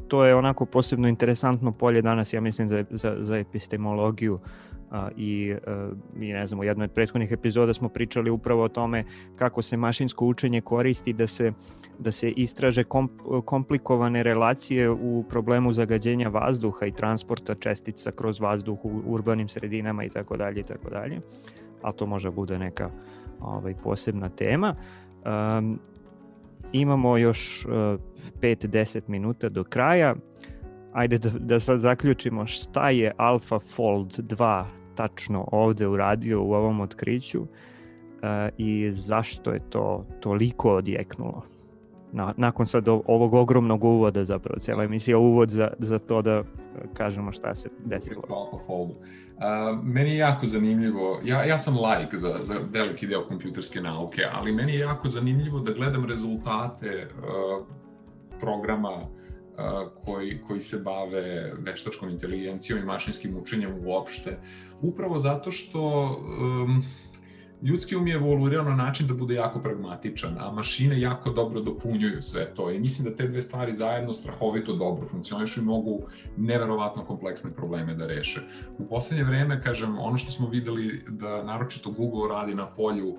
to 0.07 0.25
je 0.25 0.35
onako 0.35 0.65
posebno 0.65 1.07
interesantno 1.07 1.71
polje 1.71 2.01
danas, 2.01 2.33
ja 2.33 2.41
mislim, 2.41 2.69
za, 2.69 2.83
za, 2.89 3.15
za 3.19 3.37
epistemologiju 3.37 4.39
a, 4.43 4.72
i, 5.17 5.55
e, 5.67 5.89
i 6.19 6.33
ne 6.33 6.45
znam, 6.47 6.59
u 6.59 6.63
jednoj 6.63 6.85
od 6.85 6.91
prethodnih 6.91 7.31
epizoda 7.31 7.73
smo 7.73 7.89
pričali 7.89 8.29
upravo 8.29 8.63
o 8.63 8.69
tome 8.69 9.03
kako 9.35 9.61
se 9.61 9.77
mašinsko 9.77 10.25
učenje 10.25 10.61
koristi 10.61 11.13
da 11.13 11.27
se 11.27 11.51
da 11.99 12.11
se 12.11 12.29
istraže 12.29 12.83
kom, 12.83 13.09
komplikovane 13.45 14.23
relacije 14.23 14.89
u 14.89 15.25
problemu 15.29 15.73
zagađenja 15.73 16.29
vazduha 16.29 16.85
i 16.85 16.91
transporta 16.91 17.55
čestica 17.55 18.11
kroz 18.11 18.41
vazduh 18.41 18.85
u 18.85 19.01
urbanim 19.05 19.47
sredinama 19.47 20.03
i 20.03 20.09
tako 20.09 20.37
dalje 20.37 20.59
i 20.59 20.63
tako 20.63 20.89
dalje. 20.89 21.19
A 21.81 21.91
to 21.91 22.05
može 22.05 22.31
bude 22.31 22.59
neka 22.59 22.89
ovaj, 23.39 23.73
posebna 23.83 24.29
tema. 24.29 24.75
Um, 25.25 25.79
imamo 26.71 27.17
još 27.17 27.65
uh, 27.65 27.71
5-10 28.41 29.01
minuta 29.07 29.49
do 29.49 29.63
kraja. 29.63 30.15
Ajde 30.93 31.17
da, 31.17 31.29
da 31.29 31.59
sad 31.59 31.79
zaključimo 31.79 32.45
šta 32.45 32.89
je 32.89 33.11
AlphaFold 33.17 34.19
2 34.19 34.65
tačno 34.95 35.47
ovde 35.51 35.87
uradio 35.87 36.43
u 36.43 36.53
ovom 36.53 36.81
otkriću 36.81 37.41
uh, 37.41 37.47
i 38.57 38.91
zašto 38.91 39.53
je 39.53 39.69
to 39.69 40.05
toliko 40.19 40.75
odjeknulo 40.75 41.43
na, 42.13 42.33
nakon 42.37 42.65
sad 42.65 42.87
ovog 42.87 43.33
ogromnog 43.33 43.83
uvoda 43.83 44.23
zapravo, 44.23 44.59
cijela 44.59 44.83
emisija 44.83 45.17
uvod 45.17 45.49
za, 45.49 45.69
za 45.79 45.99
to 45.99 46.21
da 46.21 46.43
kažemo 46.93 47.31
šta 47.31 47.55
se 47.55 47.69
desilo. 47.85 48.21
Uh, 48.69 49.83
meni 49.83 50.09
je 50.09 50.17
jako 50.17 50.45
zanimljivo, 50.45 51.19
ja, 51.23 51.43
ja 51.43 51.57
sam 51.57 51.77
lajk 51.77 52.15
za, 52.15 52.33
za 52.41 52.55
veliki 52.71 53.07
deo 53.07 53.27
kompjuterske 53.27 53.81
nauke, 53.81 54.21
ali 54.33 54.51
meni 54.51 54.73
je 54.73 54.79
jako 54.79 55.07
zanimljivo 55.07 55.59
da 55.59 55.73
gledam 55.73 56.05
rezultate 56.05 57.07
uh, 57.17 57.65
programa 58.39 58.91
koji, 60.05 60.41
koji 60.47 60.59
se 60.59 60.77
bave 60.79 61.53
veštačkom 61.59 62.09
inteligencijom 62.09 62.79
i 62.79 62.85
mašinskim 62.85 63.37
učenjem 63.37 63.85
uopšte, 63.85 64.37
upravo 64.81 65.19
zato 65.19 65.51
što 65.51 65.81
um, 66.63 66.83
ljudski 67.63 67.95
um 67.95 68.07
je 68.07 68.15
evoluirao 68.15 68.63
na 68.63 68.75
način 68.75 69.07
da 69.07 69.13
bude 69.13 69.33
jako 69.33 69.59
pragmatičan, 69.59 70.37
a 70.39 70.51
mašine 70.51 71.01
jako 71.01 71.29
dobro 71.29 71.61
dopunjuju 71.61 72.21
sve 72.21 72.53
to 72.55 72.71
i 72.71 72.79
mislim 72.79 73.09
da 73.09 73.15
te 73.15 73.27
dve 73.27 73.41
stvari 73.41 73.73
zajedno 73.73 74.13
strahovito 74.13 74.75
dobro 74.75 75.07
funkcionišu 75.07 75.61
i 75.61 75.63
mogu 75.63 75.99
neverovatno 76.37 77.05
kompleksne 77.05 77.53
probleme 77.53 77.95
da 77.95 78.07
reše. 78.07 78.41
U 78.77 78.87
poslednje 78.87 79.23
vreme, 79.23 79.61
kažem, 79.61 79.99
ono 79.99 80.17
što 80.17 80.31
smo 80.31 80.49
videli 80.49 81.01
da 81.07 81.43
naročito 81.43 81.91
Google 81.91 82.29
radi 82.29 82.55
na 82.55 82.67
polju 82.67 83.09
uh, 83.09 83.17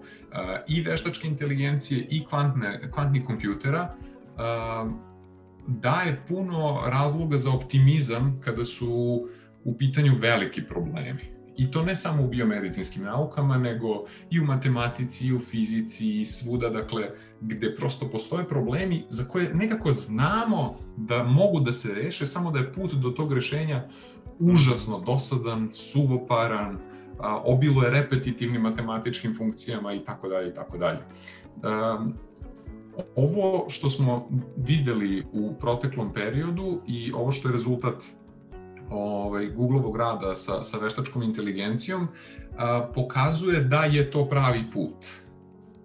i 0.69 0.83
veštačke 0.83 1.29
inteligencije 1.29 2.07
i 2.11 2.25
kvantne, 2.25 2.91
kvantnih 2.91 3.25
kompjutera, 3.25 3.95
uh, 4.35 5.14
daje 5.67 6.23
puno 6.29 6.83
razloga 6.87 7.39
za 7.39 7.51
optimizam 7.51 8.41
kada 8.45 8.65
su 8.65 9.21
u 9.65 9.77
pitanju 9.79 10.13
veliki 10.21 10.63
problemi. 10.63 11.35
I 11.57 11.71
to 11.71 11.83
ne 11.83 11.97
samo 11.97 12.25
u 12.25 12.29
biomedicinskim 12.29 13.05
naukama, 13.05 13.59
nego 13.59 14.05
i 14.31 14.41
u 14.41 14.45
matematici, 14.45 15.27
i 15.27 15.35
u 15.35 15.39
fizici, 15.39 16.21
i 16.21 16.25
svuda, 16.25 16.71
dakle, 16.71 17.11
gde 17.41 17.75
prosto 17.75 18.11
postoje 18.11 18.49
problemi 18.49 19.05
za 19.09 19.25
koje 19.25 19.55
nekako 19.55 19.93
znamo 19.93 20.79
da 20.97 21.23
mogu 21.23 21.61
da 21.61 21.73
se 21.73 21.95
reše, 21.95 22.27
samo 22.27 22.51
da 22.51 22.59
je 22.59 22.73
put 22.73 22.95
do 22.95 23.11
tog 23.11 23.33
rešenja 23.33 23.85
užasno 24.39 25.01
dosadan, 25.01 25.69
suvoparan, 25.73 26.79
obilo 27.45 27.83
je 27.83 27.91
repetitivnim 27.91 28.63
matematičkim 28.63 29.35
funkcijama 29.35 29.93
i 29.93 30.05
tako 30.05 30.29
dalje 30.29 30.49
i 30.49 30.55
tako 30.55 30.79
dalje. 30.79 30.99
Ovo 33.17 33.67
što 33.69 33.91
smo 33.91 34.29
videli 34.57 35.25
u 35.33 35.55
proteklom 35.55 36.13
periodu 36.13 36.81
i 36.87 37.13
ovo 37.13 37.33
što 37.33 37.49
je 37.49 37.53
rezultat 37.53 38.05
ovaj, 38.91 39.47
Googleovog 39.47 39.97
rada 39.97 40.35
sa, 40.35 40.63
sa 40.63 40.79
veštačkom 40.79 41.23
inteligencijom 41.23 42.09
a, 42.57 42.91
pokazuje 42.95 43.61
da 43.61 43.85
je 43.85 44.11
to 44.11 44.29
pravi 44.29 44.65
put. 44.73 45.07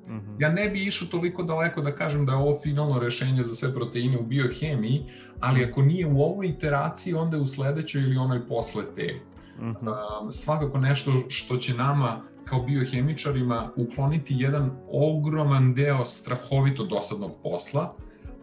Mm 0.07 0.11
-hmm. 0.11 0.35
Ja 0.39 0.49
ne 0.49 0.69
bi 0.69 0.83
išao 0.83 1.07
toliko 1.07 1.43
daleko 1.43 1.81
da 1.81 1.95
kažem 1.95 2.25
da 2.25 2.31
je 2.31 2.37
ovo 2.37 2.55
finalno 2.63 2.99
rešenje 2.99 3.43
za 3.43 3.53
sve 3.53 3.73
proteine 3.73 4.17
u 4.17 4.23
biohemiji, 4.23 5.05
ali 5.39 5.65
ako 5.65 5.81
nije 5.81 6.07
u 6.07 6.21
ovoj 6.21 6.47
iteraciji, 6.47 7.13
onda 7.13 7.37
je 7.37 7.43
u 7.43 7.45
sledećoj 7.45 8.01
ili 8.01 8.17
onoj 8.17 8.47
posle 8.47 8.83
te. 8.95 9.15
Mm 9.59 9.65
-hmm. 9.65 9.89
a, 9.89 10.31
svakako 10.31 10.79
nešto 10.79 11.11
što 11.27 11.57
će 11.57 11.73
nama 11.73 12.21
kao 12.49 12.61
biohemičarima 12.61 13.71
ukloniti 13.75 14.35
jedan 14.37 14.71
ogroman 14.91 15.73
deo 15.73 16.05
strahovito 16.05 16.85
dosadnog 16.85 17.31
posla, 17.43 17.95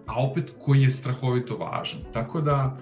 a 0.06 0.24
opet 0.30 0.54
koji 0.64 0.82
je 0.82 0.90
strahovito 0.90 1.56
važan. 1.56 2.00
Tako 2.12 2.40
da, 2.40 2.76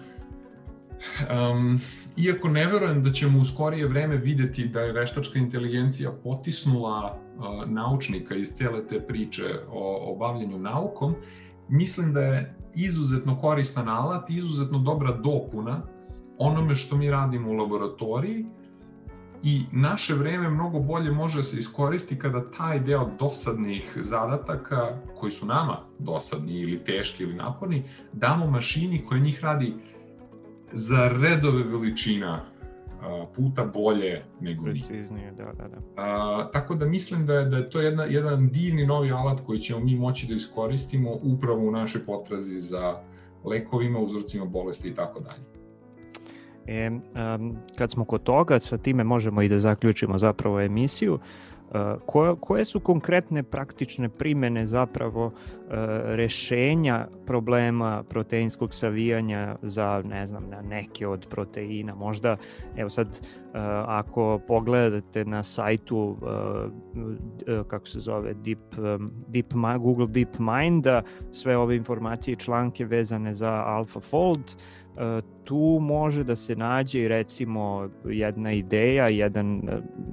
Um, 1.04 1.80
iako 2.16 2.48
ne 2.48 2.66
verujem 2.66 3.02
da 3.02 3.10
ćemo 3.10 3.38
u 3.38 3.44
skorije 3.44 3.86
vreme 3.86 4.16
videti 4.16 4.68
da 4.68 4.80
je 4.80 4.92
veštačka 4.92 5.38
inteligencija 5.38 6.12
potisnula 6.12 7.18
uh, 7.36 7.70
naučnika 7.70 8.34
iz 8.34 8.48
cele 8.48 8.86
te 8.86 9.00
priče 9.00 9.44
o, 9.70 10.12
o 10.12 10.16
bavljanju 10.16 10.58
naukom, 10.58 11.14
mislim 11.68 12.12
da 12.12 12.20
je 12.20 12.54
izuzetno 12.74 13.40
koristan 13.40 13.88
alat, 13.88 14.30
izuzetno 14.30 14.78
dobra 14.78 15.12
dopuna 15.12 15.82
onome 16.38 16.74
što 16.74 16.96
mi 16.96 17.10
radimo 17.10 17.50
u 17.50 17.54
laboratoriji 17.54 18.46
i 19.44 19.62
naše 19.72 20.14
vreme 20.14 20.50
mnogo 20.50 20.78
bolje 20.78 21.10
može 21.10 21.38
da 21.38 21.42
se 21.42 21.56
iskoristi 21.56 22.18
kada 22.18 22.50
taj 22.50 22.80
deo 22.80 23.10
dosadnih 23.18 23.92
zadataka, 24.00 24.98
koji 25.16 25.32
su 25.32 25.46
nama 25.46 25.78
dosadni 25.98 26.52
ili 26.52 26.84
teški 26.84 27.22
ili 27.22 27.34
naporni, 27.34 27.84
damo 28.12 28.46
mašini 28.46 29.04
koja 29.04 29.20
njih 29.20 29.44
radi 29.44 29.74
za 30.72 31.08
redove 31.08 31.62
veličina 31.62 32.44
puta 33.34 33.64
bolje 33.64 34.24
nego 34.40 34.62
mi. 34.62 34.72
Preciznije, 34.72 35.32
da, 35.32 35.44
da, 35.44 35.68
da. 35.68 35.76
A, 35.96 36.48
tako 36.52 36.74
da 36.74 36.86
mislim 36.86 37.26
da 37.26 37.34
je, 37.34 37.44
da 37.44 37.56
je 37.56 37.70
to 37.70 37.80
jedna, 37.80 38.04
jedan 38.04 38.48
divni 38.48 38.86
novi 38.86 39.10
alat 39.10 39.40
koji 39.46 39.58
ćemo 39.58 39.80
mi 39.80 39.96
moći 39.96 40.26
da 40.26 40.34
iskoristimo 40.34 41.10
upravo 41.22 41.68
u 41.68 41.70
našoj 41.70 42.04
potrazi 42.04 42.60
za 42.60 43.02
lekovima, 43.44 43.98
uzorcima 43.98 44.44
bolesti 44.44 44.88
i 44.88 44.94
tako 44.94 45.20
dalje. 45.20 45.63
E, 46.66 46.90
um, 46.90 47.56
kad 47.78 47.90
smo 47.90 48.04
kod 48.04 48.22
toga, 48.22 48.60
sa 48.60 48.78
time 48.78 49.04
možemo 49.04 49.42
i 49.42 49.48
da 49.48 49.58
zaključimo 49.58 50.18
zapravo 50.18 50.60
emisiju. 50.60 51.18
Koje, 52.06 52.34
koje 52.40 52.64
su 52.64 52.80
konkretne 52.80 53.42
praktične 53.42 54.08
primene 54.08 54.66
zapravo 54.66 55.32
rešenja 56.04 57.06
problema 57.26 58.02
proteinskog 58.08 58.74
savijanja 58.74 59.56
za, 59.62 60.02
ne 60.04 60.26
znam, 60.26 60.44
na 60.50 60.62
neke 60.62 61.06
od 61.06 61.26
proteina? 61.30 61.94
Možda, 61.94 62.36
evo 62.76 62.90
sad, 62.90 63.28
ako 63.86 64.40
pogledate 64.46 65.24
na 65.24 65.42
sajtu, 65.42 66.16
kako 67.66 67.86
se 67.86 68.00
zove, 68.00 68.34
Deep, 68.34 68.74
Deep, 69.28 69.52
Google 69.78 70.06
Deep 70.06 70.38
Mind, 70.38 70.86
sve 71.30 71.56
ove 71.56 71.76
informacije 71.76 72.32
i 72.32 72.36
članke 72.36 72.84
vezane 72.84 73.34
za 73.34 73.50
AlphaFold, 73.50 74.54
tu 75.44 75.78
može 75.80 76.24
da 76.24 76.36
se 76.36 76.56
nađe 76.56 77.08
recimo 77.08 77.88
jedna 78.04 78.52
ideja, 78.52 79.08
jedan 79.08 79.62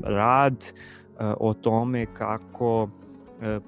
rad 0.03 0.73
o 1.39 1.53
tome 1.53 2.05
kako 2.13 2.89
e, 3.41 3.59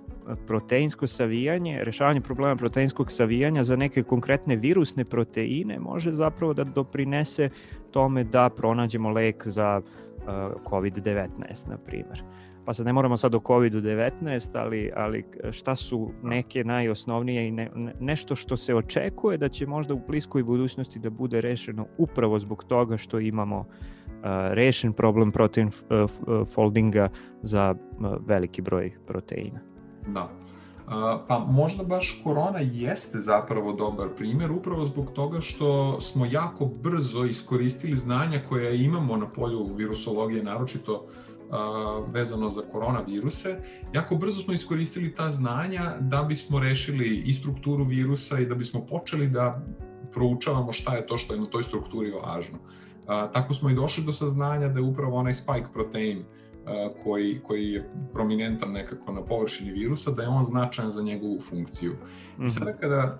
proteinsko 0.47 1.07
savijanje, 1.07 1.83
rešavanje 1.83 2.21
problema 2.21 2.55
proteinskog 2.55 3.11
savijanja 3.11 3.63
za 3.63 3.75
neke 3.75 4.03
konkretne 4.03 4.55
virusne 4.55 5.05
proteine 5.05 5.79
može 5.79 6.13
zapravo 6.13 6.53
da 6.53 6.63
doprinese 6.63 7.49
tome 7.91 8.23
da 8.23 8.49
pronađemo 8.49 9.09
lek 9.09 9.47
za 9.47 9.81
e, 9.81 10.21
COVID-19, 10.69 11.27
na 11.69 11.77
primer. 11.77 12.23
Pa 12.65 12.73
sad 12.73 12.85
ne 12.85 12.93
moramo 12.93 13.17
sad 13.17 13.35
o 13.35 13.39
COVID-19, 13.39 14.49
ali, 14.53 14.91
ali 14.95 15.25
šta 15.51 15.75
su 15.75 16.11
neke 16.23 16.63
najosnovnije 16.63 17.47
i 17.47 17.51
ne, 17.51 17.69
nešto 17.99 18.35
što 18.35 18.57
se 18.57 18.75
očekuje 18.75 19.37
da 19.37 19.49
će 19.49 19.67
možda 19.67 19.93
u 19.93 20.01
bliskoj 20.07 20.43
budućnosti 20.43 20.99
da 20.99 21.09
bude 21.09 21.41
rešeno 21.41 21.85
upravo 21.97 22.39
zbog 22.39 22.63
toga 22.63 22.97
što 22.97 23.19
imamo 23.19 23.59
uh, 23.59 23.65
rešen 24.51 24.93
problem 24.93 25.31
protein 25.31 25.71
foldinga 26.53 27.09
za 27.41 27.75
veliki 28.27 28.61
broj 28.61 28.91
proteina. 29.07 29.59
Da. 30.07 30.29
Pa 31.27 31.39
možda 31.49 31.83
baš 31.83 32.21
korona 32.23 32.59
jeste 32.59 33.19
zapravo 33.19 33.73
dobar 33.73 34.07
primer 34.17 34.51
upravo 34.51 34.85
zbog 34.85 35.11
toga 35.11 35.41
što 35.41 36.01
smo 36.01 36.25
jako 36.25 36.65
brzo 36.65 37.23
iskoristili 37.23 37.95
znanja 37.95 38.39
koje 38.49 38.83
imamo 38.83 39.17
na 39.17 39.27
polju 39.27 39.63
virusologije, 39.77 40.43
naročito 40.43 41.05
vezano 42.07 42.49
za 42.49 42.61
koronaviruse. 42.71 43.55
Jako 43.93 44.15
brzo 44.15 44.43
smo 44.43 44.53
iskoristili 44.53 45.15
ta 45.15 45.31
znanja 45.31 45.97
da 45.99 46.23
bismo 46.23 46.59
rešili 46.59 47.23
i 47.25 47.33
strukturu 47.33 47.83
virusa 47.83 48.39
i 48.39 48.45
da 48.45 48.55
bismo 48.55 48.85
počeli 48.85 49.27
da 49.27 49.65
proučavamo 50.11 50.71
šta 50.71 50.95
je 50.95 51.07
to 51.07 51.17
što 51.17 51.33
je 51.33 51.39
na 51.39 51.45
toj 51.45 51.63
strukturi 51.63 52.11
važno. 52.11 52.57
A, 53.07 53.31
tako 53.31 53.53
smo 53.53 53.69
i 53.69 53.75
došli 53.75 54.03
do 54.03 54.13
saznanja 54.13 54.67
da 54.67 54.79
je 54.79 54.85
upravo 54.85 55.17
onaj 55.17 55.33
spike 55.33 55.67
protein 55.73 56.23
a, 56.65 56.89
koji, 57.03 57.41
koji 57.43 57.71
je 57.71 57.89
prominentan 58.13 58.71
nekako 58.71 59.11
na 59.11 59.21
površini 59.21 59.71
virusa, 59.71 60.11
da 60.11 60.23
je 60.23 60.29
on 60.29 60.43
značajan 60.43 60.91
za 60.91 61.01
njegovu 61.01 61.39
funkciju. 61.39 61.95
I 62.37 62.41
mhm. 62.41 62.47
sada 62.47 62.73
kada 62.73 63.19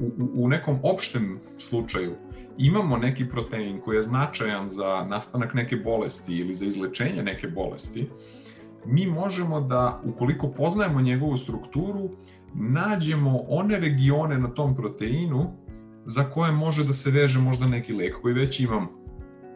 u, 0.00 0.44
u 0.44 0.48
nekom 0.48 0.78
opštem 0.82 1.40
slučaju 1.58 2.14
imamo 2.58 2.96
neki 2.96 3.28
protein 3.28 3.80
koji 3.80 3.96
je 3.96 4.02
značajan 4.02 4.68
za 4.68 5.06
nastanak 5.08 5.54
neke 5.54 5.76
bolesti 5.76 6.36
ili 6.36 6.54
za 6.54 6.66
izlečenje 6.66 7.22
neke 7.22 7.48
bolesti, 7.48 8.08
mi 8.86 9.06
možemo 9.06 9.60
da, 9.60 10.00
ukoliko 10.04 10.48
poznajemo 10.48 11.00
njegovu 11.00 11.36
strukturu, 11.36 12.10
nađemo 12.54 13.44
one 13.48 13.78
regione 13.78 14.38
na 14.38 14.48
tom 14.48 14.76
proteinu 14.76 15.52
za 16.04 16.24
koje 16.24 16.52
može 16.52 16.84
da 16.84 16.92
se 16.92 17.10
veže 17.10 17.38
možda 17.38 17.66
neki 17.66 17.92
lek 17.92 18.20
koji 18.22 18.34
već 18.34 18.60
imamo. 18.60 18.88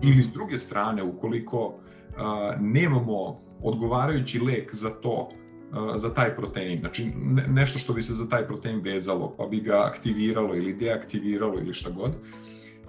Ili 0.02 0.22
s 0.22 0.28
druge 0.28 0.58
strane, 0.58 1.02
ukoliko 1.02 1.74
a, 2.16 2.52
nemamo 2.60 3.40
odgovarajući 3.62 4.40
lek 4.40 4.74
za 4.74 4.90
to, 4.90 5.28
a, 5.72 5.98
za 5.98 6.14
taj 6.14 6.36
protein, 6.36 6.80
znači 6.80 7.12
ne, 7.16 7.46
nešto 7.48 7.78
što 7.78 7.92
bi 7.92 8.02
se 8.02 8.12
za 8.12 8.28
taj 8.28 8.46
protein 8.46 8.80
vezalo, 8.80 9.34
pa 9.38 9.46
bi 9.46 9.60
ga 9.60 9.82
aktiviralo 9.86 10.54
ili 10.54 10.74
deaktiviralo 10.74 11.54
ili 11.60 11.74
šta 11.74 11.90
god, 11.90 12.16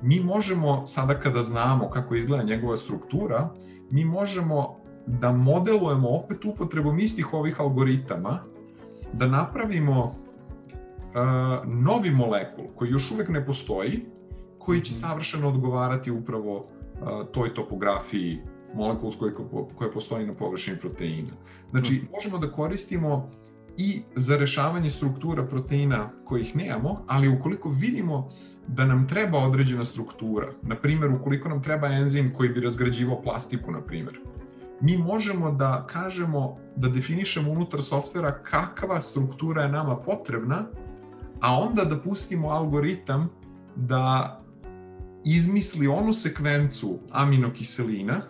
mi 0.01 0.19
možemo, 0.19 0.85
sada 0.85 1.19
kada 1.19 1.43
znamo 1.43 1.89
kako 1.89 2.15
izgleda 2.15 2.43
njegova 2.43 2.77
struktura, 2.77 3.49
mi 3.91 4.05
možemo 4.05 4.79
da 5.07 5.31
modelujemo 5.31 6.09
opet 6.09 6.45
upotrebom 6.45 6.99
istih 6.99 7.33
ovih 7.33 7.59
algoritama, 7.61 8.39
da 9.13 9.27
napravimo 9.27 10.05
uh, 10.05 10.13
novi 11.65 12.11
molekul 12.11 12.65
koji 12.75 12.89
još 12.89 13.11
uvek 13.11 13.29
ne 13.29 13.45
postoji, 13.45 14.05
koji 14.59 14.81
će 14.81 14.93
mhm. 14.93 14.99
savršeno 15.01 15.47
odgovarati 15.47 16.11
upravo 16.11 16.65
toj 17.31 17.53
topografiji 17.53 18.39
molekulskoj 18.75 19.33
koja 19.75 19.91
postoji 19.91 20.27
na 20.27 20.33
površini 20.33 20.77
proteina. 20.77 21.33
Znači, 21.71 21.93
mhm. 21.93 22.05
možemo 22.11 22.37
da 22.37 22.51
koristimo 22.51 23.29
i 23.77 24.01
za 24.15 24.37
rešavanje 24.37 24.89
struktura 24.89 25.45
proteina 25.45 26.09
kojih 26.25 26.55
nemamo, 26.55 27.03
ali 27.07 27.27
ukoliko 27.27 27.69
vidimo 27.69 28.29
da 28.73 28.85
nam 28.85 29.07
treba 29.07 29.37
određena 29.37 29.85
struktura, 29.85 30.47
na 30.61 30.75
primjer 30.75 31.11
ukoliko 31.11 31.49
nam 31.49 31.63
treba 31.63 31.87
enzim 31.87 32.33
koji 32.33 32.49
bi 32.49 32.61
razgrađivao 32.61 33.21
plastiku, 33.21 33.71
na 33.71 33.81
primjer, 33.81 34.19
mi 34.81 34.97
možemo 34.97 35.51
da 35.51 35.87
kažemo, 35.89 36.57
da 36.75 36.89
definišemo 36.89 37.51
unutar 37.51 37.81
softvera 37.81 38.43
kakva 38.43 39.01
struktura 39.01 39.63
je 39.63 39.69
nama 39.69 39.95
potrebna, 39.95 40.65
a 41.41 41.59
onda 41.59 41.85
da 41.85 42.01
pustimo 42.01 42.49
algoritam 42.49 43.29
da 43.75 44.35
izmisli 45.25 45.87
onu 45.87 46.13
sekvencu 46.13 46.99
aminokiselina 47.11 48.21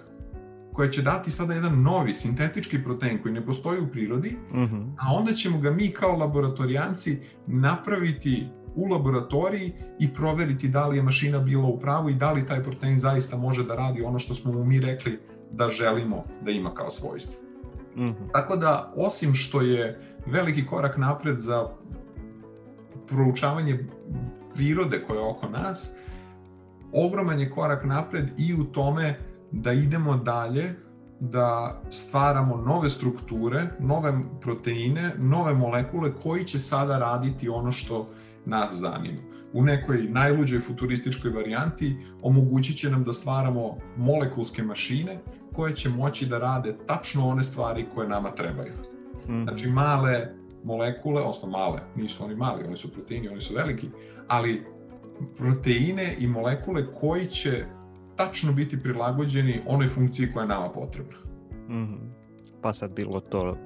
koja 0.74 0.90
će 0.90 1.02
dati 1.02 1.32
sada 1.32 1.54
jedan 1.54 1.82
novi 1.82 2.14
sintetički 2.14 2.84
protein 2.84 3.22
koji 3.22 3.34
ne 3.34 3.46
postoji 3.46 3.82
u 3.82 3.88
prirodi, 3.92 4.38
uh 4.52 4.58
mhm. 4.58 4.76
-huh. 4.76 4.94
a 4.98 5.14
onda 5.14 5.32
ćemo 5.32 5.60
ga 5.60 5.72
mi 5.72 5.92
kao 5.92 6.18
laboratorijanci 6.18 7.20
napraviti 7.48 8.48
u 8.76 8.86
laboratoriji 8.86 9.74
i 10.00 10.14
proveriti 10.14 10.68
da 10.68 10.88
li 10.88 10.98
je 10.98 11.04
mašina 11.04 11.40
bila 11.40 11.68
u 11.68 11.80
pravu 11.80 12.10
i 12.10 12.16
da 12.16 12.32
li 12.32 12.46
taj 12.46 12.64
protein 12.64 12.98
zaista 12.98 13.38
može 13.38 13.64
da 13.64 13.76
radi 13.76 14.02
ono 14.02 14.20
što 14.20 14.34
smo 14.34 14.52
mu 14.52 14.64
mi 14.64 14.80
rekli 14.80 15.20
da 15.52 15.70
želimo 15.70 16.24
da 16.42 16.52
ima 16.52 16.74
kao 16.74 16.90
svojstvo. 16.90 17.42
Mhm. 17.96 18.06
-huh. 18.06 18.32
Tako 18.32 18.56
da, 18.56 18.94
osim 18.96 19.34
što 19.34 19.62
je 19.62 20.02
veliki 20.26 20.66
korak 20.66 20.98
napred 20.98 21.40
za 21.40 21.68
proučavanje 23.08 23.88
prirode 24.54 25.04
koja 25.08 25.20
je 25.20 25.26
oko 25.26 25.50
nas, 25.50 25.92
ogroman 26.94 27.40
je 27.40 27.50
korak 27.50 27.86
napred 27.86 28.30
i 28.38 28.54
u 28.54 28.64
tome 28.64 29.20
da 29.52 29.74
idemo 29.74 30.16
dalje, 30.16 30.76
da 31.20 31.82
stvaramo 31.90 32.58
nove 32.58 32.90
strukture, 32.90 33.68
nove 33.80 34.14
proteine, 34.42 35.12
nove 35.18 35.54
molekule 35.54 36.12
koji 36.24 36.44
će 36.44 36.60
sada 36.60 36.98
raditi 36.98 37.50
ono 37.50 37.72
što 37.72 38.08
nas 38.46 38.74
zanima. 38.74 39.22
U 39.54 39.64
nekoj 39.64 40.04
najluđoj 40.10 40.60
futurističkoj 40.60 41.32
varijanti 41.32 41.96
omogućit 42.22 42.78
će 42.78 42.90
nam 42.90 43.04
da 43.04 43.14
stvaramo 43.14 43.78
molekulske 43.98 44.64
mašine 44.64 45.20
koje 45.54 45.76
će 45.76 45.90
moći 45.90 46.26
da 46.26 46.40
rade 46.40 46.76
tačno 46.88 47.28
one 47.28 47.44
stvari 47.44 47.86
koje 47.96 48.08
nama 48.08 48.30
trebaju. 48.32 48.74
Mm. 49.28 49.44
Znači 49.44 49.68
male 49.68 50.28
molekule, 50.64 51.22
odnosno 51.22 51.50
male, 51.50 51.80
nisu 51.96 52.24
oni 52.24 52.36
mali, 52.36 52.64
oni 52.68 52.78
su 52.78 52.92
proteini, 52.92 53.30
oni 53.30 53.42
su 53.42 53.54
veliki, 53.54 53.90
ali 54.28 54.64
proteine 55.38 56.16
i 56.20 56.28
molekule 56.28 56.94
koji 56.94 57.26
će 57.26 57.66
tačno 58.16 58.54
biti 58.54 58.84
prilagođeni 58.84 59.62
onoj 59.68 59.88
funkciji 59.88 60.32
koja 60.34 60.44
je 60.44 60.48
nama 60.48 60.70
potrebna. 60.70 61.18
Mm 61.70 61.74
-hmm. 61.74 61.98
Pa 62.62 62.74
sad 62.74 62.92
bilo 62.92 63.20
to 63.20 63.58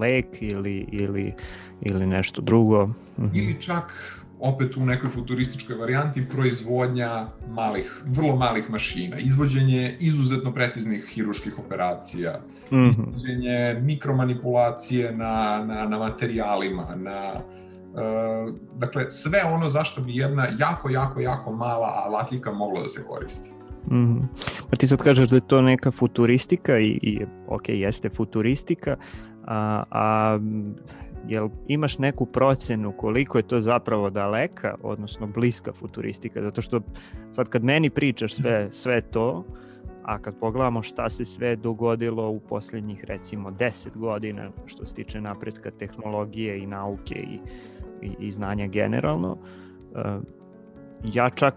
lek 0.00 0.26
ili, 0.42 0.86
ili, 0.92 1.34
ili 1.80 2.06
nešto 2.06 2.42
drugo. 2.42 2.86
Mm 2.86 2.92
-hmm. 3.18 3.30
Ili 3.34 3.60
čak 3.60 4.19
opet 4.40 4.76
u 4.76 4.86
nekoj 4.86 5.10
futurističkoj 5.10 5.76
varijanti 5.76 6.28
proizvodnja 6.28 7.26
malih, 7.48 8.02
vrlo 8.06 8.36
malih 8.36 8.70
mašina, 8.70 9.16
izvođenje 9.18 9.96
izuzetno 10.00 10.54
preciznih 10.54 11.04
hiruških 11.14 11.58
operacija, 11.58 12.40
mm 12.70 12.76
-hmm. 12.76 12.88
izvođenje 12.88 13.80
mikromanipulacije 13.80 15.12
na, 15.12 15.64
na, 15.66 15.88
na 15.88 15.98
materijalima, 15.98 16.94
na 16.96 17.40
E, 17.96 18.52
dakle, 18.78 19.10
sve 19.10 19.44
ono 19.44 19.68
zašto 19.68 20.00
bi 20.00 20.16
jedna 20.16 20.46
jako, 20.58 20.90
jako, 20.90 21.20
jako 21.20 21.52
mala 21.52 22.02
alatljika 22.06 22.52
mogla 22.52 22.82
da 22.82 22.88
se 22.88 23.04
koristi. 23.04 23.50
Mm 23.90 23.96
-hmm. 23.96 24.22
Pa 24.70 24.76
ti 24.76 24.86
sad 24.86 25.02
kažeš 25.02 25.28
da 25.28 25.36
je 25.36 25.46
to 25.46 25.62
neka 25.62 25.90
futuristika 25.90 26.78
i, 26.78 26.98
i 27.02 27.20
ok, 27.48 27.68
jeste 27.68 28.08
futuristika, 28.08 28.96
a, 29.46 29.82
a 29.90 30.38
jel 31.28 31.48
imaš 31.68 31.98
neku 31.98 32.26
procenu 32.26 32.92
koliko 32.92 33.38
je 33.38 33.48
to 33.48 33.60
zapravo 33.60 34.10
daleka, 34.10 34.74
odnosno 34.82 35.26
bliska 35.26 35.72
futuristika, 35.72 36.42
zato 36.42 36.62
što 36.62 36.80
sad 37.30 37.48
kad 37.48 37.64
meni 37.64 37.90
pričaš 37.90 38.34
sve, 38.34 38.68
sve 38.70 39.00
to, 39.00 39.44
a 40.04 40.18
kad 40.18 40.34
pogledamo 40.40 40.82
šta 40.82 41.10
se 41.10 41.24
sve 41.24 41.56
dogodilo 41.56 42.30
u 42.30 42.40
posljednjih 42.40 43.04
recimo 43.04 43.50
10 43.50 43.96
godina 43.96 44.50
što 44.66 44.86
se 44.86 44.94
tiče 44.94 45.20
napretka 45.20 45.70
tehnologije 45.70 46.58
i 46.58 46.66
nauke 46.66 47.14
i, 47.14 47.38
i, 48.02 48.16
i 48.18 48.32
znanja 48.32 48.66
generalno, 48.66 49.32
uh, 49.32 50.22
ja 51.04 51.30
čak 51.30 51.54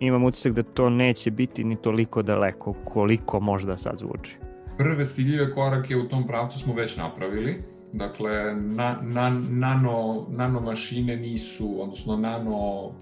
imam 0.00 0.24
utisak 0.24 0.52
da 0.52 0.62
to 0.62 0.90
neće 0.90 1.30
biti 1.30 1.64
ni 1.64 1.76
toliko 1.76 2.22
daleko 2.22 2.74
koliko 2.84 3.40
možda 3.40 3.76
sad 3.76 3.98
zvuči. 3.98 4.38
Prve 4.78 5.06
stiljive 5.06 5.54
korake 5.54 5.96
u 5.96 6.08
tom 6.08 6.26
pravcu 6.26 6.58
smo 6.58 6.74
već 6.74 6.96
napravili. 6.96 7.62
Dakle, 7.92 8.54
na, 8.54 8.98
na, 9.02 9.30
nano, 9.50 10.26
nano 10.30 10.60
mašine 10.60 11.16
nisu, 11.16 11.82
odnosno 11.82 12.16
nano 12.16 12.92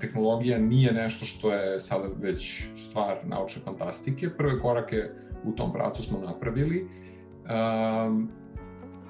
tehnologija 0.00 0.58
nije 0.58 0.92
nešto 0.92 1.24
što 1.24 1.52
je 1.52 1.80
sada 1.80 2.08
već 2.20 2.64
stvar 2.74 3.16
naučne 3.24 3.62
fantastike. 3.62 4.30
Prve 4.30 4.60
korake 4.60 5.02
u 5.44 5.52
tom 5.52 5.72
pravcu 5.72 6.02
smo 6.02 6.18
napravili. 6.18 6.88
Um, 7.44 8.28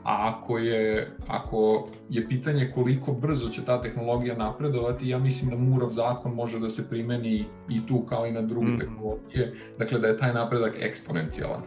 a 0.05 0.35
ako 0.35 0.59
je, 0.59 1.11
ako 1.27 1.89
je 2.09 2.29
pitanje 2.29 2.71
koliko 2.75 3.13
brzo 3.13 3.49
će 3.49 3.65
ta 3.65 3.81
tehnologija 3.81 4.37
napredovati, 4.37 5.09
ja 5.09 5.19
mislim 5.19 5.51
da 5.51 5.57
Murov 5.57 5.91
zakon 5.91 6.35
može 6.35 6.59
da 6.59 6.71
se 6.71 6.89
primeni 6.89 7.45
i 7.69 7.87
tu 7.87 8.01
kao 8.09 8.27
i 8.27 8.33
na 8.33 8.43
druge 8.43 8.67
mm. 8.67 8.79
tehnologije, 8.79 9.55
dakle 9.79 9.99
da 9.99 10.09
je 10.09 10.17
taj 10.17 10.33
napredak 10.33 10.77
eksponencijalan, 10.81 11.63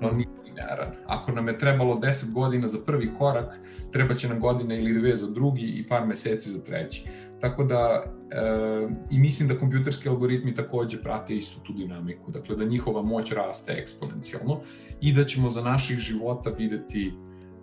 no 0.00 0.10
nije 0.10 0.28
linearan. 0.62 0.92
Ako 1.06 1.32
nam 1.32 1.48
je 1.48 1.58
trebalo 1.58 1.94
10 1.94 2.32
godina 2.32 2.68
za 2.68 2.78
prvi 2.86 3.10
korak, 3.18 3.58
treba 3.92 4.14
će 4.14 4.28
nam 4.28 4.40
godina 4.40 4.74
ili 4.74 5.00
dve 5.00 5.16
za 5.16 5.30
drugi 5.30 5.66
i 5.66 5.86
par 5.88 6.06
meseci 6.06 6.50
za 6.50 6.62
treći. 6.62 7.04
Tako 7.40 7.64
da, 7.64 8.04
e, 8.30 8.88
i 9.10 9.18
mislim 9.18 9.48
da 9.48 9.58
kompjuterski 9.58 10.08
algoritmi 10.08 10.54
takođe 10.54 11.02
prate 11.02 11.34
istu 11.34 11.60
tu 11.60 11.72
dinamiku, 11.72 12.30
dakle 12.30 12.56
da 12.56 12.64
njihova 12.64 13.02
moć 13.02 13.32
raste 13.32 13.72
eksponencijalno 13.72 14.60
i 15.00 15.12
da 15.12 15.24
ćemo 15.24 15.48
za 15.48 15.62
naših 15.62 15.98
života 15.98 16.50
videti 16.50 17.12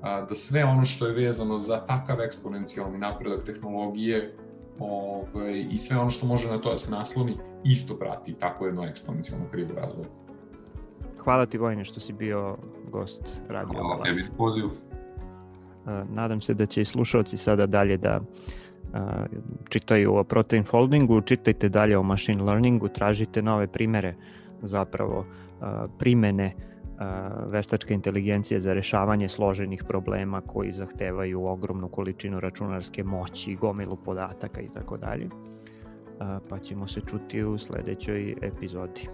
a, 0.02 0.22
da 0.22 0.36
sve 0.36 0.64
ono 0.64 0.86
što 0.86 1.08
je 1.08 1.14
vezano 1.14 1.58
za 1.58 1.86
takav 1.86 2.22
eksponencijalni 2.22 2.98
napredak 2.98 3.44
tehnologije 3.44 4.36
ovaj, 4.80 5.66
i 5.72 5.78
sve 5.78 5.98
ono 5.98 6.10
što 6.10 6.26
može 6.26 6.48
na 6.48 6.62
to 6.62 6.72
da 6.72 6.78
se 6.78 6.92
nasloni 6.92 7.38
isto 7.64 7.98
prati 7.98 8.34
tako 8.34 8.66
jedno 8.66 8.86
eksponencijalno 8.86 9.46
krivo 9.52 9.74
razvoj. 9.74 10.06
Hvala 11.30 11.46
ti 11.46 11.58
Vojne 11.58 11.86
što 11.86 12.00
si 12.00 12.14
bio 12.14 12.58
gost 12.92 13.42
Radio 13.50 13.80
Hvala 13.80 14.04
tebi 14.04 14.22
poziv. 14.38 14.66
Nadam 16.10 16.42
se 16.42 16.54
da 16.54 16.66
će 16.66 16.82
i 16.82 16.86
slušalci 16.86 17.38
sada 17.38 17.66
dalje 17.66 17.98
da 17.98 18.20
čitaju 19.70 20.16
o 20.16 20.24
protein 20.24 20.64
foldingu, 20.64 21.22
čitajte 21.22 21.70
dalje 21.70 21.98
o 21.98 22.04
machine 22.04 22.44
learningu, 22.44 22.88
tražite 22.88 23.42
nove 23.42 23.68
primere 23.68 24.16
zapravo 24.62 25.26
primene 26.00 26.56
veštačke 27.46 27.94
inteligencije 27.94 28.60
za 28.60 28.74
rešavanje 28.74 29.28
složenih 29.28 29.84
problema 29.88 30.42
koji 30.42 30.72
zahtevaju 30.72 31.46
ogromnu 31.46 31.88
količinu 31.88 32.40
računarske 32.40 33.04
moći, 33.04 33.56
gomilu 33.56 33.96
podataka 33.96 34.62
i 34.62 34.70
tako 34.70 34.98
dalje. 34.98 35.30
Pa 36.50 36.60
ćemo 36.60 36.88
se 36.88 37.02
čuti 37.02 37.44
u 37.44 37.58
sledećoj 37.58 38.36
epizodi. 38.42 39.08